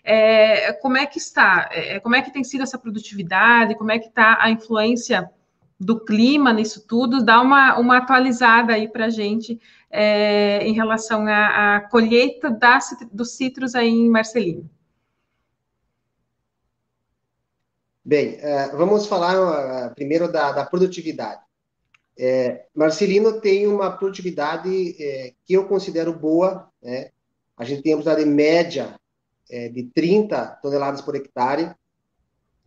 é, 0.04 0.72
como 0.74 0.96
é 0.96 1.06
que 1.06 1.18
está? 1.18 1.68
É, 1.72 2.00
como 2.00 2.14
é 2.14 2.22
que 2.22 2.32
tem 2.32 2.44
sido 2.44 2.62
essa 2.62 2.78
produtividade? 2.78 3.76
Como 3.76 3.90
é 3.90 3.98
que 3.98 4.08
está 4.08 4.38
a 4.40 4.50
influência 4.50 5.30
do 5.78 5.98
clima 6.04 6.52
nisso 6.52 6.86
tudo? 6.86 7.24
Dá 7.24 7.40
uma, 7.40 7.78
uma 7.78 7.98
atualizada 7.98 8.72
aí 8.74 8.88
para 8.88 9.06
a 9.06 9.10
gente 9.10 9.60
é, 9.90 10.66
em 10.66 10.72
relação 10.72 11.26
à, 11.26 11.76
à 11.76 11.80
colheita 11.80 12.50
da, 12.50 12.78
dos 13.12 13.36
citros 13.36 13.74
aí 13.74 13.88
em 13.88 14.08
Marcelino. 14.08 14.68
Bem, 18.04 18.34
uh, 18.34 18.76
vamos 18.76 19.06
falar 19.06 19.38
uh, 19.38 19.94
primeiro 19.94 20.30
da, 20.30 20.50
da 20.50 20.66
produtividade. 20.66 21.40
É, 22.18 22.66
Marcelino 22.74 23.40
tem 23.40 23.66
uma 23.66 23.96
produtividade 23.96 24.96
é, 25.02 25.32
que 25.46 25.54
eu 25.54 25.66
considero 25.66 26.12
boa, 26.12 26.68
né? 26.82 27.10
A 27.56 27.64
gente 27.64 27.82
tem 27.82 27.92
a 27.92 27.96
produtividade 27.96 28.28
média 28.28 29.00
é, 29.52 29.68
de 29.68 29.84
30 29.84 30.58
toneladas 30.62 31.02
por 31.02 31.14
hectare. 31.14 31.74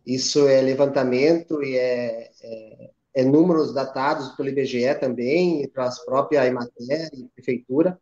Isso 0.06 0.46
é 0.46 0.60
levantamento 0.60 1.62
e 1.62 1.76
é, 1.76 2.30
é, 2.40 2.90
é 3.14 3.24
números 3.24 3.74
datados 3.74 4.28
pelo 4.36 4.48
IBGE 4.48 4.94
também, 5.00 5.62
e 5.62 5.68
para 5.68 5.84
as 5.84 6.04
próprias 6.04 6.46
Emater 6.46 7.10
e 7.12 7.28
Prefeitura. 7.34 8.00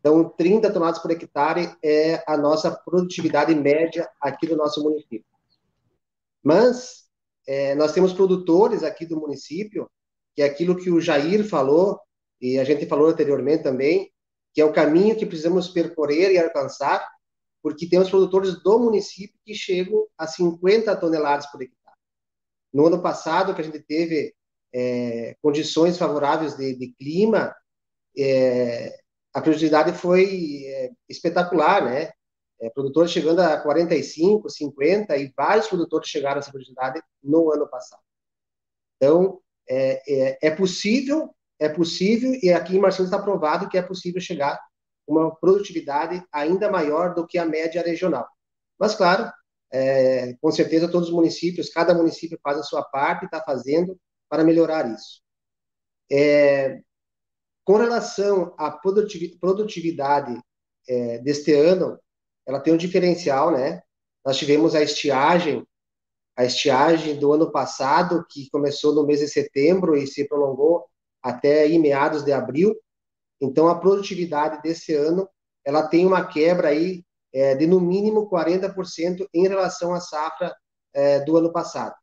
Então, 0.00 0.28
30 0.28 0.72
toneladas 0.72 1.00
por 1.00 1.12
hectare 1.12 1.76
é 1.82 2.22
a 2.26 2.36
nossa 2.36 2.70
produtividade 2.70 3.54
média 3.54 4.08
aqui 4.20 4.46
do 4.48 4.56
nosso 4.56 4.82
município. 4.82 5.24
Mas 6.42 7.04
é, 7.46 7.74
nós 7.76 7.92
temos 7.92 8.12
produtores 8.12 8.82
aqui 8.82 9.06
do 9.06 9.18
município, 9.18 9.88
que 10.34 10.42
é 10.42 10.44
aquilo 10.44 10.76
que 10.76 10.90
o 10.90 11.00
Jair 11.00 11.46
falou, 11.48 12.00
e 12.40 12.58
a 12.58 12.64
gente 12.64 12.86
falou 12.86 13.08
anteriormente 13.08 13.62
também, 13.62 14.10
que 14.52 14.60
é 14.60 14.64
o 14.64 14.72
caminho 14.72 15.16
que 15.16 15.26
precisamos 15.26 15.68
percorrer 15.68 16.32
e 16.32 16.38
alcançar, 16.38 17.06
porque 17.62 17.88
temos 17.88 18.10
produtores 18.10 18.62
do 18.62 18.78
município 18.78 19.38
que 19.44 19.54
chegam 19.54 20.06
a 20.16 20.26
50 20.26 20.94
toneladas 20.96 21.46
por 21.50 21.62
hectare. 21.62 21.96
No 22.72 22.86
ano 22.86 23.02
passado, 23.02 23.54
que 23.54 23.60
a 23.60 23.64
gente 23.64 23.80
teve 23.80 24.34
é, 24.72 25.36
condições 25.42 25.98
favoráveis 25.98 26.56
de, 26.56 26.74
de 26.74 26.92
clima, 26.92 27.54
é, 28.16 28.98
a 29.34 29.40
produtividade 29.40 29.92
foi 29.92 30.64
é, 30.66 30.90
espetacular, 31.08 31.84
né? 31.84 32.10
É, 32.60 32.68
produtores 32.70 33.12
chegando 33.12 33.40
a 33.40 33.60
45, 33.60 34.50
50 34.50 35.16
e 35.16 35.32
vários 35.36 35.68
produtores 35.68 36.08
chegaram 36.08 36.36
a 36.36 36.38
essa 36.40 36.50
produtividade 36.50 37.00
no 37.22 37.52
ano 37.52 37.68
passado. 37.68 38.02
Então, 38.96 39.40
é, 39.68 40.02
é, 40.08 40.38
é 40.42 40.50
possível, 40.50 41.32
é 41.60 41.68
possível, 41.68 42.32
e 42.42 42.52
aqui 42.52 42.76
em 42.76 42.80
Marcelo 42.80 43.04
está 43.04 43.22
provado 43.22 43.68
que 43.68 43.78
é 43.78 43.82
possível 43.82 44.20
chegar 44.20 44.58
uma 45.08 45.34
produtividade 45.34 46.22
ainda 46.30 46.70
maior 46.70 47.14
do 47.14 47.26
que 47.26 47.38
a 47.38 47.46
média 47.46 47.82
regional. 47.82 48.28
Mas, 48.78 48.94
claro, 48.94 49.32
é, 49.72 50.34
com 50.34 50.50
certeza 50.52 50.90
todos 50.90 51.08
os 51.08 51.14
municípios, 51.14 51.70
cada 51.70 51.94
município 51.94 52.38
faz 52.42 52.58
a 52.58 52.62
sua 52.62 52.82
parte 52.82 53.24
está 53.24 53.42
fazendo 53.42 53.98
para 54.28 54.44
melhorar 54.44 54.88
isso. 54.92 55.22
É, 56.10 56.80
com 57.64 57.76
relação 57.76 58.54
à 58.58 58.70
produtividade 58.70 60.40
é, 60.88 61.18
deste 61.18 61.52
ano, 61.52 61.98
ela 62.46 62.60
tem 62.60 62.72
um 62.72 62.78
diferencial, 62.78 63.50
né? 63.50 63.82
Nós 64.24 64.38
tivemos 64.38 64.74
a 64.74 64.82
estiagem, 64.82 65.66
a 66.36 66.44
estiagem 66.44 67.18
do 67.18 67.32
ano 67.32 67.50
passado, 67.50 68.24
que 68.28 68.48
começou 68.50 68.94
no 68.94 69.06
mês 69.06 69.20
de 69.20 69.28
setembro 69.28 69.96
e 69.96 70.06
se 70.06 70.26
prolongou 70.26 70.86
até 71.22 71.68
meados 71.78 72.24
de 72.24 72.32
abril, 72.32 72.74
Então, 73.40 73.68
a 73.68 73.78
produtividade 73.78 74.60
desse 74.62 74.94
ano, 74.94 75.28
ela 75.64 75.86
tem 75.86 76.06
uma 76.06 76.26
quebra 76.26 76.68
aí 76.68 77.04
é, 77.32 77.54
de 77.54 77.66
no 77.66 77.80
mínimo 77.80 78.28
40% 78.28 79.26
em 79.32 79.46
relação 79.46 79.94
à 79.94 80.00
safra 80.00 80.54
é, 80.92 81.20
do 81.20 81.36
ano 81.36 81.52
passado. 81.52 81.94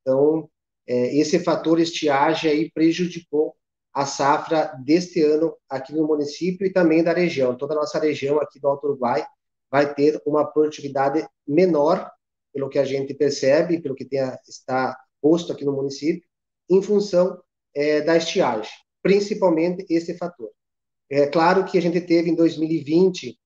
Então, 0.00 0.48
é, 0.86 1.16
esse 1.16 1.38
fator 1.38 1.80
estiagem 1.80 2.50
aí 2.50 2.70
prejudicou 2.70 3.54
a 3.92 4.06
safra 4.06 4.74
deste 4.84 5.22
ano 5.22 5.54
aqui 5.68 5.92
no 5.92 6.06
município 6.06 6.66
e 6.66 6.72
também 6.72 7.02
da 7.02 7.12
região. 7.12 7.56
Toda 7.56 7.74
a 7.74 7.76
nossa 7.76 7.98
região 7.98 8.40
aqui 8.40 8.58
do 8.58 8.68
Alto 8.68 8.86
Uruguai 8.86 9.24
vai 9.70 9.94
ter 9.94 10.20
uma 10.24 10.44
produtividade 10.44 11.26
menor, 11.46 12.10
pelo 12.52 12.68
que 12.68 12.78
a 12.78 12.84
gente 12.84 13.14
percebe, 13.14 13.80
pelo 13.80 13.94
que 13.94 14.04
tem 14.04 14.20
está 14.46 14.98
posto 15.20 15.52
aqui 15.52 15.64
no 15.64 15.72
município, 15.72 16.26
em 16.68 16.82
função 16.82 17.40
é, 17.74 18.00
da 18.00 18.16
estiagem, 18.16 18.72
principalmente 19.02 19.86
esse 19.88 20.16
fator. 20.16 20.50
É 21.14 21.26
claro 21.26 21.66
que 21.66 21.76
a 21.76 21.82
gente 21.82 22.00
teve 22.00 22.30
em 22.30 22.34
2020 22.34 23.38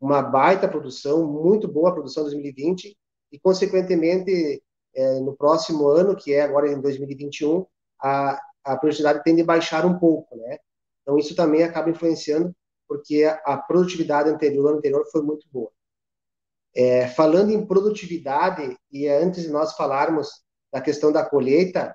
uma 0.00 0.20
baita 0.20 0.66
produção, 0.66 1.24
muito 1.24 1.68
boa 1.68 1.94
produção 1.94 2.24
em 2.24 2.30
2020, 2.30 2.98
e, 3.30 3.38
consequentemente, 3.38 4.60
é, 4.92 5.20
no 5.20 5.36
próximo 5.36 5.86
ano, 5.86 6.16
que 6.16 6.34
é 6.34 6.42
agora 6.42 6.68
em 6.68 6.80
2021, 6.80 7.64
a, 8.00 8.42
a 8.64 8.76
produtividade 8.76 9.22
tende 9.22 9.40
a 9.40 9.44
baixar 9.44 9.86
um 9.86 10.00
pouco, 10.00 10.36
né? 10.36 10.58
Então, 11.02 11.16
isso 11.16 11.36
também 11.36 11.62
acaba 11.62 11.90
influenciando, 11.90 12.52
porque 12.88 13.22
a, 13.44 13.56
produtividade 13.56 14.28
anterior, 14.28 14.74
anterior 14.74 15.04
foi 15.12 15.22
muito 15.22 15.46
boa. 15.48 15.70
É, 16.74 17.06
falando 17.06 17.52
em 17.52 17.64
produtividade, 17.64 18.76
e 18.90 19.06
antes 19.06 19.44
de 19.44 19.50
nós 19.50 19.74
falarmos 19.76 20.42
da 20.72 20.80
questão 20.80 21.12
da 21.12 21.24
colheita, 21.24 21.94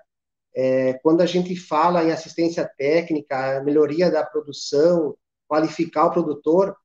é, 0.60 0.94
quando 1.04 1.22
a 1.22 1.26
gente 1.28 1.56
fala 1.56 2.04
em 2.04 2.12
assistência 2.12 2.68
técnica, 2.80 3.62
melhoria 3.64 4.10
da 4.10 4.26
produção, 4.26 5.16
qualificar 5.48 6.08
o 6.08 6.12
produtor, 6.12 6.76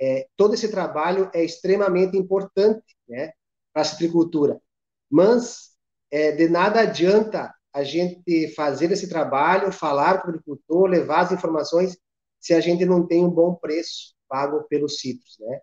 é, 0.00 0.26
todo 0.36 0.54
esse 0.54 0.68
trabalho 0.68 1.30
é 1.32 1.44
extremamente 1.44 2.16
importante, 2.16 2.96
né? 3.08 3.30
para 3.72 3.82
a 3.82 3.84
citricultura. 3.84 4.60
Mas 5.08 5.70
é, 6.10 6.32
de 6.32 6.48
nada 6.48 6.80
adianta 6.80 7.54
a 7.72 7.84
gente 7.84 8.52
fazer 8.54 8.90
esse 8.90 9.08
trabalho, 9.08 9.70
falar 9.70 10.18
para 10.18 10.26
o 10.26 10.30
agricultor, 10.30 10.88
levar 10.88 11.20
as 11.20 11.30
informações, 11.30 11.96
se 12.40 12.52
a 12.52 12.60
gente 12.60 12.84
não 12.84 13.06
tem 13.06 13.24
um 13.24 13.30
bom 13.30 13.54
preço 13.54 14.12
pago 14.28 14.64
pelos 14.64 14.98
citros, 14.98 15.36
né? 15.38 15.60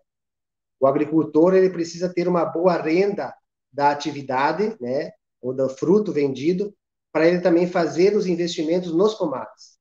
O 0.80 0.86
agricultor 0.86 1.54
ele 1.54 1.68
precisa 1.68 2.08
ter 2.08 2.28
uma 2.28 2.46
boa 2.46 2.80
renda 2.80 3.34
da 3.70 3.90
atividade, 3.90 4.74
né, 4.80 5.10
ou 5.42 5.52
do 5.52 5.68
fruto 5.68 6.12
vendido, 6.12 6.72
para 7.12 7.26
ele 7.26 7.40
também 7.40 7.66
fazer 7.66 8.16
os 8.16 8.26
investimentos 8.26 8.92
nos 8.92 9.14
pomares. 9.14 9.78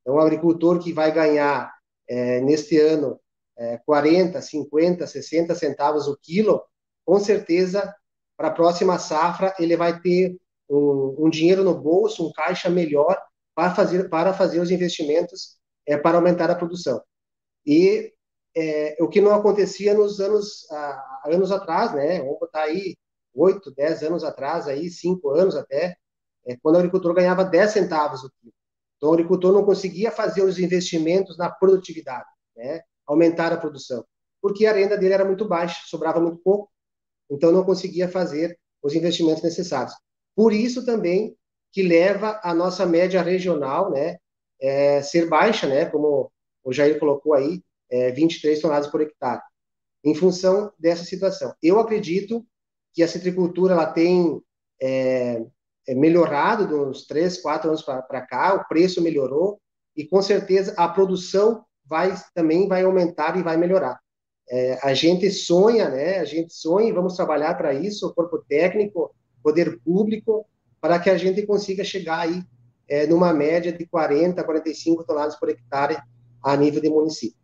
Então, 0.00 0.14
o 0.14 0.20
agricultor 0.20 0.78
que 0.78 0.92
vai 0.92 1.12
ganhar 1.12 1.72
é, 2.08 2.40
neste 2.40 2.78
ano 2.78 3.20
é, 3.56 3.78
40, 3.84 4.40
50, 4.40 5.06
60 5.06 5.54
centavos 5.54 6.06
o 6.06 6.16
quilo, 6.16 6.62
com 7.04 7.18
certeza, 7.18 7.94
para 8.36 8.48
a 8.48 8.52
próxima 8.52 8.98
safra, 8.98 9.54
ele 9.58 9.76
vai 9.76 10.00
ter 10.00 10.36
um, 10.70 11.26
um, 11.26 11.30
dinheiro 11.30 11.64
no 11.64 11.74
bolso, 11.74 12.26
um 12.26 12.32
caixa 12.32 12.70
melhor 12.70 13.20
para 13.54 13.74
fazer, 13.74 14.08
para 14.08 14.32
fazer 14.32 14.60
os 14.60 14.70
investimentos 14.70 15.58
é, 15.86 15.96
para 15.96 16.18
aumentar 16.18 16.50
a 16.50 16.54
produção. 16.54 17.02
E 17.66 18.12
é, 18.56 18.96
o 19.00 19.08
que 19.08 19.20
não 19.20 19.34
acontecia 19.34 19.94
nos 19.94 20.20
anos, 20.20 20.66
anos 21.24 21.50
atrás, 21.50 21.92
né? 21.94 22.20
Vamos 22.20 22.38
botar 22.38 22.62
aí 22.62 22.96
8, 23.34 23.72
10 23.72 24.02
anos 24.04 24.24
atrás, 24.24 24.68
aí 24.68 24.90
5 24.90 25.30
anos 25.30 25.56
até, 25.56 25.96
é, 26.48 26.56
quando 26.56 26.76
o 26.76 26.78
agricultor 26.78 27.14
ganhava 27.14 27.44
10 27.44 27.70
centavos 27.70 28.24
o 28.24 28.30
quilo. 28.40 28.52
Então, 28.96 29.10
o 29.10 29.12
agricultor 29.12 29.52
não 29.52 29.64
conseguia 29.64 30.10
fazer 30.10 30.42
os 30.42 30.58
investimentos 30.58 31.36
na 31.36 31.50
produtividade, 31.50 32.26
né? 32.56 32.80
aumentar 33.06 33.52
a 33.52 33.56
produção, 33.56 34.04
porque 34.40 34.66
a 34.66 34.72
renda 34.72 34.96
dele 34.96 35.14
era 35.14 35.24
muito 35.24 35.46
baixa, 35.46 35.80
sobrava 35.86 36.20
muito 36.20 36.38
pouco, 36.38 36.70
então 37.30 37.52
não 37.52 37.64
conseguia 37.64 38.08
fazer 38.08 38.58
os 38.82 38.94
investimentos 38.94 39.42
necessários. 39.42 39.94
Por 40.34 40.52
isso 40.52 40.84
também 40.84 41.36
que 41.72 41.82
leva 41.82 42.40
a 42.42 42.54
nossa 42.54 42.86
média 42.86 43.22
regional, 43.22 43.90
né, 43.90 44.18
é, 44.60 45.02
ser 45.02 45.28
baixa, 45.28 45.66
né, 45.66 45.86
como 45.86 46.32
o 46.64 46.72
Jair 46.72 46.98
colocou 46.98 47.34
aí, 47.34 47.62
é, 47.90 48.10
23 48.12 48.60
toneladas 48.60 48.90
por 48.90 49.00
hectare, 49.00 49.42
em 50.04 50.14
função 50.14 50.72
dessa 50.78 51.04
situação. 51.04 51.54
Eu 51.62 51.78
acredito 51.78 52.46
que 52.92 53.02
a 53.02 53.08
citricultura 53.08 53.74
ela 53.74 53.86
tem 53.86 54.42
é, 54.80 55.44
é 55.88 55.94
melhorado 55.94 56.66
dos 56.66 57.06
três, 57.06 57.40
quatro 57.40 57.70
anos 57.70 57.82
para 57.82 58.20
cá, 58.20 58.54
o 58.54 58.68
preço 58.68 59.00
melhorou 59.00 59.58
e 59.96 60.04
com 60.04 60.20
certeza 60.20 60.74
a 60.76 60.86
produção 60.86 61.64
vai 61.86 62.14
também 62.34 62.68
vai 62.68 62.84
aumentar 62.84 63.38
e 63.38 63.42
vai 63.42 63.56
melhorar. 63.56 63.98
É, 64.50 64.78
a 64.82 64.92
gente 64.92 65.30
sonha, 65.30 65.88
né? 65.88 66.18
A 66.18 66.26
gente 66.26 66.52
sonha 66.52 66.90
e 66.90 66.92
vamos 66.92 67.16
trabalhar 67.16 67.54
para 67.54 67.72
isso, 67.72 68.06
o 68.06 68.14
corpo 68.14 68.44
técnico, 68.46 69.14
poder 69.42 69.80
público, 69.80 70.46
para 70.78 70.98
que 70.98 71.08
a 71.08 71.16
gente 71.16 71.46
consiga 71.46 71.82
chegar 71.82 72.20
aí 72.20 72.42
é, 72.86 73.06
numa 73.06 73.32
média 73.32 73.72
de 73.72 73.86
40, 73.86 74.44
45 74.44 75.04
toneladas 75.04 75.36
por 75.36 75.48
hectare 75.48 75.96
a 76.42 76.54
nível 76.54 76.82
de 76.82 76.90
município. 76.90 77.38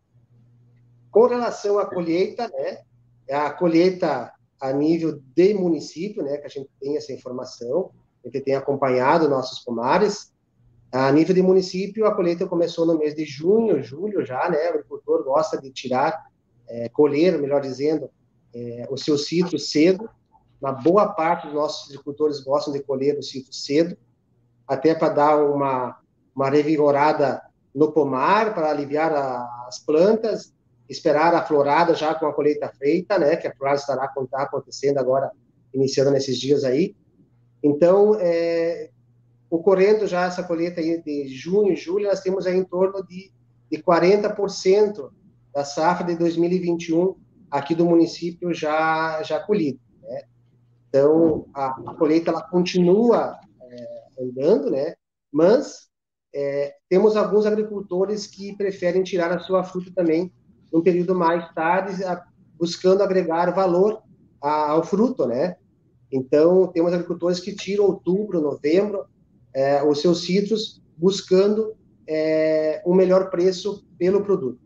Com 1.11 1.26
relação 1.26 1.78
à 1.78 1.86
colheita, 1.86 2.47
né? 2.49 2.82
A 3.30 3.51
colheita 3.51 4.30
a 4.61 4.70
nível 4.70 5.18
de 5.34 5.55
município, 5.55 6.22
né? 6.22 6.36
Que 6.36 6.47
a 6.47 6.51
gente 6.51 6.68
tem 6.78 6.99
essa 6.99 7.12
informação, 7.12 7.90
gente 8.28 8.44
tem 8.44 8.54
acompanhado 8.54 9.28
nossos 9.28 9.60
pomares. 9.60 10.32
A 10.90 11.10
nível 11.10 11.34
de 11.34 11.42
município, 11.42 12.06
a 12.06 12.14
colheita 12.14 12.46
começou 12.46 12.86
no 12.86 12.98
mês 12.98 13.14
de 13.14 13.24
junho, 13.24 13.82
julho 13.82 14.24
já, 14.24 14.48
né? 14.48 14.66
O 14.66 14.74
agricultor 14.74 15.24
gosta 15.24 15.60
de 15.60 15.70
tirar 15.70 16.26
é, 16.68 16.88
colher, 16.88 17.38
melhor 17.38 17.60
dizendo, 17.60 18.08
é, 18.54 18.86
os 18.90 19.02
seus 19.02 19.26
citros 19.26 19.70
cedo. 19.70 20.08
Uma 20.60 20.72
boa 20.72 21.08
parte 21.08 21.46
dos 21.46 21.54
nossos 21.54 21.90
agricultores 21.90 22.40
gostam 22.40 22.72
de 22.72 22.80
colher 22.80 23.18
os 23.18 23.28
citros 23.28 23.64
cedo, 23.64 23.96
até 24.66 24.94
para 24.94 25.08
dar 25.08 25.36
uma, 25.36 25.98
uma 26.34 26.48
revigorada 26.48 27.42
no 27.74 27.92
pomar, 27.92 28.54
para 28.54 28.70
aliviar 28.70 29.12
a, 29.12 29.66
as 29.66 29.80
plantas, 29.80 30.54
esperar 30.88 31.34
a 31.34 31.44
florada 31.44 31.94
já 31.94 32.14
com 32.14 32.26
a 32.26 32.32
colheita 32.32 32.72
feita, 32.78 33.18
né, 33.18 33.36
que 33.36 33.48
a 33.48 33.54
florada 33.54 33.80
estará 33.80 34.10
acontecendo 34.32 34.98
agora, 34.98 35.30
iniciando 35.72 36.10
nesses 36.10 36.38
dias 36.38 36.62
aí. 36.62 36.94
Então, 37.64 38.14
é, 38.20 38.90
ocorrendo 39.48 40.06
já 40.06 40.26
essa 40.26 40.42
colheita 40.42 40.82
de 40.82 41.28
junho 41.28 41.72
e 41.72 41.76
julho, 41.76 42.06
nós 42.06 42.20
temos 42.20 42.46
aí 42.46 42.58
em 42.58 42.64
torno 42.64 43.02
de, 43.06 43.32
de 43.72 43.82
40% 43.82 45.10
da 45.50 45.64
safra 45.64 46.06
de 46.06 46.16
2021 46.16 47.16
aqui 47.50 47.74
do 47.74 47.86
município 47.86 48.52
já 48.52 49.22
já 49.22 49.40
colhido. 49.40 49.80
Né? 50.02 50.22
Então 50.88 51.46
a, 51.54 51.66
a, 51.68 51.94
colheita 51.94 52.30
ela 52.30 52.42
continua 52.42 53.38
é, 53.62 54.22
andando, 54.22 54.70
né? 54.70 54.94
Mas 55.32 55.88
é, 56.34 56.74
temos 56.88 57.16
alguns 57.16 57.46
agricultores 57.46 58.26
que 58.26 58.56
preferem 58.56 59.02
tirar 59.02 59.32
a 59.32 59.38
sua 59.38 59.64
fruta 59.64 59.90
também 59.94 60.32
um 60.72 60.82
período 60.82 61.14
mais 61.14 61.50
tarde, 61.54 62.04
a, 62.04 62.24
buscando 62.58 63.02
agregar 63.02 63.54
valor 63.54 64.02
a, 64.42 64.72
ao 64.72 64.82
fruto, 64.82 65.26
né? 65.26 65.56
Então 66.14 66.68
temos 66.68 66.92
agricultores 66.92 67.40
que 67.40 67.52
tiram 67.56 67.86
outubro, 67.86 68.40
novembro 68.40 69.04
é, 69.52 69.82
os 69.82 70.00
seus 70.00 70.22
citros, 70.22 70.80
buscando 70.96 71.74
é, 72.06 72.80
um 72.86 72.94
melhor 72.94 73.30
preço 73.30 73.84
pelo 73.98 74.22
produto. 74.22 74.60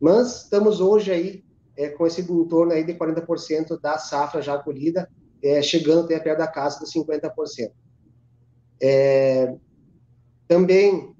Mas 0.00 0.44
estamos 0.44 0.80
hoje 0.80 1.12
aí 1.12 1.44
é, 1.76 1.90
com 1.90 2.06
esse 2.06 2.22
em 2.22 2.72
aí 2.72 2.84
de 2.84 2.94
40% 2.94 3.78
da 3.82 3.98
safra 3.98 4.40
já 4.40 4.56
colhida, 4.56 5.10
é, 5.42 5.60
chegando 5.60 6.06
até 6.06 6.18
perto 6.18 6.38
da 6.38 6.46
casa 6.46 6.80
dos 6.80 6.90
50%. 6.90 7.70
É, 8.80 9.54
também 10.48 11.14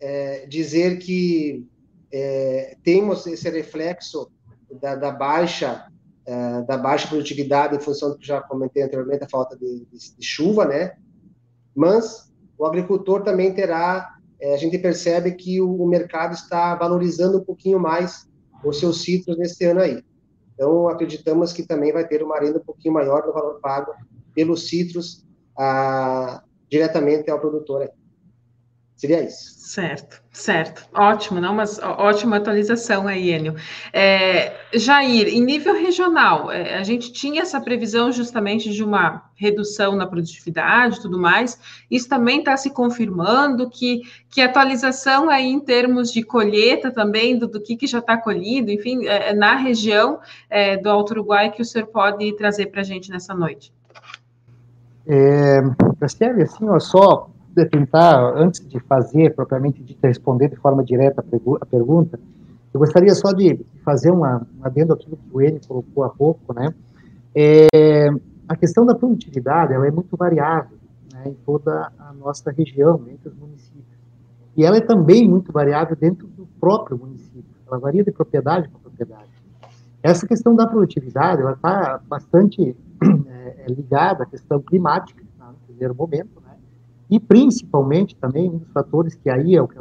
é, 0.00 0.46
dizer 0.46 0.98
que 0.98 1.64
é, 2.10 2.76
temos 2.82 3.24
esse 3.28 3.48
reflexo 3.50 4.32
da, 4.80 4.96
da 4.96 5.12
baixa 5.12 5.86
é, 6.26 6.62
da 6.62 6.76
baixa 6.76 7.08
produtividade 7.08 7.76
em 7.76 7.80
função 7.80 8.10
do 8.10 8.18
que 8.18 8.26
já 8.26 8.40
comentei 8.40 8.82
anteriormente, 8.82 9.24
a 9.24 9.28
falta 9.28 9.56
de, 9.56 9.86
de, 9.86 10.16
de 10.16 10.26
chuva, 10.26 10.64
né? 10.64 10.96
Mas 11.74 12.32
o 12.58 12.66
agricultor 12.66 13.22
também 13.22 13.54
terá 13.54 14.16
é, 14.40 14.54
a 14.54 14.56
gente 14.56 14.78
percebe 14.78 15.32
que 15.32 15.60
o, 15.60 15.82
o, 15.82 15.86
mercado 15.86 16.34
está 16.34 16.74
valorizando 16.74 17.38
um 17.38 17.44
pouquinho 17.44 17.78
mais 17.80 18.28
os 18.64 18.78
seus 18.78 19.02
citros 19.02 19.36
nesse 19.38 19.64
ano 19.64 19.80
aí. 19.80 20.02
Então, 20.54 20.88
acreditamos 20.88 21.52
que 21.52 21.62
também 21.62 21.92
vai 21.92 22.06
ter 22.06 22.22
uma 22.22 22.38
renda 22.38 22.58
um 22.58 22.64
pouquinho 22.64 22.94
maior 22.94 23.22
do 23.22 23.32
valor 23.32 23.60
pago 23.60 23.92
pelos 24.34 24.68
citros 24.68 25.24
ah, 25.56 26.42
diretamente 26.70 27.30
ao 27.30 27.40
produtor. 27.40 27.82
Aí. 27.82 27.88
Seria 28.96 29.22
isso. 29.22 29.56
Certo, 29.58 30.22
certo. 30.32 30.88
Ótimo, 30.94 31.38
não? 31.38 31.54
Mas 31.54 31.78
ótima 31.78 32.36
atualização 32.36 33.06
aí, 33.06 33.30
Enio. 33.30 33.56
É, 33.92 34.54
Jair, 34.72 35.28
em 35.28 35.44
nível 35.44 35.74
regional, 35.74 36.50
é, 36.50 36.78
a 36.78 36.82
gente 36.82 37.12
tinha 37.12 37.42
essa 37.42 37.60
previsão 37.60 38.10
justamente 38.10 38.70
de 38.70 38.82
uma 38.82 39.28
redução 39.34 39.94
na 39.94 40.06
produtividade 40.06 40.96
e 40.96 41.02
tudo 41.02 41.18
mais. 41.18 41.60
Isso 41.90 42.08
também 42.08 42.38
está 42.38 42.56
se 42.56 42.70
confirmando 42.70 43.68
que, 43.68 44.00
que 44.30 44.40
atualização 44.40 45.28
aí 45.28 45.46
em 45.46 45.60
termos 45.60 46.10
de 46.10 46.22
colheita 46.22 46.90
também, 46.90 47.38
do, 47.38 47.46
do 47.46 47.60
que, 47.60 47.76
que 47.76 47.86
já 47.86 47.98
está 47.98 48.16
colhido, 48.16 48.70
enfim, 48.70 49.06
é, 49.06 49.30
é, 49.30 49.34
na 49.34 49.56
região 49.56 50.20
é, 50.48 50.78
do 50.78 50.88
Alto 50.88 51.10
Uruguai 51.10 51.50
que 51.50 51.60
o 51.60 51.66
senhor 51.66 51.88
pode 51.88 52.34
trazer 52.36 52.66
para 52.66 52.80
a 52.80 52.84
gente 52.84 53.10
nessa 53.10 53.34
noite. 53.34 53.70
É, 55.06 55.60
assim, 56.00 56.68
ó, 56.68 56.78
só 56.78 57.35
tentar, 57.64 58.34
antes 58.36 58.66
de 58.66 58.78
fazer, 58.80 59.34
propriamente 59.34 59.82
de 59.82 59.96
responder 60.02 60.48
de 60.48 60.56
forma 60.56 60.84
direta 60.84 61.24
a 61.60 61.66
pergunta, 61.66 62.18
eu 62.74 62.78
gostaria 62.78 63.14
só 63.14 63.32
de 63.32 63.64
fazer 63.82 64.10
uma, 64.10 64.46
um 64.58 64.64
adendo 64.64 64.92
àquilo 64.92 65.16
que 65.16 65.34
o 65.34 65.40
Enio 65.40 65.60
colocou 65.66 66.04
há 66.04 66.10
pouco, 66.10 66.52
né? 66.52 66.74
É, 67.34 68.08
a 68.48 68.54
questão 68.54 68.84
da 68.84 68.94
produtividade, 68.94 69.72
ela 69.72 69.86
é 69.86 69.90
muito 69.90 70.16
variável 70.16 70.76
né, 71.12 71.24
em 71.26 71.34
toda 71.46 71.90
a 71.98 72.12
nossa 72.12 72.50
região, 72.50 73.02
entre 73.08 73.28
os 73.28 73.34
municípios. 73.34 73.84
E 74.56 74.64
ela 74.64 74.76
é 74.76 74.80
também 74.80 75.26
muito 75.26 75.52
variável 75.52 75.96
dentro 75.96 76.26
do 76.26 76.46
próprio 76.60 76.98
município. 76.98 77.44
Ela 77.66 77.78
varia 77.78 78.04
de 78.04 78.10
propriedade 78.10 78.68
para 78.68 78.78
propriedade. 78.78 79.30
Essa 80.02 80.26
questão 80.26 80.54
da 80.54 80.66
produtividade, 80.66 81.42
ela 81.42 81.52
está 81.52 82.00
bastante 82.06 82.76
é, 83.28 83.66
ligada 83.68 84.22
à 84.22 84.26
questão 84.26 84.60
climática, 84.60 85.22
tá, 85.38 85.46
no 85.46 85.58
primeiro 85.66 85.94
momento, 85.94 86.42
e 87.10 87.20
principalmente 87.20 88.16
também 88.16 88.50
um 88.50 88.58
dos 88.58 88.70
fatores 88.72 89.14
que 89.14 89.30
aí 89.30 89.54
é 89.54 89.62
o 89.62 89.68
que 89.68 89.78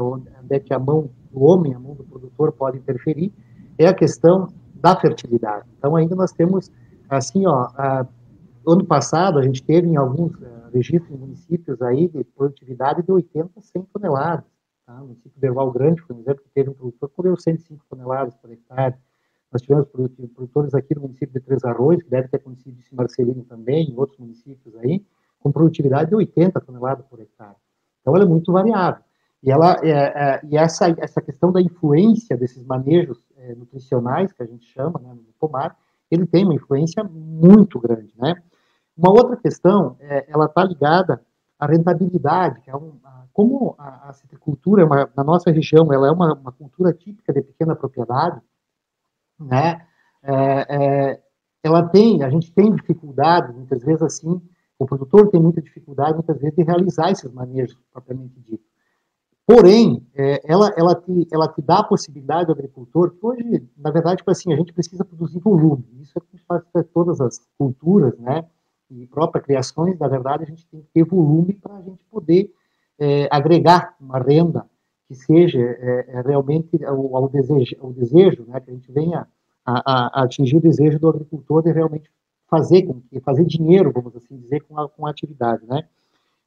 é 0.50 0.60
que 0.60 0.74
a 0.74 0.80
mão 0.80 1.10
do 1.32 1.42
homem, 1.42 1.74
a 1.74 1.80
mão 1.80 1.96
do 1.96 2.04
produtor 2.04 2.52
pode 2.52 2.78
interferir, 2.78 3.34
é 3.78 3.88
a 3.88 3.94
questão 3.94 4.48
da 4.76 4.96
fertilidade. 4.96 5.66
Então 5.78 5.96
ainda 5.96 6.16
nós 6.16 6.32
temos 6.32 6.72
assim, 7.10 7.46
ó, 7.46 7.68
a, 7.76 8.08
ano 8.68 8.86
passado 8.86 9.40
a 9.40 9.42
gente 9.42 9.64
teve 9.64 9.88
em 9.88 9.98
alguns 9.98 10.34
uh, 10.36 10.70
registros 10.74 11.12
em 11.12 11.18
municípios 11.18 11.82
aí 11.82 12.08
de 12.08 12.24
produtividade 12.24 13.04
de 13.04 13.12
80 13.12 13.52
a 13.56 13.62
100 13.62 13.84
toneladas. 13.94 14.46
Tá? 14.86 15.02
O 15.02 15.08
município 15.08 15.40
de 15.40 15.48
Erval 15.48 15.72
Grande, 15.72 16.04
por 16.04 16.16
exemplo, 16.18 16.44
que 16.44 16.50
teve 16.54 16.70
um 16.70 16.74
produtor 16.74 17.10
que 17.10 17.16
colheu 17.16 17.38
105 17.38 17.84
toneladas 17.90 18.36
por 18.36 18.52
hectare. 18.52 18.96
Nós 19.52 19.62
tivemos 19.62 19.88
produtores 19.88 20.74
aqui 20.74 20.94
no 20.96 21.02
município 21.02 21.34
de 21.34 21.40
Três 21.40 21.64
Arroios, 21.64 22.04
que 22.04 22.10
deve 22.10 22.28
ter 22.28 22.38
acontecido 22.38 22.78
em 22.78 22.96
Marcelino 22.96 23.44
também, 23.46 23.90
em 23.90 23.98
outros 23.98 24.20
municípios 24.20 24.76
aí, 24.78 25.04
com 25.40 25.52
produtividade 25.52 26.10
de 26.10 26.16
80 26.16 26.60
toneladas 26.62 27.06
por 27.06 27.20
hectare. 27.20 27.56
Então, 28.02 28.16
ela 28.16 28.26
é 28.26 28.28
muito 28.28 28.52
variável. 28.52 29.04
E, 29.44 29.52
ela, 29.52 29.80
é, 29.84 29.90
é, 29.90 30.42
e 30.44 30.58
essa, 30.58 30.90
essa 30.98 31.22
questão 31.22 31.52
da 31.52 31.62
influência 31.62 32.36
desses 32.36 32.64
manejos 32.66 33.24
é, 33.38 33.54
nutricionais, 33.54 34.32
que 34.32 34.42
a 34.42 34.46
gente 34.46 34.66
chama, 34.66 35.00
né, 35.00 35.14
no 35.14 35.34
pomar, 35.40 35.78
ele 36.10 36.26
tem 36.26 36.44
uma 36.44 36.56
influência 36.56 37.04
muito 37.04 37.80
grande, 37.80 38.14
né? 38.18 38.36
Uma 38.98 39.12
outra 39.12 39.36
questão, 39.36 39.98
é, 40.00 40.26
ela 40.30 40.46
está 40.46 40.64
ligada 40.64 41.22
à 41.60 41.68
rentabilidade, 41.68 42.62
que 42.62 42.70
é 42.70 42.76
um, 42.76 42.94
a, 43.04 43.26
como 43.34 43.76
a, 43.78 44.10
a 44.10 44.14
citricultura, 44.14 44.82
é 44.82 44.86
uma, 44.86 45.10
na 45.16 45.24
nossa 45.24 45.52
região, 45.52 45.92
ela 45.92 46.08
é 46.08 46.12
uma, 46.12 46.34
uma, 46.34 46.52
cultura 46.52 46.94
típica 46.94 47.34
de 47.34 47.42
pequena 47.42 47.76
propriedade, 47.76 48.42
né? 49.40 49.86
É, 50.24 50.34
é, 51.14 51.22
ela 51.62 51.84
tem, 51.88 52.24
a 52.24 52.30
gente 52.30 52.52
tem 52.52 52.74
dificuldade, 52.74 53.54
muitas 53.54 53.84
vezes 53.84 54.02
assim, 54.02 54.42
o 54.78 54.86
produtor 54.86 55.30
tem 55.30 55.42
muita 55.42 55.62
dificuldade, 55.62 56.16
muitas 56.16 56.38
vezes, 56.38 56.56
de 56.56 56.64
realizar 56.64 57.12
esses 57.12 57.32
manejos, 57.32 57.78
propriamente 57.92 58.40
dito. 58.40 58.64
Porém, 59.48 60.06
é, 60.16 60.42
ela, 60.44 60.74
ela, 60.76 60.96
te, 60.96 61.28
ela 61.32 61.48
te 61.48 61.62
dá 61.62 61.80
a 61.80 61.84
possibilidade 61.84 62.50
ao 62.50 62.56
agricultor, 62.56 63.12
que 63.12 63.24
hoje, 63.26 63.70
na 63.78 63.92
verdade, 63.92 64.18
tipo 64.18 64.32
assim, 64.32 64.52
a 64.52 64.56
gente 64.56 64.74
precisa 64.74 65.06
produzir 65.06 65.40
volume. 65.40 65.86
Isso 66.02 66.14
é 66.18 66.20
o 66.20 66.22
que 66.22 66.38
faz 66.46 66.64
para 66.74 66.84
todas 66.84 67.22
as 67.22 67.40
culturas, 67.58 68.18
né? 68.18 68.44
E 68.90 69.06
próprias 69.06 69.46
criações, 69.46 69.98
na 70.00 70.08
verdade, 70.08 70.44
a 70.44 70.48
gente 70.48 70.66
tem 70.66 70.82
que 70.82 70.88
ter 70.92 71.04
volume 71.04 71.54
para 71.54 71.76
a 71.76 71.82
gente 71.82 72.04
poder 72.06 72.52
é, 72.98 73.28
agregar 73.32 73.96
uma 74.00 74.20
renda 74.20 74.66
que 75.08 75.14
seja 75.14 75.60
é, 75.60 76.06
é 76.08 76.22
realmente 76.22 76.84
ao, 76.84 77.16
ao, 77.16 77.30
desejo, 77.30 77.76
ao 77.80 77.94
desejo, 77.94 78.46
né? 78.48 78.60
Que 78.60 78.72
a 78.72 78.74
gente 78.74 78.92
venha 78.92 79.28
a, 79.64 79.94
a, 79.94 80.22
a 80.22 80.24
atingir 80.24 80.58
o 80.58 80.62
desejo 80.62 81.00
do 81.00 81.08
agricultor 81.08 81.62
de 81.62 81.72
realmente 81.72 82.10
fazer 82.48 82.84
com 82.84 83.02
que 83.02 83.20
fazer 83.20 83.46
dinheiro, 83.46 83.92
vamos 83.92 84.16
assim 84.16 84.38
dizer, 84.38 84.62
com 84.62 84.80
a, 84.80 84.88
com 84.88 85.06
a 85.06 85.10
atividade, 85.10 85.66
né? 85.66 85.88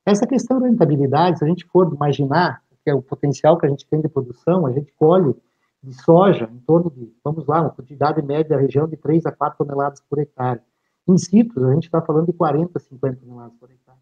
Essa 0.05 0.27
questão 0.27 0.61
da 0.61 0.67
rentabilidade, 0.67 1.39
se 1.39 1.45
a 1.45 1.49
gente 1.49 1.67
for 1.67 1.93
imaginar 1.93 2.63
que 2.83 2.91
é 2.91 2.95
o 2.95 3.03
potencial 3.03 3.59
que 3.59 3.67
a 3.67 3.69
gente 3.69 3.87
tem 3.87 4.01
de 4.01 4.09
produção, 4.09 4.67
a 4.67 4.73
gente 4.73 4.91
colhe 4.95 5.35
de 5.83 5.93
soja 6.03 6.49
em 6.51 6.59
torno 6.61 6.91
de, 6.91 7.13
vamos 7.23 7.47
lá, 7.47 7.61
uma 7.61 7.71
quantidade 7.71 8.23
média 8.23 8.57
da 8.57 8.61
região 8.61 8.89
de 8.89 8.97
3 8.97 9.27
a 9.27 9.33
4 9.33 9.59
toneladas 9.59 10.01
por 10.01 10.19
hectare. 10.19 10.61
Em 11.07 11.19
citros, 11.19 11.65
a 11.65 11.75
gente 11.75 11.85
está 11.85 12.01
falando 12.01 12.27
de 12.27 12.33
40 12.33 12.73
a 12.75 12.81
50 12.81 13.21
toneladas 13.21 13.55
por 13.59 13.71
hectare. 13.71 13.99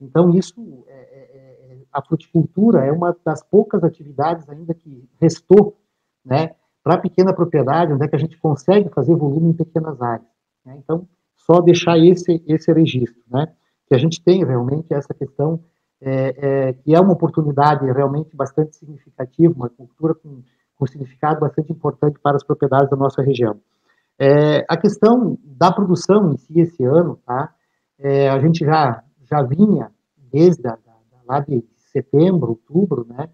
Então, 0.00 0.30
isso, 0.30 0.84
é, 0.88 0.94
é, 0.94 1.74
é, 1.74 1.78
a 1.92 2.02
fruticultura 2.02 2.84
é 2.84 2.90
uma 2.90 3.16
das 3.24 3.42
poucas 3.42 3.84
atividades 3.84 4.48
ainda 4.48 4.74
que 4.74 5.08
restou, 5.20 5.76
né, 6.24 6.54
para 6.82 6.98
pequena 6.98 7.32
propriedade, 7.32 7.92
onde 7.92 8.04
é 8.04 8.08
que 8.08 8.16
a 8.16 8.18
gente 8.18 8.36
consegue 8.38 8.88
fazer 8.88 9.14
volume 9.14 9.50
em 9.50 9.52
pequenas 9.52 10.00
áreas. 10.00 10.28
Né? 10.64 10.76
Então, 10.78 11.06
só 11.46 11.60
deixar 11.60 11.98
esse, 11.98 12.42
esse 12.46 12.72
registro, 12.72 13.22
né? 13.30 13.48
Que 13.88 13.94
a 13.94 13.98
gente 13.98 14.22
tem 14.22 14.44
realmente 14.44 14.92
essa 14.92 15.12
questão, 15.12 15.60
é, 16.00 16.68
é, 16.68 16.72
que 16.72 16.94
é 16.94 17.00
uma 17.00 17.12
oportunidade 17.12 17.84
realmente 17.86 18.34
bastante 18.34 18.76
significativa, 18.76 19.52
uma 19.54 19.68
cultura 19.68 20.14
com, 20.14 20.42
com 20.76 20.86
significado 20.86 21.40
bastante 21.40 21.72
importante 21.72 22.18
para 22.20 22.36
as 22.36 22.44
propriedades 22.44 22.90
da 22.90 22.96
nossa 22.96 23.22
região. 23.22 23.60
É, 24.18 24.64
a 24.68 24.76
questão 24.76 25.38
da 25.44 25.72
produção 25.72 26.32
em 26.32 26.36
si 26.36 26.60
esse 26.60 26.84
ano, 26.84 27.18
tá? 27.26 27.52
É, 27.98 28.28
a 28.28 28.38
gente 28.38 28.64
já, 28.64 29.02
já 29.24 29.42
vinha 29.42 29.90
desde 30.16 30.66
a, 30.66 30.72
da, 30.72 30.92
lá 31.26 31.40
de 31.40 31.64
setembro, 31.76 32.50
outubro, 32.50 33.06
né? 33.08 33.28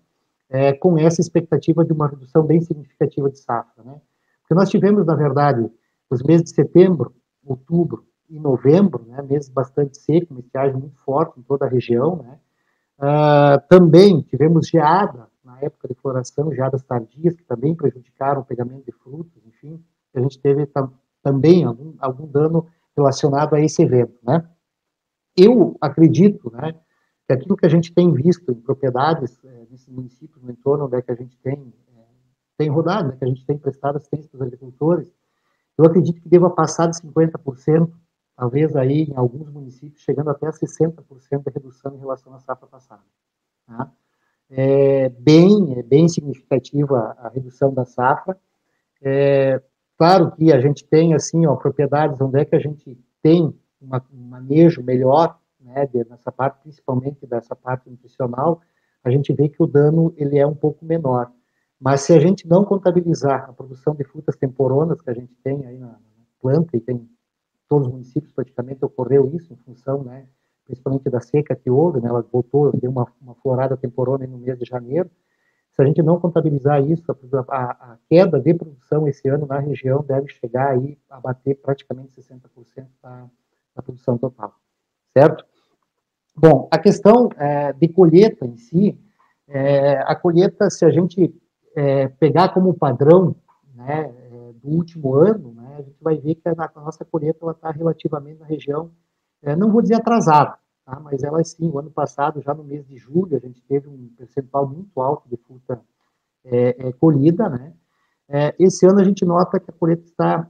É, 0.50 0.72
com 0.72 0.96
essa 0.98 1.20
expectativa 1.20 1.84
de 1.84 1.92
uma 1.92 2.08
redução 2.08 2.42
bem 2.42 2.60
significativa 2.62 3.30
de 3.30 3.38
safra, 3.38 3.84
né? 3.84 4.00
Porque 4.40 4.54
nós 4.54 4.70
tivemos, 4.70 5.04
na 5.04 5.14
verdade, 5.14 5.70
os 6.10 6.22
meses 6.22 6.44
de 6.44 6.54
setembro 6.54 7.12
outubro 7.50 8.06
e 8.28 8.38
novembro, 8.38 9.04
né, 9.06 9.22
meses 9.22 9.48
bastante 9.48 9.96
secos, 9.98 10.30
uma 10.30 10.40
estiagem 10.40 10.76
muito 10.76 10.98
forte 11.00 11.38
em 11.38 11.42
toda 11.42 11.64
a 11.64 11.68
região, 11.68 12.16
né, 12.16 12.38
uh, 12.98 13.68
também 13.68 14.20
tivemos 14.22 14.68
geada 14.68 15.28
na 15.42 15.58
época 15.60 15.88
de 15.88 15.94
floração, 15.94 16.52
geadas 16.52 16.82
tardias, 16.82 17.34
que 17.34 17.44
também 17.44 17.74
prejudicaram 17.74 18.42
o 18.42 18.44
pegamento 18.44 18.84
de 18.84 18.92
frutos, 18.92 19.42
enfim, 19.46 19.82
a 20.14 20.20
gente 20.20 20.38
teve 20.38 20.66
tam, 20.66 20.92
também 21.22 21.64
algum, 21.64 21.94
algum 21.98 22.26
dano 22.26 22.66
relacionado 22.96 23.54
a 23.54 23.60
esse 23.60 23.82
evento, 23.82 24.18
né. 24.22 24.46
Eu 25.36 25.76
acredito, 25.80 26.50
né, 26.50 26.74
que 27.26 27.32
aquilo 27.32 27.56
que 27.56 27.66
a 27.66 27.68
gente 27.68 27.92
tem 27.92 28.12
visto 28.12 28.50
em 28.50 28.60
propriedades 28.60 29.38
é, 29.44 29.66
nesses 29.70 29.88
municípios 29.88 30.42
no 30.42 30.50
entorno 30.50 30.86
onde 30.86 30.96
é 30.96 31.02
que 31.02 31.12
a 31.12 31.14
gente 31.14 31.38
tem, 31.38 31.72
é, 31.94 32.04
tem 32.56 32.68
rodado, 32.68 33.08
né, 33.08 33.16
que 33.16 33.24
a 33.24 33.28
gente 33.28 33.44
tem 33.46 33.56
prestado 33.56 33.96
assistência 33.96 34.28
para 34.28 34.36
os 34.36 34.42
agricultores, 34.42 35.12
eu 35.78 35.84
acredito 35.84 36.20
que 36.20 36.28
deva 36.28 36.50
passar 36.50 36.88
de 36.88 37.00
50%, 37.00 37.90
talvez 38.36 38.74
aí 38.74 39.04
em 39.04 39.16
alguns 39.16 39.48
municípios, 39.48 40.02
chegando 40.02 40.30
até 40.30 40.48
a 40.48 40.50
60% 40.50 41.44
de 41.44 41.50
redução 41.50 41.94
em 41.94 41.98
relação 41.98 42.34
à 42.34 42.40
safra 42.40 42.66
passada. 42.66 43.02
Tá? 43.64 43.90
É 44.50 45.08
bem, 45.08 45.78
é 45.78 45.82
bem 45.82 46.08
significativa 46.08 47.16
a 47.18 47.28
redução 47.28 47.72
da 47.72 47.84
safra. 47.84 48.36
É, 49.00 49.62
claro 49.96 50.32
que 50.32 50.52
a 50.52 50.60
gente 50.60 50.84
tem, 50.84 51.14
assim, 51.14 51.46
ó, 51.46 51.54
propriedades 51.54 52.20
onde 52.20 52.40
é 52.40 52.44
que 52.44 52.56
a 52.56 52.60
gente 52.60 52.98
tem 53.22 53.54
uma, 53.80 54.04
um 54.12 54.22
manejo 54.22 54.82
melhor, 54.82 55.38
né, 55.60 55.88
nessa 56.08 56.32
parte, 56.32 56.60
principalmente 56.62 57.24
dessa 57.26 57.54
parte 57.54 57.88
nutricional, 57.88 58.60
a 59.04 59.10
gente 59.10 59.32
vê 59.32 59.48
que 59.48 59.62
o 59.62 59.66
dano 59.66 60.12
ele 60.16 60.38
é 60.38 60.46
um 60.46 60.54
pouco 60.54 60.84
menor. 60.84 61.30
Mas 61.80 62.02
se 62.02 62.12
a 62.12 62.18
gente 62.18 62.46
não 62.46 62.64
contabilizar 62.64 63.48
a 63.48 63.52
produção 63.52 63.94
de 63.94 64.04
frutas 64.04 64.36
temporonas 64.36 65.00
que 65.00 65.10
a 65.10 65.14
gente 65.14 65.34
tem 65.44 65.64
aí 65.64 65.78
na, 65.78 65.98
planta, 66.40 66.76
e 66.76 66.80
tem 66.80 67.08
todos 67.68 67.86
os 67.86 67.92
municípios 67.92 68.32
praticamente 68.32 68.84
ocorreu 68.84 69.30
isso 69.34 69.52
em 69.52 69.56
função, 69.56 70.02
né, 70.02 70.26
principalmente 70.64 71.08
da 71.10 71.20
seca 71.20 71.54
que 71.54 71.70
houve, 71.70 72.00
né, 72.00 72.08
ela 72.08 72.22
voltou, 72.22 72.70
deu 72.72 72.90
uma, 72.90 73.06
uma 73.20 73.34
florada 73.34 73.76
temporona 73.76 74.26
no 74.26 74.38
mês 74.38 74.58
de 74.58 74.64
janeiro, 74.64 75.10
se 75.72 75.82
a 75.82 75.84
gente 75.84 76.02
não 76.02 76.18
contabilizar 76.18 76.82
isso, 76.82 77.04
a, 77.48 77.92
a, 77.92 77.98
queda 78.08 78.40
de 78.40 78.52
produção 78.54 79.06
esse 79.06 79.28
ano 79.28 79.46
na 79.46 79.60
região 79.60 80.02
deve 80.02 80.28
chegar 80.28 80.70
aí 80.70 80.98
a 81.08 81.20
bater 81.20 81.54
praticamente 81.56 82.12
60% 82.20 82.86
da, 83.02 83.28
da 83.76 83.82
produção 83.82 84.18
total, 84.18 84.54
certo? 85.12 85.44
Bom, 86.36 86.68
a 86.70 86.78
questão 86.78 87.28
é, 87.36 87.72
de 87.72 87.88
colheita 87.88 88.46
em 88.46 88.56
si, 88.56 88.98
é, 89.46 89.98
a 89.98 90.14
colheita, 90.16 90.68
se 90.70 90.84
a 90.84 90.90
gente 90.90 91.34
é, 91.78 92.08
pegar 92.08 92.48
como 92.48 92.74
padrão 92.74 93.36
né, 93.72 94.12
é, 94.12 94.52
do 94.60 94.68
último 94.68 95.14
ano, 95.14 95.52
né, 95.52 95.76
a 95.78 95.82
gente 95.82 96.02
vai 96.02 96.16
ver 96.16 96.34
que 96.34 96.48
a, 96.48 96.52
a 96.52 96.80
nossa 96.80 97.04
colheita 97.04 97.48
está 97.52 97.70
relativamente 97.70 98.40
na 98.40 98.46
região, 98.46 98.90
é, 99.40 99.54
não 99.54 99.70
vou 99.70 99.80
dizer 99.80 99.94
atrasada, 99.94 100.58
tá? 100.84 100.98
mas 100.98 101.22
ela 101.22 101.42
sim, 101.44 101.70
o 101.70 101.78
ano 101.78 101.90
passado, 101.90 102.42
já 102.42 102.52
no 102.52 102.64
mês 102.64 102.84
de 102.84 102.96
julho, 102.96 103.36
a 103.36 103.38
gente 103.38 103.62
teve 103.62 103.88
um 103.88 104.10
percentual 104.18 104.66
muito 104.66 105.00
alto 105.00 105.28
de 105.28 105.36
fruta 105.36 105.80
é, 106.44 106.88
é, 106.88 106.92
colhida, 106.92 107.48
né? 107.48 107.72
Esse 108.58 108.86
ano 108.86 109.00
a 109.00 109.04
gente 109.04 109.24
nota 109.24 109.58
que 109.58 109.70
a 109.70 109.72
colheita 109.72 110.04
está 110.04 110.46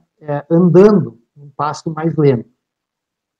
andando 0.49 1.17
um 1.37 1.49
passo 1.49 1.89
mais 1.89 2.13
lento. 2.17 2.49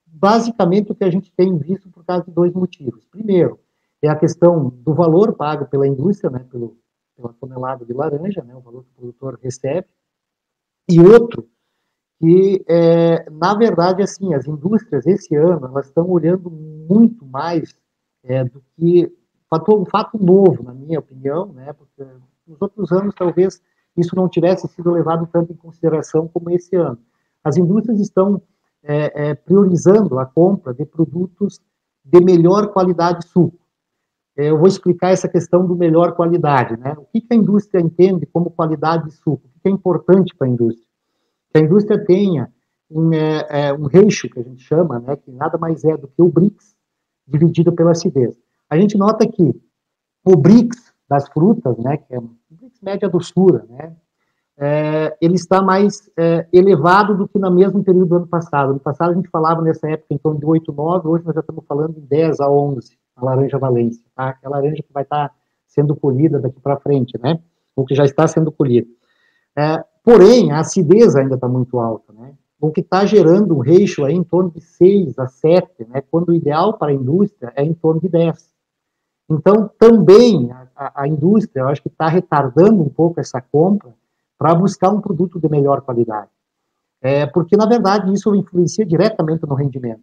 Basicamente, 0.08 0.94
o 0.94 0.96
que 0.96 1.04
a 1.04 1.12
gente 1.12 1.30
tem 1.34 1.58
visto 1.58 1.90
por 1.90 2.06
causa 2.06 2.24
de 2.24 2.32
dois 2.32 2.54
motivos. 2.54 3.06
Primeiro, 3.08 3.60
é 4.02 4.08
a 4.08 4.16
questão 4.16 4.70
do 4.70 4.94
valor 4.94 5.34
pago 5.34 5.66
pela 5.66 5.86
indústria, 5.86 6.30
né, 6.30 6.46
pelo, 6.50 6.78
pela 7.20 7.34
tonelada 7.34 7.86
de 7.86 7.94
laranja, 7.94 8.42
né, 8.44 8.56
o 8.56 8.62
valor 8.62 8.84
que 8.84 8.90
o 8.92 8.96
produtor 8.96 9.40
recebe. 9.42 9.88
E 10.90 11.00
outro, 11.02 11.48
que, 12.20 12.64
é, 12.68 13.30
na 13.30 13.54
verdade, 13.54 14.02
assim, 14.02 14.34
as 14.34 14.48
indústrias, 14.48 15.06
esse 15.06 15.36
ano, 15.36 15.68
elas 15.68 15.88
estão 15.88 16.10
olhando 16.10 16.50
muito 16.50 17.26
mais 17.26 17.76
é, 18.24 18.44
do 18.44 18.64
que 18.76 19.12
um 19.70 19.86
fato 19.86 20.18
novo, 20.18 20.64
na 20.64 20.74
minha 20.74 21.00
opinião, 21.00 21.52
né, 21.54 21.74
porque 21.74 22.04
nos 22.48 22.62
outros 22.62 22.92
anos, 22.92 23.14
talvez, 23.16 23.62
isso 23.98 24.16
não 24.16 24.30
tivesse 24.30 24.68
sido 24.70 24.92
levado 24.92 25.28
tanto 25.32 25.52
em 25.52 25.56
consideração 25.56 26.28
como 26.28 26.50
esse 26.50 26.76
ano. 26.76 27.00
As 27.44 27.58
indústrias 27.58 28.00
estão 28.00 28.42
é, 28.84 29.30
é, 29.30 29.36
priorizando 29.36 30.20
a 30.20 30.26
compra 30.26 30.74
de 30.74 30.86
produtos 30.86 31.60
de 32.04 32.20
melhor 32.22 32.72
qualidade 32.72 33.26
suco. 33.28 33.60
É, 34.40 34.50
eu 34.50 34.58
vou 34.58 34.70
explicar 34.70 35.10
essa 35.10 35.28
questão 35.28 35.68
do 35.68 35.76
melhor 35.76 36.14
qualidade. 36.14 36.80
Né? 36.80 36.96
O 36.98 37.04
que, 37.04 37.20
que 37.20 37.34
a 37.34 37.36
indústria 37.36 37.82
entende 37.82 38.26
como 38.26 38.50
qualidade 38.50 39.04
de 39.04 39.12
suco? 39.12 39.46
O 39.46 39.50
que, 39.50 39.60
que 39.60 39.68
é 39.68 39.72
importante 39.72 40.34
para 40.34 40.48
a 40.48 40.50
indústria? 40.50 40.88
Que 41.52 41.60
a 41.60 41.62
indústria 41.62 42.06
tenha 42.06 42.50
um, 42.90 43.12
é, 43.12 43.48
é, 43.50 43.74
um 43.74 43.90
que 43.90 43.98
a 44.40 44.44
gente 44.44 44.64
chama, 44.64 44.98
né, 45.00 45.18
que 45.18 45.30
nada 45.30 45.58
mais 45.58 45.84
é 45.84 45.98
do 45.98 46.08
que 46.08 46.22
o 46.22 46.30
BRICS 46.30 46.74
dividido 47.28 47.74
pela 47.74 47.92
acidez. 47.92 48.40
A 48.70 48.78
gente 48.78 48.98
nota 48.98 49.28
que 49.28 49.54
o 50.24 50.38
BRICS 50.38 50.94
das 51.10 51.28
frutas, 51.28 51.78
né, 51.78 51.98
que 51.98 52.16
é 52.16 52.18
o 52.18 52.30
BRICS 52.50 52.80
média 52.82 53.10
doçura, 53.10 53.66
né, 53.68 53.94
é, 54.58 55.18
ele 55.22 55.36
está 55.36 55.62
mais 55.62 56.10
é, 56.18 56.48
elevado 56.54 57.18
do 57.18 57.28
que 57.28 57.38
no 57.38 57.52
mesmo 57.52 57.84
período 57.84 58.08
do 58.08 58.16
ano 58.16 58.28
passado. 58.28 58.72
No 58.72 58.80
passado 58.80 59.12
a 59.12 59.16
gente 59.16 59.30
falava 59.30 59.62
nessa 59.62 59.90
época 59.90 60.14
em 60.14 60.18
torno 60.18 60.40
de 60.40 60.46
8, 60.46 60.72
9, 60.72 61.08
hoje 61.10 61.26
nós 61.26 61.36
já 61.36 61.42
estamos 61.42 61.66
falando 61.68 61.96
de 61.96 62.02
10 62.02 62.40
a 62.40 62.50
11, 62.50 62.99
a 63.20 63.26
laranja 63.26 63.58
valência, 63.58 64.04
tá? 64.16 64.38
Laranja 64.44 64.84
que 64.84 64.94
vai 64.94 65.04
estar 65.04 65.34
sendo 65.68 65.96
colhida 65.96 66.40
daqui 66.40 66.60
para 66.60 66.80
frente, 66.80 67.18
né? 67.22 67.40
Ou 67.76 67.86
que 67.86 67.96
já 67.96 68.04
está 68.04 68.28
sendo 68.28 68.52
colhida. 68.52 68.88
É, 69.58 69.84
porém, 70.04 70.52
a 70.52 70.60
acidez 70.60 71.16
ainda 71.16 71.36
está 71.36 71.48
muito 71.48 71.80
alta, 71.80 72.14
né? 72.14 72.34
O 72.60 72.72
que 72.72 72.82
está 72.82 73.06
gerando 73.06 73.56
um 73.56 73.60
ratio 73.60 74.04
aí 74.06 74.14
em 74.14 74.24
torno 74.24 74.52
de 74.52 74.62
6 74.62 75.18
a 75.20 75.28
7, 75.28 75.86
né? 75.88 76.02
Quando 76.10 76.30
o 76.30 76.34
ideal 76.34 76.78
para 76.78 76.92
a 76.92 76.94
indústria 76.94 77.54
é 77.56 77.64
em 77.64 77.74
torno 77.74 78.02
de 78.02 78.10
10. 78.10 78.50
Então, 79.30 79.70
também 79.80 80.52
a, 80.52 80.68
a, 80.76 81.04
a 81.04 81.08
indústria, 81.08 81.62
eu 81.62 81.68
acho 81.68 81.82
que 81.82 81.88
está 81.88 82.08
retardando 82.08 82.82
um 82.82 82.90
pouco 82.90 83.20
essa 83.20 83.40
compra, 83.40 83.94
para 84.40 84.56
buscar 84.56 84.90
um 84.90 85.02
produto 85.02 85.38
de 85.38 85.50
melhor 85.50 85.82
qualidade. 85.82 86.32
É, 87.02 87.26
porque, 87.26 87.58
na 87.58 87.66
verdade, 87.66 88.12
isso 88.14 88.34
influencia 88.34 88.86
diretamente 88.86 89.46
no 89.46 89.54
rendimento. 89.54 90.02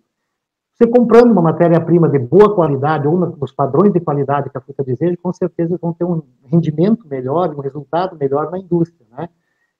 Você 0.76 0.86
comprando 0.86 1.32
uma 1.32 1.40
matéria-prima 1.40 2.06
de 2.06 2.18
boa 2.18 2.54
qualidade 2.54 3.08
ou 3.08 3.16
nos 3.16 3.50
padrões 3.50 3.94
de 3.94 3.98
qualidade 3.98 4.50
que 4.50 4.58
a 4.58 4.60
fruta 4.60 4.84
deseja, 4.84 5.16
com 5.22 5.32
certeza 5.32 5.78
vão 5.80 5.94
ter 5.94 6.04
um 6.04 6.20
rendimento 6.44 7.08
melhor, 7.08 7.48
um 7.54 7.60
resultado 7.60 8.14
melhor 8.14 8.50
na 8.50 8.58
indústria. 8.58 9.06
Né? 9.10 9.28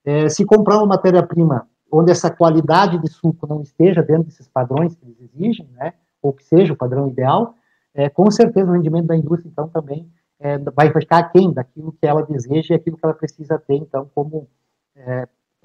É, 0.02 0.28
se 0.30 0.42
comprar 0.46 0.78
uma 0.78 0.86
matéria-prima 0.86 1.68
onde 1.92 2.10
essa 2.10 2.30
qualidade 2.30 2.96
de 2.96 3.10
suco 3.10 3.46
não 3.46 3.60
esteja 3.60 4.02
dentro 4.02 4.24
desses 4.24 4.48
padrões 4.48 4.94
que 4.94 5.04
eles 5.04 5.20
exigem, 5.20 5.68
né, 5.74 5.92
ou 6.22 6.32
que 6.32 6.42
seja 6.42 6.72
o 6.72 6.76
padrão 6.76 7.08
ideal, 7.08 7.54
é, 7.94 8.08
com 8.08 8.30
certeza 8.30 8.70
o 8.70 8.74
rendimento 8.74 9.06
da 9.06 9.16
indústria, 9.16 9.50
então, 9.50 9.68
também 9.68 10.10
é, 10.40 10.58
vai 10.58 10.90
ficar 10.90 11.18
aquém 11.18 11.52
daquilo 11.52 11.92
que 11.92 12.06
ela 12.06 12.22
deseja 12.22 12.72
e 12.72 12.76
aquilo 12.76 12.96
que 12.96 13.04
ela 13.04 13.14
precisa 13.14 13.58
ter, 13.58 13.76
então, 13.76 14.10
como 14.14 14.48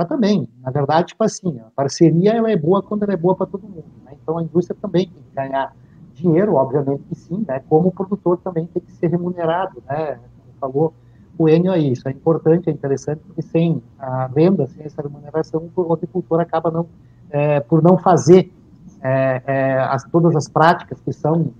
é, 0.02 0.06
também, 0.06 0.48
na 0.62 0.72
verdade, 0.72 1.10
tipo 1.10 1.24
assim, 1.24 1.60
a 1.60 1.70
parceria 1.76 2.34
ela 2.34 2.52
é 2.52 2.56
boa 2.56 2.82
quando 2.82 3.04
ela 3.04 3.14
é 3.14 3.18
boa 3.18 3.36
para 3.36 3.46
todo 3.46 3.64
mundo, 3.64 3.86
né? 4.06 4.14
então 4.22 4.38
a 4.38 4.44
indústria 4.44 4.78
também 4.82 5.08
tem 5.08 5.22
que 5.22 5.36
ganhar 5.36 5.76
dinheiro, 6.14 6.56
obviamente 6.56 7.04
que 7.04 7.16
sim, 7.16 7.46
né? 7.48 7.62
como 7.70 7.90
o 7.90 7.92
produtor 7.92 8.38
também 8.38 8.68
tem 8.68 8.82
que 8.82 8.92
ser 8.92 9.08
remunerado, 9.08 9.82
né? 9.88 10.16
Como 10.16 10.54
falou 10.60 10.94
o 11.38 11.50
Enio 11.50 11.72
aí, 11.72 11.92
isso 11.92 12.08
é 12.08 12.12
importante, 12.12 12.70
é 12.70 12.72
interessante, 12.72 13.22
porque 13.26 13.42
sem 13.42 13.82
a 13.98 14.28
venda, 14.28 14.68
sem 14.68 14.86
essa 14.86 15.02
remuneração, 15.02 15.70
o 15.76 15.94
agricultor 15.94 16.40
acaba 16.40 16.70
não, 16.70 16.86
é, 17.30 17.60
por 17.60 17.82
não 17.82 17.98
fazer 17.98 18.54
é, 19.02 19.42
é 19.48 19.80
as, 19.80 20.04
todas 20.04 20.36
as 20.36 20.48
práticas 20.48 21.02
que 21.02 21.12
são 21.12 21.52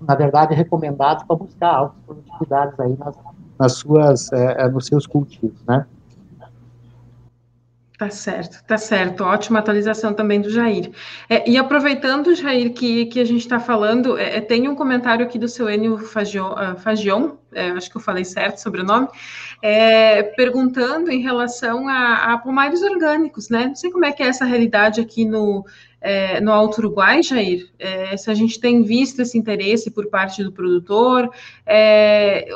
na 0.00 0.14
verdade, 0.14 0.54
recomendados 0.54 1.24
para 1.24 1.36
buscar 1.36 1.74
altas 1.74 1.98
produtividades 2.06 2.80
aí 2.80 2.96
nas, 2.98 3.16
nas 3.58 3.72
suas, 3.74 4.32
é, 4.32 4.62
é, 4.62 4.68
nos 4.68 4.86
seus 4.86 5.06
cultivos, 5.06 5.62
né? 5.66 5.86
Tá 8.00 8.08
certo, 8.08 8.64
tá 8.64 8.78
certo. 8.78 9.24
Ótima 9.24 9.58
atualização 9.58 10.14
também 10.14 10.40
do 10.40 10.48
Jair. 10.48 10.90
É, 11.28 11.46
e 11.46 11.58
aproveitando, 11.58 12.34
Jair, 12.34 12.72
que, 12.72 13.04
que 13.04 13.20
a 13.20 13.26
gente 13.26 13.42
está 13.42 13.60
falando, 13.60 14.16
é, 14.16 14.38
é, 14.38 14.40
tem 14.40 14.66
um 14.70 14.74
comentário 14.74 15.22
aqui 15.22 15.38
do 15.38 15.46
seu 15.46 15.68
Enio 15.68 15.98
Fagion, 15.98 16.54
Fagion 16.78 17.32
é, 17.52 17.68
acho 17.72 17.90
que 17.90 17.98
eu 17.98 18.00
falei 18.00 18.24
certo 18.24 18.56
sobre 18.56 18.80
o 18.80 18.84
nome, 18.84 19.06
é, 19.60 20.22
perguntando 20.22 21.10
em 21.10 21.20
relação 21.20 21.86
a, 21.88 22.32
a 22.32 22.38
pomares 22.38 22.80
orgânicos, 22.80 23.50
né? 23.50 23.66
Não 23.66 23.76
sei 23.76 23.90
como 23.90 24.06
é 24.06 24.12
que 24.12 24.22
é 24.22 24.28
essa 24.28 24.46
realidade 24.46 24.98
aqui 24.98 25.26
no, 25.26 25.62
é, 26.00 26.40
no 26.40 26.52
Alto 26.52 26.78
Uruguai, 26.78 27.22
Jair, 27.22 27.68
é, 27.78 28.16
se 28.16 28.30
a 28.30 28.34
gente 28.34 28.58
tem 28.58 28.82
visto 28.82 29.20
esse 29.20 29.36
interesse 29.36 29.90
por 29.90 30.06
parte 30.06 30.42
do 30.42 30.50
produtor, 30.50 31.28
é, 31.66 32.48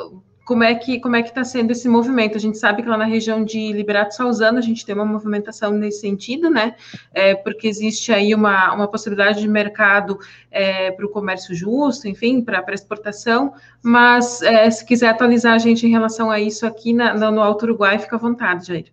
como 0.45 0.62
é 0.62 0.74
que 0.74 1.01
como 1.01 1.16
é 1.16 1.22
que 1.22 1.30
está 1.30 1.42
sendo 1.42 1.70
esse 1.70 1.88
movimento? 1.88 2.36
A 2.36 2.40
gente 2.40 2.59
sabe 2.59 2.82
que 2.82 2.88
lá 2.88 2.97
na 2.97 3.05
região 3.05 3.45
de 3.45 3.72
Liberato 3.72 4.14
Salzano 4.14 4.59
a 4.59 4.61
gente 4.62 4.84
tem 4.84 4.95
uma 4.95 5.05
movimentação 5.05 5.70
nesse 5.70 6.01
sentido, 6.01 6.51
né? 6.51 6.76
É, 7.12 7.34
porque 7.34 7.66
existe 7.66 8.12
aí 8.12 8.34
uma, 8.34 8.72
uma 8.74 8.88
possibilidade 8.88 9.40
de 9.40 9.49
mercado 9.49 10.18
é, 10.51 10.90
para 10.90 11.07
o 11.07 11.09
comércio 11.09 11.55
justo, 11.55 12.07
enfim, 12.07 12.42
para 12.42 12.74
exportação. 12.74 13.55
Mas 13.82 14.42
é, 14.42 14.70
se 14.70 14.84
quiser 14.84 15.09
atualizar 15.09 15.55
a 15.55 15.59
gente 15.59 15.86
em 15.86 15.90
relação 15.90 16.30
a 16.30 16.38
isso 16.38 16.66
aqui 16.66 16.92
na, 16.92 17.14
no 17.14 17.40
Alto 17.40 17.64
Uruguai, 17.64 17.99
fica 17.99 18.16
à 18.16 18.18
vontade, 18.18 18.66
Jair. 18.66 18.92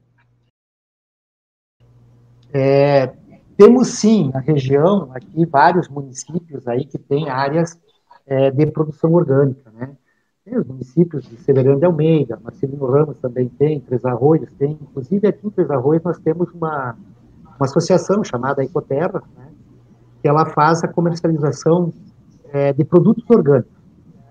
É, 2.54 3.14
temos 3.58 3.90
sim 3.90 4.32
na 4.34 4.40
região 4.40 5.10
aqui 5.14 5.46
vários 5.46 5.88
municípios 5.88 6.68
aí 6.68 6.86
que 6.86 6.98
têm 6.98 7.30
áreas 7.30 7.80
é, 8.26 8.52
de 8.52 8.66
produção 8.68 9.14
orgânica, 9.14 9.70
né? 9.72 9.96
Tem 10.44 10.58
os 10.58 10.66
municípios 10.66 11.30
de 11.30 11.38
Severiano 11.38 11.80
de 11.80 11.86
Almeida, 11.86 12.40
Marcelino 12.44 12.88
Ramos 12.88 13.20
também 13.20 13.48
tem, 13.48 13.80
Três 13.80 14.04
Arroios 14.04 14.52
tem, 14.58 14.72
inclusive 14.82 15.28
aqui 15.28 15.46
em 15.46 15.52
Três 15.52 15.70
Arroios 15.70 16.04
nós 16.04 16.18
temos 16.18 16.52
uma, 16.54 16.98
uma 17.44 17.66
associação 17.66 18.24
chamada 18.24 18.64
Ecoterra, 18.64 19.22
né? 19.38 19.52
Que 20.20 20.28
ela 20.28 20.46
faz 20.48 20.84
a 20.84 20.88
comercialização 20.88 21.94
é, 22.52 22.74
de 22.74 22.84
produtos 22.84 23.24
orgânicos. 23.30 23.72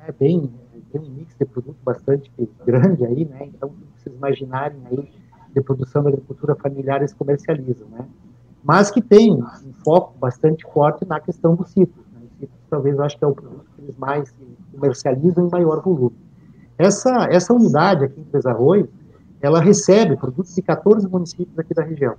É 0.06 0.12
bem, 0.12 0.52
tem 0.90 1.00
um 1.00 1.11
mix 1.11 1.36
de 1.38 1.44
produtos 1.44 1.80
bastante 1.84 2.30
grande 2.66 3.04
aí, 3.04 3.24
né? 3.24 3.46
Então, 3.46 3.72
vocês 3.96 4.14
imaginarem 4.14 4.80
aí 4.90 5.08
de 5.54 5.61
produção 5.61 6.02
da 6.02 6.08
agricultura 6.08 6.56
familiar 6.56 6.98
eles 6.98 7.12
comercializam, 7.12 7.86
né? 7.88 8.06
mas 8.62 8.90
que 8.90 9.00
tem 9.00 9.32
um 9.32 9.72
foco 9.84 10.18
bastante 10.18 10.64
forte 10.72 11.04
na 11.06 11.18
questão 11.20 11.54
do 11.54 11.64
citros. 11.64 12.04
Né? 12.12 12.20
O 12.24 12.40
citros, 12.40 12.61
talvez, 12.68 12.96
eu 12.96 13.04
acho 13.04 13.18
que 13.18 13.24
é 13.24 13.28
o 13.28 13.34
produto 13.34 13.64
que 13.74 13.82
eles 13.82 13.96
mais 13.96 14.34
comercializam 14.72 15.46
em 15.46 15.50
maior 15.50 15.82
volume. 15.82 16.16
Essa, 16.78 17.28
essa 17.30 17.52
unidade 17.52 18.04
aqui 18.04 18.20
em 18.20 18.24
Três 18.24 18.46
Arroios, 18.46 18.88
ela 19.40 19.60
recebe 19.60 20.16
produtos 20.16 20.54
de 20.54 20.62
14 20.62 21.08
municípios 21.08 21.58
aqui 21.58 21.74
da 21.74 21.82
região. 21.82 22.14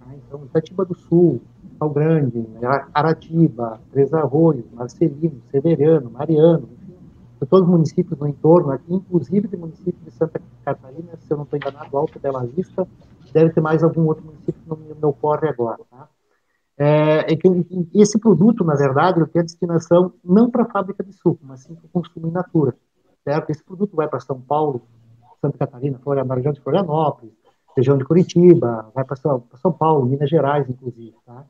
Tá? 0.00 0.14
Então, 0.14 0.44
Itatiba 0.44 0.84
do 0.84 0.94
Sul, 0.94 1.40
Pau 1.78 1.90
Grande, 1.90 2.46
Aratiba, 2.92 3.80
Três 3.92 4.12
Arroios, 4.12 4.64
Marcelino, 4.72 5.40
Severiano, 5.50 6.10
Mariano, 6.10 6.68
de 7.40 7.46
todos 7.46 7.66
os 7.66 7.70
municípios 7.70 8.18
no 8.18 8.26
entorno 8.26 8.70
aqui, 8.70 8.94
inclusive 8.94 9.48
de 9.48 9.56
município 9.56 9.98
de 10.04 10.10
Santa 10.12 10.40
Catarina, 10.64 11.10
se 11.18 11.30
eu 11.30 11.36
não 11.36 11.44
estou 11.44 11.58
enganado, 11.58 11.96
Alto 11.96 12.18
Bela 12.18 12.46
Vista, 12.46 12.86
deve 13.32 13.50
ter 13.50 13.60
mais 13.60 13.82
algum 13.82 14.06
outro 14.06 14.24
município 14.24 14.54
que 14.54 14.68
não 14.68 14.76
me 14.76 14.94
ocorre 15.02 15.48
agora. 15.48 15.80
Tá? 15.90 16.08
É, 16.76 17.32
é 17.32 17.36
que 17.36 17.48
esse 17.94 18.18
produto, 18.18 18.64
na 18.64 18.74
verdade, 18.74 19.20
ele 19.20 19.28
tem 19.28 19.40
a 19.40 19.44
destinação 19.44 20.12
não 20.24 20.50
para 20.50 20.64
a 20.64 20.68
fábrica 20.68 21.04
de 21.04 21.12
suco, 21.12 21.40
mas 21.42 21.60
sim 21.60 21.74
para 21.74 21.86
o 21.86 21.88
consumo 21.88 22.28
in 22.28 22.32
natura. 22.32 22.74
Certo? 23.22 23.50
Esse 23.50 23.62
produto 23.62 23.94
vai 23.94 24.08
para 24.08 24.20
São 24.20 24.40
Paulo, 24.40 24.82
Santa 25.40 25.58
Catarina, 25.58 25.98
Florianópolis, 25.98 26.38
região 26.38 26.52
de 26.52 26.60
Florianópolis, 26.60 27.32
região 27.76 27.98
de 27.98 28.04
Curitiba, 28.04 28.90
vai 28.94 29.04
para 29.04 29.16
São, 29.16 29.72
Paulo, 29.72 30.06
Minas 30.06 30.28
Gerais, 30.28 30.68
inclusive. 30.68 31.14
Tá? 31.24 31.44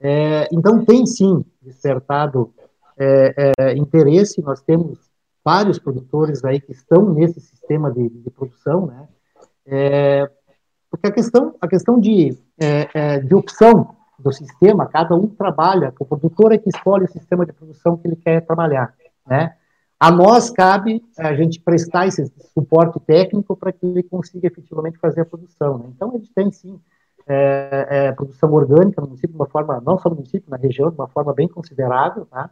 É, 0.00 0.48
então, 0.52 0.84
tem 0.84 1.06
sim 1.06 1.44
despertado 1.62 2.52
é, 2.98 3.52
é, 3.58 3.76
interesse, 3.76 4.42
nós 4.42 4.60
temos 4.62 4.98
vários 5.44 5.78
produtores 5.78 6.44
aí 6.44 6.60
que 6.60 6.72
estão 6.72 7.12
nesse 7.12 7.40
sistema 7.40 7.90
de, 7.92 8.08
de 8.08 8.30
produção, 8.30 8.86
né? 8.86 9.08
É, 9.66 10.30
porque 10.90 11.06
a 11.08 11.12
questão, 11.12 11.54
a 11.60 11.68
questão 11.68 11.98
de, 11.98 12.38
é, 12.58 12.88
é, 12.94 13.20
de 13.20 13.34
opção 13.34 13.96
do 14.18 14.32
sistema, 14.32 14.86
cada 14.86 15.14
um 15.14 15.26
trabalha, 15.26 15.92
o 15.98 16.04
produtor 16.04 16.52
é 16.52 16.58
que 16.58 16.68
escolhe 16.68 17.04
o 17.04 17.12
sistema 17.12 17.44
de 17.44 17.52
produção 17.52 17.96
que 17.96 18.06
ele 18.06 18.16
quer 18.16 18.40
trabalhar, 18.40 18.94
né? 19.26 19.54
A 19.98 20.10
nós 20.10 20.50
cabe 20.50 21.02
a 21.18 21.34
gente 21.34 21.60
prestar 21.60 22.06
esse 22.06 22.30
suporte 22.52 23.00
técnico 23.00 23.56
para 23.56 23.72
que 23.72 23.86
ele 23.86 24.02
consiga 24.02 24.46
efetivamente 24.48 24.98
fazer 24.98 25.22
a 25.22 25.24
produção. 25.24 25.78
Né? 25.78 25.86
Então, 25.96 26.10
a 26.10 26.12
gente 26.18 26.30
tem 26.34 26.50
sim 26.50 26.78
é, 27.26 27.86
é, 27.88 28.12
produção 28.12 28.52
orgânica 28.52 29.00
no 29.00 29.06
município 29.06 29.30
de 29.30 29.36
uma 29.36 29.48
forma, 29.48 29.80
não 29.80 29.96
só 29.96 30.10
no 30.10 30.16
município, 30.16 30.50
na 30.50 30.58
região, 30.58 30.90
de 30.90 30.96
uma 30.96 31.08
forma 31.08 31.32
bem 31.32 31.48
considerável. 31.48 32.26
Tá? 32.26 32.50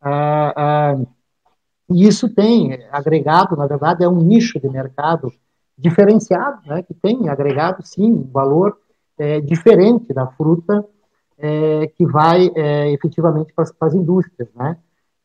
Ah, 0.00 0.52
ah, 0.56 0.96
e 1.90 2.06
isso 2.06 2.28
tem 2.28 2.84
agregado, 2.90 3.56
na 3.56 3.66
verdade, 3.66 4.02
é 4.02 4.08
um 4.08 4.20
nicho 4.20 4.58
de 4.58 4.68
mercado 4.68 5.32
diferenciado, 5.76 6.60
né, 6.66 6.82
que 6.82 6.92
tem 6.92 7.28
agregado, 7.28 7.86
sim, 7.86 8.10
um 8.10 8.28
valor 8.30 8.76
é, 9.16 9.40
diferente 9.40 10.12
da 10.12 10.26
fruta 10.26 10.84
é, 11.38 11.86
que 11.86 12.04
vai 12.04 12.50
é, 12.54 12.92
efetivamente 12.92 13.52
para, 13.54 13.64
as 13.80 13.94
indústrias. 13.94 14.48
Né? 14.54 14.76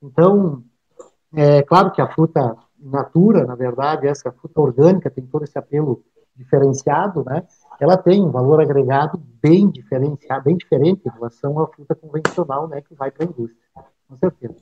Então, 0.02 0.64
é 1.34 1.62
claro 1.64 1.92
que 1.92 2.02
a 2.02 2.08
fruta 2.08 2.56
natura, 2.80 3.46
na 3.46 3.56
verdade, 3.56 4.08
essa 4.08 4.32
fruta 4.32 4.62
orgânica 4.62 5.10
tem 5.10 5.26
todo 5.26 5.44
esse 5.44 5.58
apelo 5.58 6.04
diferenciado, 6.36 7.24
né? 7.24 7.44
Ela 7.80 7.98
tem 7.98 8.24
um 8.24 8.32
valor 8.32 8.60
agregado 8.62 9.22
bem 9.42 9.70
diferenciado, 9.70 10.46
bem 10.46 10.58
diferente 10.58 11.02
em 11.06 11.12
relação 11.12 11.60
à 11.60 11.68
fruta 11.68 11.96
convencional, 11.96 12.68
né, 12.68 12.82
que 12.82 12.96
vai 12.96 13.12
para 13.12 13.26
a 13.26 13.30
indústria. 13.30 13.62
Com 14.08 14.18
certeza. 14.18 14.56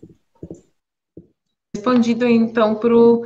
Respondido 1.76 2.26
então 2.26 2.76
para 2.76 2.96
o 2.96 3.26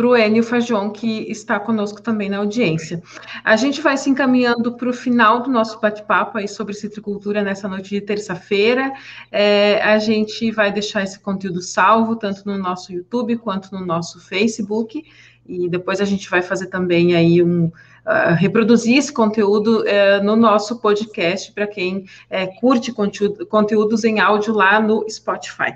para 0.00 0.08
o 0.08 0.16
Enio 0.16 0.42
Fajon, 0.42 0.88
que 0.88 1.30
está 1.30 1.60
conosco 1.60 2.00
também 2.00 2.30
na 2.30 2.38
audiência. 2.38 3.02
A 3.44 3.54
gente 3.54 3.82
vai 3.82 3.98
se 3.98 4.08
encaminhando 4.08 4.72
para 4.72 4.88
o 4.88 4.94
final 4.94 5.42
do 5.42 5.50
nosso 5.50 5.78
bate-papo 5.78 6.38
aí 6.38 6.48
sobre 6.48 6.72
citricultura 6.72 7.42
nessa 7.42 7.68
noite 7.68 7.90
de 7.90 8.00
terça-feira. 8.00 8.94
É, 9.30 9.78
a 9.82 9.98
gente 9.98 10.50
vai 10.52 10.72
deixar 10.72 11.02
esse 11.02 11.20
conteúdo 11.20 11.60
salvo, 11.60 12.16
tanto 12.16 12.46
no 12.46 12.56
nosso 12.56 12.90
YouTube 12.90 13.36
quanto 13.36 13.74
no 13.74 13.84
nosso 13.84 14.18
Facebook, 14.20 15.04
e 15.46 15.68
depois 15.68 16.00
a 16.00 16.06
gente 16.06 16.30
vai 16.30 16.40
fazer 16.40 16.68
também 16.68 17.14
aí 17.14 17.42
um, 17.42 17.70
uh, 18.06 18.34
reproduzir 18.34 18.98
esse 18.98 19.12
conteúdo 19.12 19.82
uh, 19.82 20.24
no 20.24 20.36
nosso 20.36 20.80
podcast 20.80 21.52
para 21.52 21.66
quem 21.66 21.98
uh, 21.98 22.60
curte 22.60 22.92
conteúdo, 22.92 23.46
conteúdos 23.46 24.04
em 24.04 24.20
áudio 24.20 24.54
lá 24.54 24.80
no 24.80 25.04
Spotify. 25.08 25.74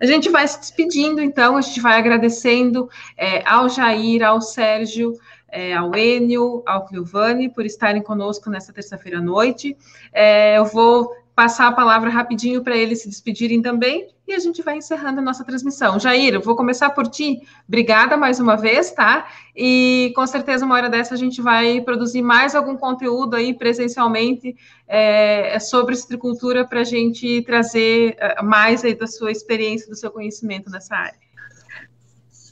A 0.00 0.06
gente 0.06 0.28
vai 0.28 0.46
se 0.46 0.58
despedindo, 0.60 1.20
então, 1.20 1.56
a 1.56 1.60
gente 1.60 1.80
vai 1.80 1.98
agradecendo 1.98 2.88
eh, 3.16 3.42
ao 3.46 3.68
Jair, 3.68 4.22
ao 4.22 4.40
Sérgio, 4.40 5.14
é, 5.48 5.72
ao 5.72 5.94
Enio, 5.94 6.62
ao 6.66 6.84
Cleovani, 6.84 7.48
por 7.48 7.64
estarem 7.64 8.02
conosco 8.02 8.50
nessa 8.50 8.72
terça-feira 8.72 9.18
à 9.18 9.22
noite. 9.22 9.76
É, 10.12 10.58
eu 10.58 10.64
vou 10.64 11.14
passar 11.34 11.68
a 11.68 11.72
palavra 11.72 12.10
rapidinho 12.10 12.62
para 12.62 12.76
eles 12.76 13.02
se 13.02 13.08
despedirem 13.08 13.62
também 13.62 14.13
e 14.26 14.32
a 14.32 14.38
gente 14.38 14.62
vai 14.62 14.78
encerrando 14.78 15.20
a 15.20 15.22
nossa 15.22 15.44
transmissão. 15.44 15.98
Jair, 15.98 16.34
eu 16.34 16.40
vou 16.40 16.56
começar 16.56 16.90
por 16.90 17.06
ti. 17.06 17.42
Obrigada 17.68 18.16
mais 18.16 18.40
uma 18.40 18.56
vez, 18.56 18.90
tá? 18.90 19.26
E 19.54 20.12
com 20.16 20.26
certeza 20.26 20.64
uma 20.64 20.74
hora 20.74 20.88
dessa 20.88 21.14
a 21.14 21.16
gente 21.16 21.42
vai 21.42 21.80
produzir 21.82 22.22
mais 22.22 22.54
algum 22.54 22.76
conteúdo 22.76 23.36
aí 23.36 23.52
presencialmente 23.52 24.56
é, 24.88 25.58
sobre 25.58 25.94
citricultura 25.94 26.66
para 26.66 26.80
a 26.80 26.84
gente 26.84 27.42
trazer 27.42 28.16
é, 28.18 28.42
mais 28.42 28.84
aí 28.84 28.94
da 28.94 29.06
sua 29.06 29.30
experiência, 29.30 29.88
do 29.88 29.96
seu 29.96 30.10
conhecimento 30.10 30.70
nessa 30.70 30.96
área. 30.96 31.24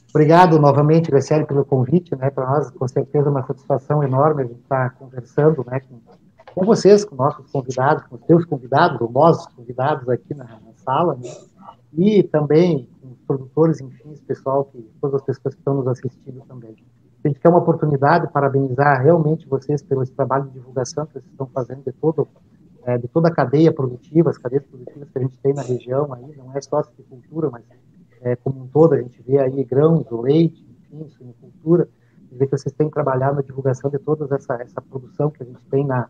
Obrigado 0.09 0.59
novamente, 0.59 1.09
Graciele, 1.09 1.43
pelo 1.43 1.65
convite, 1.65 2.15
né? 2.15 2.29
Para 2.29 2.47
nós, 2.47 2.69
com 2.69 2.87
certeza, 2.87 3.29
é 3.29 3.31
uma 3.31 3.47
satisfação 3.47 4.03
enorme 4.03 4.43
a 4.43 4.45
gente 4.45 4.59
estar 4.59 4.91
tá 4.91 4.95
conversando, 4.95 5.65
né? 5.67 5.79
Com 5.79 5.99
com 6.53 6.65
vocês, 6.65 7.03
com 7.03 7.15
nossos 7.15 7.49
convidados, 7.51 8.05
com 8.07 8.15
os 8.15 8.21
teus 8.21 8.45
convidados, 8.45 9.01
ou 9.01 9.11
nossos 9.11 9.47
convidados 9.53 10.07
aqui 10.07 10.33
na, 10.33 10.45
na 10.45 10.73
sala, 10.77 11.15
né? 11.15 11.29
E 11.95 12.23
também 12.23 12.89
com 13.01 13.09
os 13.09 13.19
produtores, 13.21 13.81
enfim, 13.81 14.15
pessoal, 14.27 14.65
que, 14.65 14.81
todas 14.99 15.15
as 15.15 15.25
pessoas 15.25 15.53
que 15.53 15.61
estão 15.61 15.75
nos 15.75 15.87
assistindo 15.87 16.41
também. 16.47 16.75
A 17.23 17.27
gente 17.27 17.39
quer 17.39 17.49
uma 17.49 17.59
oportunidade 17.59 18.27
de 18.27 18.33
parabenizar 18.33 19.01
realmente 19.01 19.47
vocês 19.47 19.81
pelo 19.81 20.03
esse 20.03 20.11
trabalho 20.11 20.45
de 20.45 20.51
divulgação 20.51 21.05
que 21.05 21.13
vocês 21.13 21.25
estão 21.25 21.47
fazendo 21.47 21.83
de, 21.83 21.91
todo, 21.93 22.27
é, 22.83 22.97
de 22.97 23.07
toda 23.07 23.29
a 23.29 23.31
cadeia 23.31 23.71
produtiva, 23.71 24.29
as 24.29 24.37
cadeias 24.37 24.65
produtivas 24.65 25.09
que 25.09 25.17
a 25.17 25.21
gente 25.21 25.37
tem 25.37 25.53
na 25.53 25.61
região, 25.61 26.11
aí, 26.13 26.35
não 26.35 26.55
é 26.55 26.61
só 26.61 26.77
a 26.77 26.79
agricultura, 26.81 27.49
mas 27.49 27.63
é, 28.21 28.35
como 28.35 28.63
um 28.63 28.67
todo, 28.67 28.93
a 28.93 29.01
gente 29.01 29.21
vê 29.21 29.39
aí 29.39 29.63
grãos, 29.63 30.05
leite, 30.11 30.65
enfim, 30.91 31.07
suinocultura, 31.09 31.87
vê 32.31 32.45
que 32.45 32.57
vocês 32.57 32.73
têm 32.73 32.89
trabalhado 32.89 33.35
na 33.35 33.41
divulgação 33.41 33.89
de 33.89 33.99
toda 33.99 34.35
essa, 34.35 34.55
essa 34.55 34.81
produção 34.81 35.29
que 35.29 35.43
a 35.43 35.45
gente 35.45 35.63
tem 35.69 35.85
na, 35.85 36.09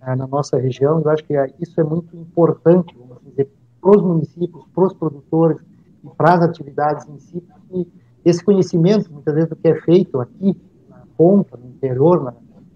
na 0.00 0.26
nossa 0.26 0.58
região. 0.58 1.00
Eu 1.00 1.10
acho 1.10 1.24
que 1.24 1.36
é, 1.36 1.52
isso 1.60 1.80
é 1.80 1.84
muito 1.84 2.16
importante, 2.16 2.96
vamos 2.96 3.22
dizer, 3.24 3.50
para 3.82 3.98
os 3.98 4.02
municípios, 4.02 4.64
para 4.72 4.84
os 4.84 4.94
produtores 4.94 5.58
e 6.04 6.08
para 6.16 6.34
as 6.34 6.42
atividades 6.42 7.06
em 7.08 7.18
si, 7.18 7.40
porque 7.40 7.88
esse 8.24 8.42
conhecimento, 8.44 9.12
muitas 9.12 9.34
vezes, 9.34 9.50
do 9.50 9.56
que 9.56 9.68
é 9.68 9.80
feito 9.80 10.20
aqui, 10.20 10.56
na 10.88 11.02
ponta, 11.18 11.56
no 11.56 11.68
interior, 11.68 12.22
na, 12.22 12.32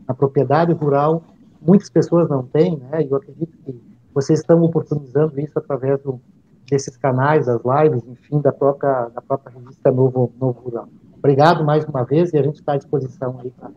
na 0.09 0.15
propriedade 0.15 0.73
rural, 0.73 1.23
muitas 1.63 1.89
pessoas 1.89 2.29
não 2.29 2.43
têm, 2.43 2.77
né? 2.77 3.05
E 3.05 3.11
eu 3.11 3.17
acredito 3.17 3.57
que 3.65 3.81
vocês 4.13 4.41
estão 4.41 4.61
oportunizando 4.63 5.39
isso 5.41 5.57
através 5.57 6.01
do, 6.03 6.21
desses 6.69 6.97
canais, 6.97 7.47
das 7.47 7.61
lives, 7.65 8.03
enfim, 8.09 8.41
da 8.41 8.53
própria, 8.53 9.09
da 9.09 9.23
própria 9.23 9.57
revista 9.57 9.93
Novo, 9.93 10.33
Novo 10.41 10.61
Rural. 10.61 10.89
Obrigado 11.19 11.65
mais 11.65 11.85
uma 11.85 12.05
vez 12.05 12.33
e 12.33 12.39
a 12.39 12.43
gente 12.43 12.57
está 12.57 12.73
à 12.73 12.77
disposição 12.77 13.39
aí 13.41 13.51
para 13.53 13.71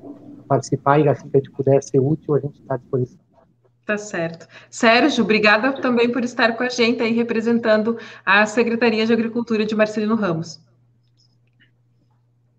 participar 0.48 1.00
e 1.00 1.08
assim 1.08 1.30
que 1.30 1.38
a 1.38 1.40
gente 1.40 1.52
puder 1.52 1.84
ser 1.84 2.00
útil, 2.00 2.36
a 2.36 2.40
gente 2.40 2.60
está 2.60 2.76
à 2.76 2.78
disposição. 2.78 3.29
Tá 3.90 3.98
certo. 3.98 4.48
Sérgio, 4.70 5.24
obrigada 5.24 5.74
também 5.82 6.12
por 6.12 6.24
estar 6.24 6.56
com 6.56 6.62
a 6.62 6.70
gente 6.70 7.02
aí 7.02 7.12
representando 7.12 7.98
a 8.24 8.46
Secretaria 8.46 9.04
de 9.04 9.12
Agricultura 9.12 9.66
de 9.66 9.74
Marcelino 9.74 10.14
Ramos. 10.14 10.64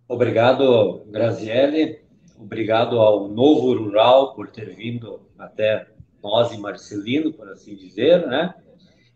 Obrigado, 0.09 1.05
Graziele. 1.07 2.01
Obrigado 2.37 2.99
ao 2.99 3.29
Novo 3.29 3.73
Rural 3.75 4.35
por 4.35 4.49
ter 4.49 4.75
vindo 4.75 5.21
até 5.39 5.87
nós 6.21 6.53
em 6.53 6.59
Marcelino, 6.59 7.33
por 7.33 7.49
assim 7.49 7.77
dizer, 7.77 8.27
né? 8.27 8.53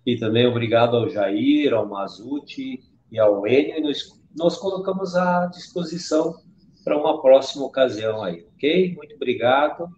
E 0.07 0.17
também 0.17 0.47
obrigado 0.47 0.97
ao 0.97 1.11
Jair, 1.11 1.75
ao 1.75 1.85
Mazuti 1.85 2.79
e 3.11 3.19
ao 3.19 3.45
Enio. 3.45 3.79
E 3.79 3.81
nós, 3.81 4.05
nós 4.37 4.57
colocamos 4.57 5.17
à 5.17 5.47
disposição 5.47 6.33
para 6.85 6.97
uma 6.97 7.21
próxima 7.21 7.65
ocasião 7.65 8.23
aí, 8.23 8.47
ok? 8.55 8.95
Muito 8.95 9.17
obrigado 9.17 9.89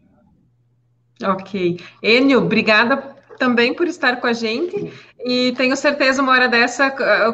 Ok. 1.22 1.80
Enio, 2.02 2.38
obrigada 2.38 3.16
também 3.38 3.74
por 3.74 3.86
estar 3.86 4.20
com 4.20 4.26
a 4.26 4.32
gente. 4.32 4.92
E 5.24 5.52
tenho 5.56 5.76
certeza, 5.76 6.22
uma 6.22 6.32
hora 6.32 6.48
dessa, 6.48 6.90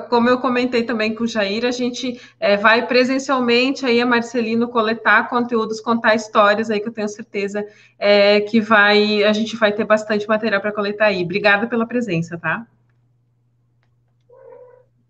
como 0.08 0.28
eu 0.28 0.38
comentei 0.38 0.82
também 0.82 1.14
com 1.14 1.24
o 1.24 1.26
Jair, 1.26 1.64
a 1.64 1.70
gente 1.70 2.20
é, 2.40 2.56
vai 2.56 2.86
presencialmente 2.86 3.84
aí 3.84 4.00
a 4.00 4.06
Marcelino 4.06 4.68
coletar 4.68 5.28
conteúdos, 5.28 5.80
contar 5.80 6.14
histórias 6.14 6.70
aí 6.70 6.80
que 6.80 6.88
eu 6.88 6.92
tenho 6.92 7.08
certeza 7.08 7.66
é, 7.98 8.40
que 8.40 8.60
vai, 8.60 9.22
a 9.24 9.32
gente 9.32 9.56
vai 9.56 9.72
ter 9.72 9.84
bastante 9.84 10.26
material 10.26 10.60
para 10.60 10.72
coletar 10.72 11.06
aí. 11.06 11.22
Obrigada 11.22 11.66
pela 11.66 11.86
presença, 11.86 12.38
tá? 12.38 12.66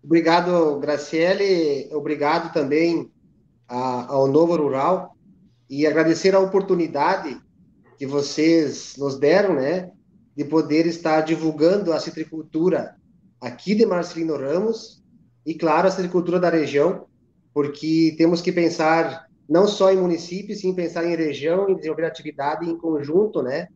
Obrigado, 0.03 0.77
Graciele. 0.79 1.87
Obrigado 1.93 2.51
também 2.51 3.09
a, 3.67 4.11
ao 4.11 4.27
Novo 4.27 4.57
Rural 4.57 5.15
e 5.69 5.87
agradecer 5.87 6.35
a 6.35 6.39
oportunidade 6.39 7.39
que 7.97 8.05
vocês 8.05 8.95
nos 8.97 9.17
deram, 9.17 9.55
né, 9.55 9.91
de 10.35 10.43
poder 10.43 10.85
estar 10.85 11.21
divulgando 11.21 11.93
a 11.93 11.99
citricultura 11.99 12.95
aqui 13.39 13.75
de 13.75 13.85
Marcelino 13.85 14.37
Ramos 14.37 15.03
e, 15.45 15.53
claro, 15.53 15.87
a 15.87 15.91
citricultura 15.91 16.39
da 16.39 16.49
região, 16.49 17.05
porque 17.53 18.15
temos 18.17 18.41
que 18.41 18.51
pensar 18.51 19.27
não 19.47 19.67
só 19.67 19.91
em 19.91 19.97
municípios, 19.97 20.61
sim 20.61 20.73
pensar 20.73 21.05
em 21.05 21.15
região 21.15 21.69
e 21.69 21.75
desenvolver 21.75 22.05
atividade 22.05 22.67
em 22.67 22.77
conjunto, 22.77 23.41
né, 23.43 23.67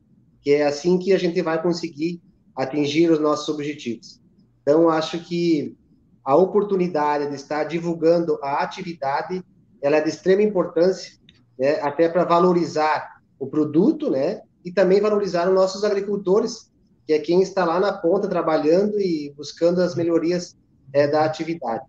que 0.41 0.51
é 0.51 0.65
assim 0.65 0.97
que 0.97 1.13
a 1.13 1.19
gente 1.19 1.41
vai 1.41 1.61
conseguir 1.61 2.21
atingir 2.55 3.11
os 3.11 3.19
nossos 3.19 3.47
objetivos. 3.49 4.21
Então, 4.61 4.89
acho 4.89 5.19
que 5.19 5.75
a 6.23 6.35
oportunidade 6.35 7.29
de 7.29 7.35
estar 7.35 7.65
divulgando 7.65 8.39
a 8.41 8.63
atividade, 8.63 9.43
ela 9.81 9.97
é 9.97 10.01
de 10.01 10.09
extrema 10.09 10.41
importância, 10.41 11.13
né, 11.57 11.79
até 11.81 12.09
para 12.09 12.25
valorizar 12.25 13.16
o 13.39 13.47
produto, 13.47 14.09
né? 14.09 14.41
E 14.63 14.71
também 14.71 14.99
valorizar 14.99 15.47
os 15.47 15.55
nossos 15.55 15.83
agricultores, 15.83 16.71
que 17.05 17.13
é 17.13 17.19
quem 17.19 17.41
está 17.41 17.63
lá 17.63 17.79
na 17.79 17.93
ponta 17.93 18.27
trabalhando 18.27 18.99
e 18.99 19.33
buscando 19.35 19.81
as 19.81 19.95
melhorias 19.95 20.55
é, 20.91 21.07
da 21.07 21.23
atividade. 21.23 21.85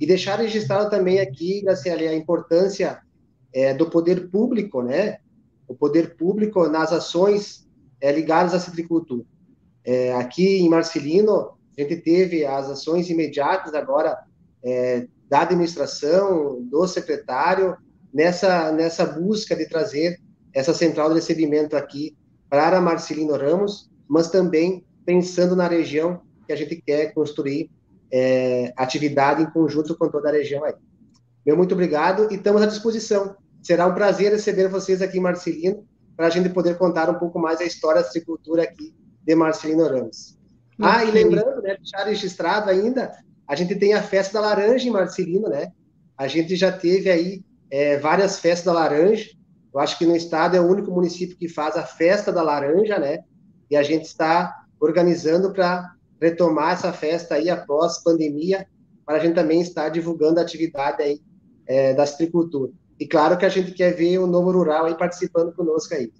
E 0.00 0.06
deixar 0.06 0.38
registrado 0.38 0.90
também 0.90 1.20
aqui, 1.20 1.62
Graciela, 1.62 2.02
a 2.02 2.14
importância 2.14 3.00
é, 3.52 3.72
do 3.72 3.88
poder 3.88 4.28
público, 4.28 4.82
né? 4.82 5.18
O 5.66 5.74
poder 5.74 6.16
público 6.16 6.68
nas 6.68 6.92
ações 6.92 7.66
é, 8.00 8.12
ligadas 8.12 8.54
à 8.54 8.60
citricultura. 8.60 9.24
É, 9.84 10.14
aqui 10.14 10.58
em 10.58 10.68
Marcelino, 10.68 11.56
a 11.76 11.80
gente 11.80 11.96
teve 11.96 12.44
as 12.44 12.68
ações 12.68 13.08
imediatas 13.08 13.74
agora 13.74 14.18
é, 14.62 15.06
da 15.28 15.42
administração, 15.42 16.62
do 16.62 16.86
secretário, 16.86 17.76
nessa, 18.12 18.72
nessa 18.72 19.04
busca 19.04 19.54
de 19.54 19.68
trazer 19.68 20.20
essa 20.56 20.72
central 20.72 21.10
de 21.10 21.16
recebimento 21.16 21.76
aqui 21.76 22.16
para 22.48 22.80
Marcelino 22.80 23.36
Ramos 23.36 23.90
mas 24.08 24.30
também 24.30 24.84
pensando 25.04 25.56
na 25.56 25.68
região 25.68 26.20
que 26.46 26.52
a 26.52 26.56
gente 26.56 26.76
quer 26.76 27.12
construir 27.12 27.70
é, 28.12 28.72
atividade 28.76 29.42
em 29.42 29.50
conjunto 29.50 29.96
com 29.96 30.08
toda 30.08 30.28
a 30.28 30.32
região 30.32 30.64
aí. 30.64 30.74
Meu 31.44 31.56
muito 31.56 31.72
obrigado 31.72 32.28
e 32.30 32.36
estamos 32.36 32.62
à 32.62 32.66
disposição. 32.66 33.36
Será 33.62 33.86
um 33.86 33.94
prazer 33.94 34.32
receber 34.32 34.68
vocês 34.68 35.02
aqui 35.02 35.18
em 35.18 35.22
Marcelino 35.22 35.84
para 36.16 36.28
a 36.28 36.30
gente 36.30 36.48
poder 36.48 36.78
contar 36.78 37.10
um 37.10 37.18
pouco 37.18 37.38
mais 37.38 37.60
a 37.60 37.64
história 37.64 38.02
da 38.02 38.08
agricultura 38.08 38.62
aqui 38.62 38.94
de 39.24 39.34
Marcelino 39.34 39.86
Ramos. 39.86 40.38
Ah, 40.80 41.04
e 41.04 41.10
lembrando, 41.10 41.62
né, 41.62 41.76
deixar 41.76 42.04
registrado 42.04 42.70
ainda, 42.70 43.12
a 43.48 43.54
gente 43.54 43.74
tem 43.74 43.94
a 43.94 44.02
festa 44.02 44.34
da 44.34 44.46
laranja 44.46 44.86
em 44.86 44.92
Marcelino, 44.92 45.48
né? 45.48 45.72
A 46.16 46.28
gente 46.28 46.54
já 46.54 46.70
teve 46.70 47.10
aí 47.10 47.44
é, 47.70 47.98
várias 47.98 48.38
festas 48.38 48.64
da 48.64 48.72
laranja. 48.72 49.30
Eu 49.76 49.80
acho 49.80 49.98
que 49.98 50.06
no 50.06 50.16
estado 50.16 50.56
é 50.56 50.60
o 50.60 50.66
único 50.66 50.90
município 50.90 51.36
que 51.36 51.50
faz 51.50 51.76
a 51.76 51.82
festa 51.82 52.32
da 52.32 52.42
laranja, 52.42 52.98
né? 52.98 53.18
E 53.70 53.76
a 53.76 53.82
gente 53.82 54.06
está 54.06 54.64
organizando 54.80 55.52
para 55.52 55.94
retomar 56.18 56.72
essa 56.72 56.94
festa 56.94 57.34
aí 57.34 57.50
após 57.50 58.02
pandemia, 58.02 58.66
para 59.04 59.16
a 59.16 59.18
gente 59.18 59.34
também 59.34 59.60
estar 59.60 59.90
divulgando 59.90 60.40
a 60.40 60.42
atividade 60.42 61.02
aí 61.02 61.20
é, 61.66 61.92
da 61.92 62.06
citricultura. 62.06 62.72
E 62.98 63.06
claro 63.06 63.36
que 63.36 63.44
a 63.44 63.50
gente 63.50 63.72
quer 63.72 63.94
ver 63.94 64.16
o 64.16 64.26
Novo 64.26 64.50
Rural 64.50 64.86
aí 64.86 64.96
participando 64.96 65.52
conosco 65.52 65.92
aí. 65.92 66.10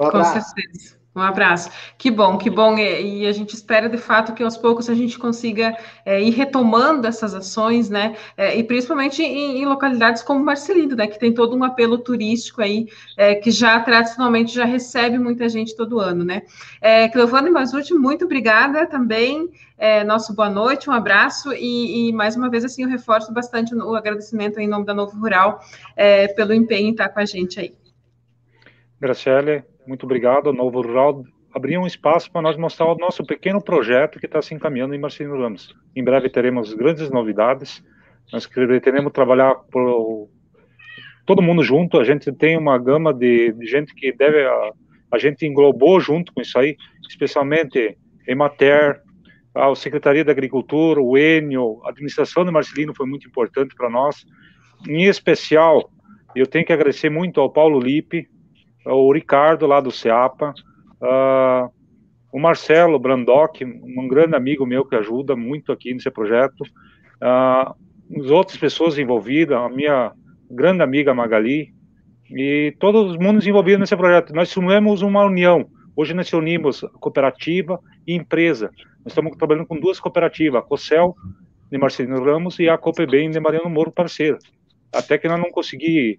Um 0.00 0.06
abraço. 0.06 0.34
Com 0.34 0.60
certeza. 0.60 0.99
Um 1.14 1.20
abraço. 1.20 1.70
Que 1.98 2.08
bom, 2.08 2.38
que 2.38 2.48
bom. 2.48 2.78
E, 2.78 3.26
a 3.26 3.32
gente 3.32 3.52
espera, 3.52 3.88
de 3.88 3.98
fato, 3.98 4.32
que 4.32 4.44
aos 4.44 4.56
poucos 4.56 4.88
a 4.88 4.94
gente 4.94 5.18
consiga 5.18 5.76
é, 6.04 6.22
ir 6.22 6.30
retomando 6.30 7.06
essas 7.06 7.34
ações, 7.34 7.90
né? 7.90 8.14
É, 8.36 8.56
e 8.56 8.62
principalmente 8.62 9.20
em, 9.20 9.60
em, 9.60 9.66
localidades 9.66 10.22
como 10.22 10.44
Marcelino, 10.44 10.94
né? 10.94 11.08
Que 11.08 11.18
tem 11.18 11.34
todo 11.34 11.56
um 11.56 11.64
apelo 11.64 11.98
turístico 11.98 12.62
aí, 12.62 12.86
é, 13.16 13.34
que 13.34 13.50
já 13.50 13.80
tradicionalmente 13.80 14.54
já 14.54 14.64
recebe 14.64 15.18
muita 15.18 15.48
gente 15.48 15.74
todo 15.74 15.98
ano, 15.98 16.24
né? 16.24 16.42
É, 16.80 17.08
Cleovane 17.08 17.50
Mazuti, 17.50 17.92
muito 17.92 18.24
obrigada 18.24 18.86
também. 18.86 19.50
É, 19.76 20.04
nosso 20.04 20.32
boa 20.34 20.50
noite, 20.50 20.88
um 20.88 20.92
abraço 20.92 21.52
e, 21.54 22.10
e, 22.10 22.12
mais 22.12 22.36
uma 22.36 22.50
vez 22.50 22.64
assim 22.64 22.82
eu 22.82 22.88
reforço 22.88 23.32
bastante 23.32 23.74
o 23.74 23.96
agradecimento 23.96 24.60
em 24.60 24.68
nome 24.68 24.84
da 24.84 24.92
Novo 24.92 25.18
Rural 25.18 25.58
é, 25.96 26.28
pelo 26.28 26.52
empenho 26.52 26.88
em 26.88 26.90
estar 26.90 27.08
com 27.08 27.18
a 27.18 27.24
gente 27.24 27.58
aí. 27.58 27.74
Graciele, 29.00 29.64
muito 29.90 30.04
obrigado. 30.04 30.52
Novo 30.52 30.80
Rural 30.80 31.24
abriu 31.52 31.80
um 31.80 31.86
espaço 31.86 32.30
para 32.30 32.40
nós 32.40 32.56
mostrar 32.56 32.86
o 32.86 32.94
nosso 32.94 33.24
pequeno 33.24 33.60
projeto 33.60 34.20
que 34.20 34.26
está 34.26 34.40
se 34.40 34.54
encaminhando 34.54 34.94
em 34.94 35.00
Marcelino 35.00 35.36
Ramos. 35.36 35.74
Em 35.96 36.04
breve 36.04 36.30
teremos 36.30 36.72
grandes 36.72 37.10
novidades. 37.10 37.82
Nós 38.32 38.46
queremos 38.46 39.12
trabalhar 39.12 39.56
por 39.68 40.28
todo 41.26 41.42
mundo 41.42 41.64
junto. 41.64 41.98
A 41.98 42.04
gente 42.04 42.30
tem 42.30 42.56
uma 42.56 42.78
gama 42.78 43.12
de, 43.12 43.52
de 43.52 43.66
gente 43.66 43.92
que 43.92 44.12
deve 44.12 44.46
a, 44.46 44.70
a, 45.10 45.18
gente 45.18 45.44
englobou 45.44 45.98
junto 45.98 46.32
com 46.32 46.40
isso 46.40 46.56
aí, 46.56 46.76
especialmente 47.08 47.98
Emater, 48.28 49.02
a 49.52 49.74
Secretaria 49.74 50.24
da 50.24 50.30
Agricultura, 50.30 51.00
o 51.02 51.18
Enio, 51.18 51.80
a 51.84 51.90
administração 51.90 52.44
de 52.44 52.52
Marcelino 52.52 52.94
foi 52.94 53.08
muito 53.08 53.26
importante 53.26 53.74
para 53.74 53.90
nós. 53.90 54.24
Em 54.88 55.06
especial, 55.06 55.90
eu 56.36 56.46
tenho 56.46 56.64
que 56.64 56.72
agradecer 56.72 57.10
muito 57.10 57.40
ao 57.40 57.50
Paulo 57.50 57.80
Lipe, 57.80 58.28
o 58.84 59.12
Ricardo 59.12 59.66
lá 59.66 59.80
do 59.80 59.90
CEAPA, 59.90 60.54
uh, 61.00 61.70
o 62.32 62.38
Marcelo 62.38 62.98
Brandock, 62.98 63.64
um 63.64 64.08
grande 64.08 64.36
amigo 64.36 64.64
meu 64.64 64.84
que 64.84 64.94
ajuda 64.94 65.34
muito 65.36 65.72
aqui 65.72 65.92
nesse 65.92 66.10
projeto, 66.10 66.62
uh, 66.62 67.74
as 68.18 68.30
outras 68.30 68.56
pessoas 68.56 68.98
envolvidas, 68.98 69.56
a 69.56 69.68
minha 69.68 70.12
grande 70.50 70.82
amiga 70.82 71.14
Magali, 71.14 71.72
e 72.30 72.74
todos 72.78 73.10
os 73.10 73.16
mundos 73.16 73.46
envolvidos 73.46 73.80
nesse 73.80 73.96
projeto. 73.96 74.32
Nós 74.34 74.48
somos 74.48 75.02
uma 75.02 75.24
união. 75.24 75.68
Hoje 75.96 76.14
nós 76.14 76.32
unimos 76.32 76.80
cooperativa 77.00 77.80
e 78.06 78.14
empresa. 78.14 78.70
Nós 79.04 79.08
estamos 79.08 79.36
trabalhando 79.36 79.66
com 79.66 79.78
duas 79.78 79.98
cooperativas, 79.98 80.60
a 80.60 80.64
COCEL, 80.64 81.14
de 81.70 81.78
Marcelino 81.78 82.22
Ramos, 82.24 82.58
e 82.58 82.68
a 82.68 82.78
COPEBEM, 82.78 83.30
de 83.30 83.40
Mariano 83.40 83.68
Moro, 83.68 83.90
parceira. 83.92 84.38
Até 84.92 85.18
que 85.18 85.28
nós 85.28 85.38
não 85.38 85.50
conseguimos 85.50 86.18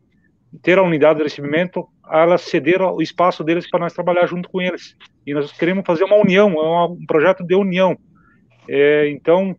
ter 0.61 0.77
a 0.77 0.83
unidade 0.83 1.17
de 1.17 1.23
recebimento, 1.23 1.87
elas 2.11 2.41
cederam 2.41 2.93
o 2.93 3.01
espaço 3.01 3.43
deles 3.43 3.69
para 3.69 3.79
nós 3.79 3.93
trabalhar 3.93 4.25
junto 4.25 4.49
com 4.49 4.61
eles. 4.61 4.95
E 5.25 5.33
nós 5.33 5.51
queremos 5.51 5.83
fazer 5.85 6.03
uma 6.03 6.17
união, 6.17 6.51
é 6.51 6.85
um 6.87 7.05
projeto 7.05 7.43
de 7.43 7.55
união. 7.55 7.97
É, 8.69 9.09
então, 9.09 9.55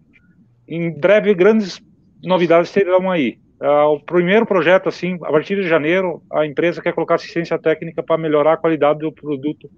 em 0.68 0.90
breve, 0.98 1.34
grandes 1.34 1.80
novidades 2.22 2.70
terão 2.70 3.10
aí. 3.10 3.38
Ah, 3.60 3.86
o 3.86 4.00
primeiro 4.00 4.44
projeto, 4.44 4.88
assim, 4.88 5.14
a 5.22 5.30
partir 5.30 5.56
de 5.56 5.68
janeiro, 5.68 6.20
a 6.32 6.44
empresa 6.44 6.82
quer 6.82 6.92
colocar 6.92 7.14
assistência 7.14 7.58
técnica 7.58 8.02
para 8.02 8.18
melhorar 8.18 8.54
a 8.54 8.56
qualidade 8.56 9.00
do 9.00 9.12
produto 9.12 9.70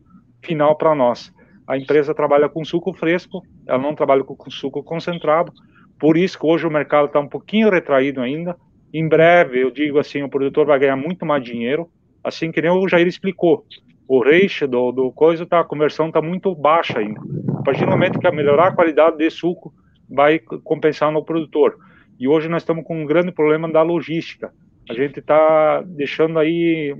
final 0.43 0.77
para 0.77 0.95
nós. 0.95 1.31
A 1.67 1.77
empresa 1.77 2.15
trabalha 2.15 2.49
com 2.49 2.65
suco 2.65 2.93
fresco, 2.95 3.43
ela 3.67 3.79
não 3.79 3.95
trabalha 3.95 4.25
com 4.25 4.51
suco 4.51 4.83
concentrado, 4.83 5.53
por 5.99 6.17
isso 6.17 6.39
que 6.39 6.47
hoje 6.47 6.67
o 6.67 6.71
mercado 6.71 7.07
está 7.07 7.21
um 7.21 7.29
pouquinho 7.29 7.71
retraído 7.71 8.21
ainda, 8.21 8.57
em 8.95 9.09
breve, 9.09 9.61
eu 9.61 9.72
digo 9.72 9.99
assim, 9.99 10.22
o 10.22 10.28
produtor 10.28 10.66
vai 10.66 10.78
ganhar 10.78 10.95
muito 10.95 11.26
mais 11.26 11.42
dinheiro, 11.42 11.90
assim 12.22 12.53
que 12.53 12.62
nem 12.62 12.70
o 12.70 12.88
Jair 12.88 13.09
explicou. 13.09 13.66
O 14.07 14.22
ratio 14.22 14.68
do, 14.68 14.92
do 14.92 15.11
coisa, 15.11 15.45
tá, 15.45 15.59
a 15.59 15.64
conversão 15.64 16.09
está 16.09 16.22
muito 16.22 16.55
baixa 16.55 17.01
ainda. 17.01 17.20
A 17.59 17.62
partir 17.62 17.84
do 17.84 17.90
momento 17.90 18.20
que 18.20 18.30
melhorar 18.30 18.68
a 18.68 18.72
qualidade 18.72 19.16
de 19.16 19.28
suco, 19.30 19.74
vai 20.09 20.38
compensar 20.38 21.11
no 21.11 21.24
produtor. 21.24 21.76
E 22.20 22.28
hoje 22.28 22.49
nós 22.49 22.62
estamos 22.62 22.84
com 22.84 23.03
um 23.03 23.07
grande 23.07 23.32
problema 23.32 23.68
da 23.68 23.82
logística. 23.82 24.53
A 24.88 24.95
gente 24.95 25.18
está 25.18 25.82
deixando 25.82 26.38
aí 26.38 26.95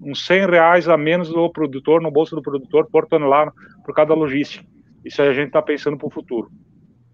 uns 0.00 0.24
100 0.26 0.46
reais 0.46 0.88
a 0.88 0.96
menos 0.96 1.30
do 1.30 1.50
produtor, 1.50 2.00
no 2.00 2.12
bolso 2.12 2.36
do 2.36 2.42
produtor, 2.42 2.88
por 2.92 3.06
tonelada, 3.06 3.52
por 3.84 3.92
cada 3.92 4.14
logística. 4.14 4.64
Isso 5.04 5.20
a 5.20 5.32
gente 5.32 5.48
está 5.48 5.60
pensando 5.60 5.96
para 5.96 6.06
o 6.06 6.10
futuro. 6.10 6.48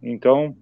Então, 0.03 0.55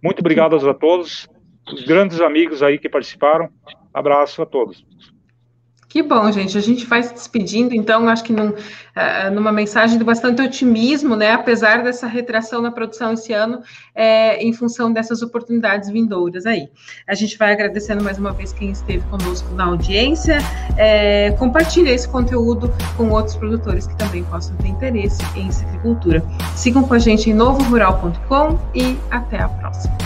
muito 0.00 0.20
obrigado 0.20 0.54
a 0.54 0.74
todos 0.74 1.28
os 1.72 1.84
grandes 1.84 2.20
amigos 2.20 2.62
aí 2.62 2.78
que 2.78 2.88
participaram. 2.88 3.48
Abraço 3.92 4.42
a 4.42 4.46
todos. 4.46 4.84
Que 5.96 6.02
bom, 6.02 6.30
gente. 6.30 6.58
A 6.58 6.60
gente 6.60 6.84
vai 6.84 7.02
se 7.02 7.14
despedindo, 7.14 7.74
então, 7.74 8.06
acho 8.08 8.22
que 8.22 8.30
num, 8.32 8.50
uh, 8.50 9.30
numa 9.32 9.50
mensagem 9.50 9.96
de 9.96 10.04
bastante 10.04 10.42
otimismo, 10.42 11.16
né? 11.16 11.32
Apesar 11.32 11.82
dessa 11.82 12.06
retração 12.06 12.60
na 12.60 12.70
produção 12.70 13.14
esse 13.14 13.32
ano, 13.32 13.62
é, 13.94 14.36
em 14.44 14.52
função 14.52 14.92
dessas 14.92 15.22
oportunidades 15.22 15.88
vindouras 15.88 16.44
aí. 16.44 16.68
A 17.08 17.14
gente 17.14 17.38
vai 17.38 17.52
agradecendo 17.52 18.04
mais 18.04 18.18
uma 18.18 18.32
vez 18.32 18.52
quem 18.52 18.70
esteve 18.70 19.02
conosco 19.08 19.48
na 19.54 19.64
audiência. 19.64 20.36
É, 20.76 21.30
compartilhe 21.38 21.88
esse 21.88 22.06
conteúdo 22.06 22.70
com 22.98 23.08
outros 23.08 23.36
produtores 23.36 23.86
que 23.86 23.96
também 23.96 24.22
possam 24.24 24.54
ter 24.56 24.68
interesse 24.68 25.22
em 25.34 25.50
citricultura. 25.50 26.22
Sigam 26.56 26.82
com 26.82 26.92
a 26.92 26.98
gente 26.98 27.30
em 27.30 27.32
novorural.com 27.32 28.58
e 28.74 28.98
até 29.10 29.40
a 29.40 29.48
próxima. 29.48 29.96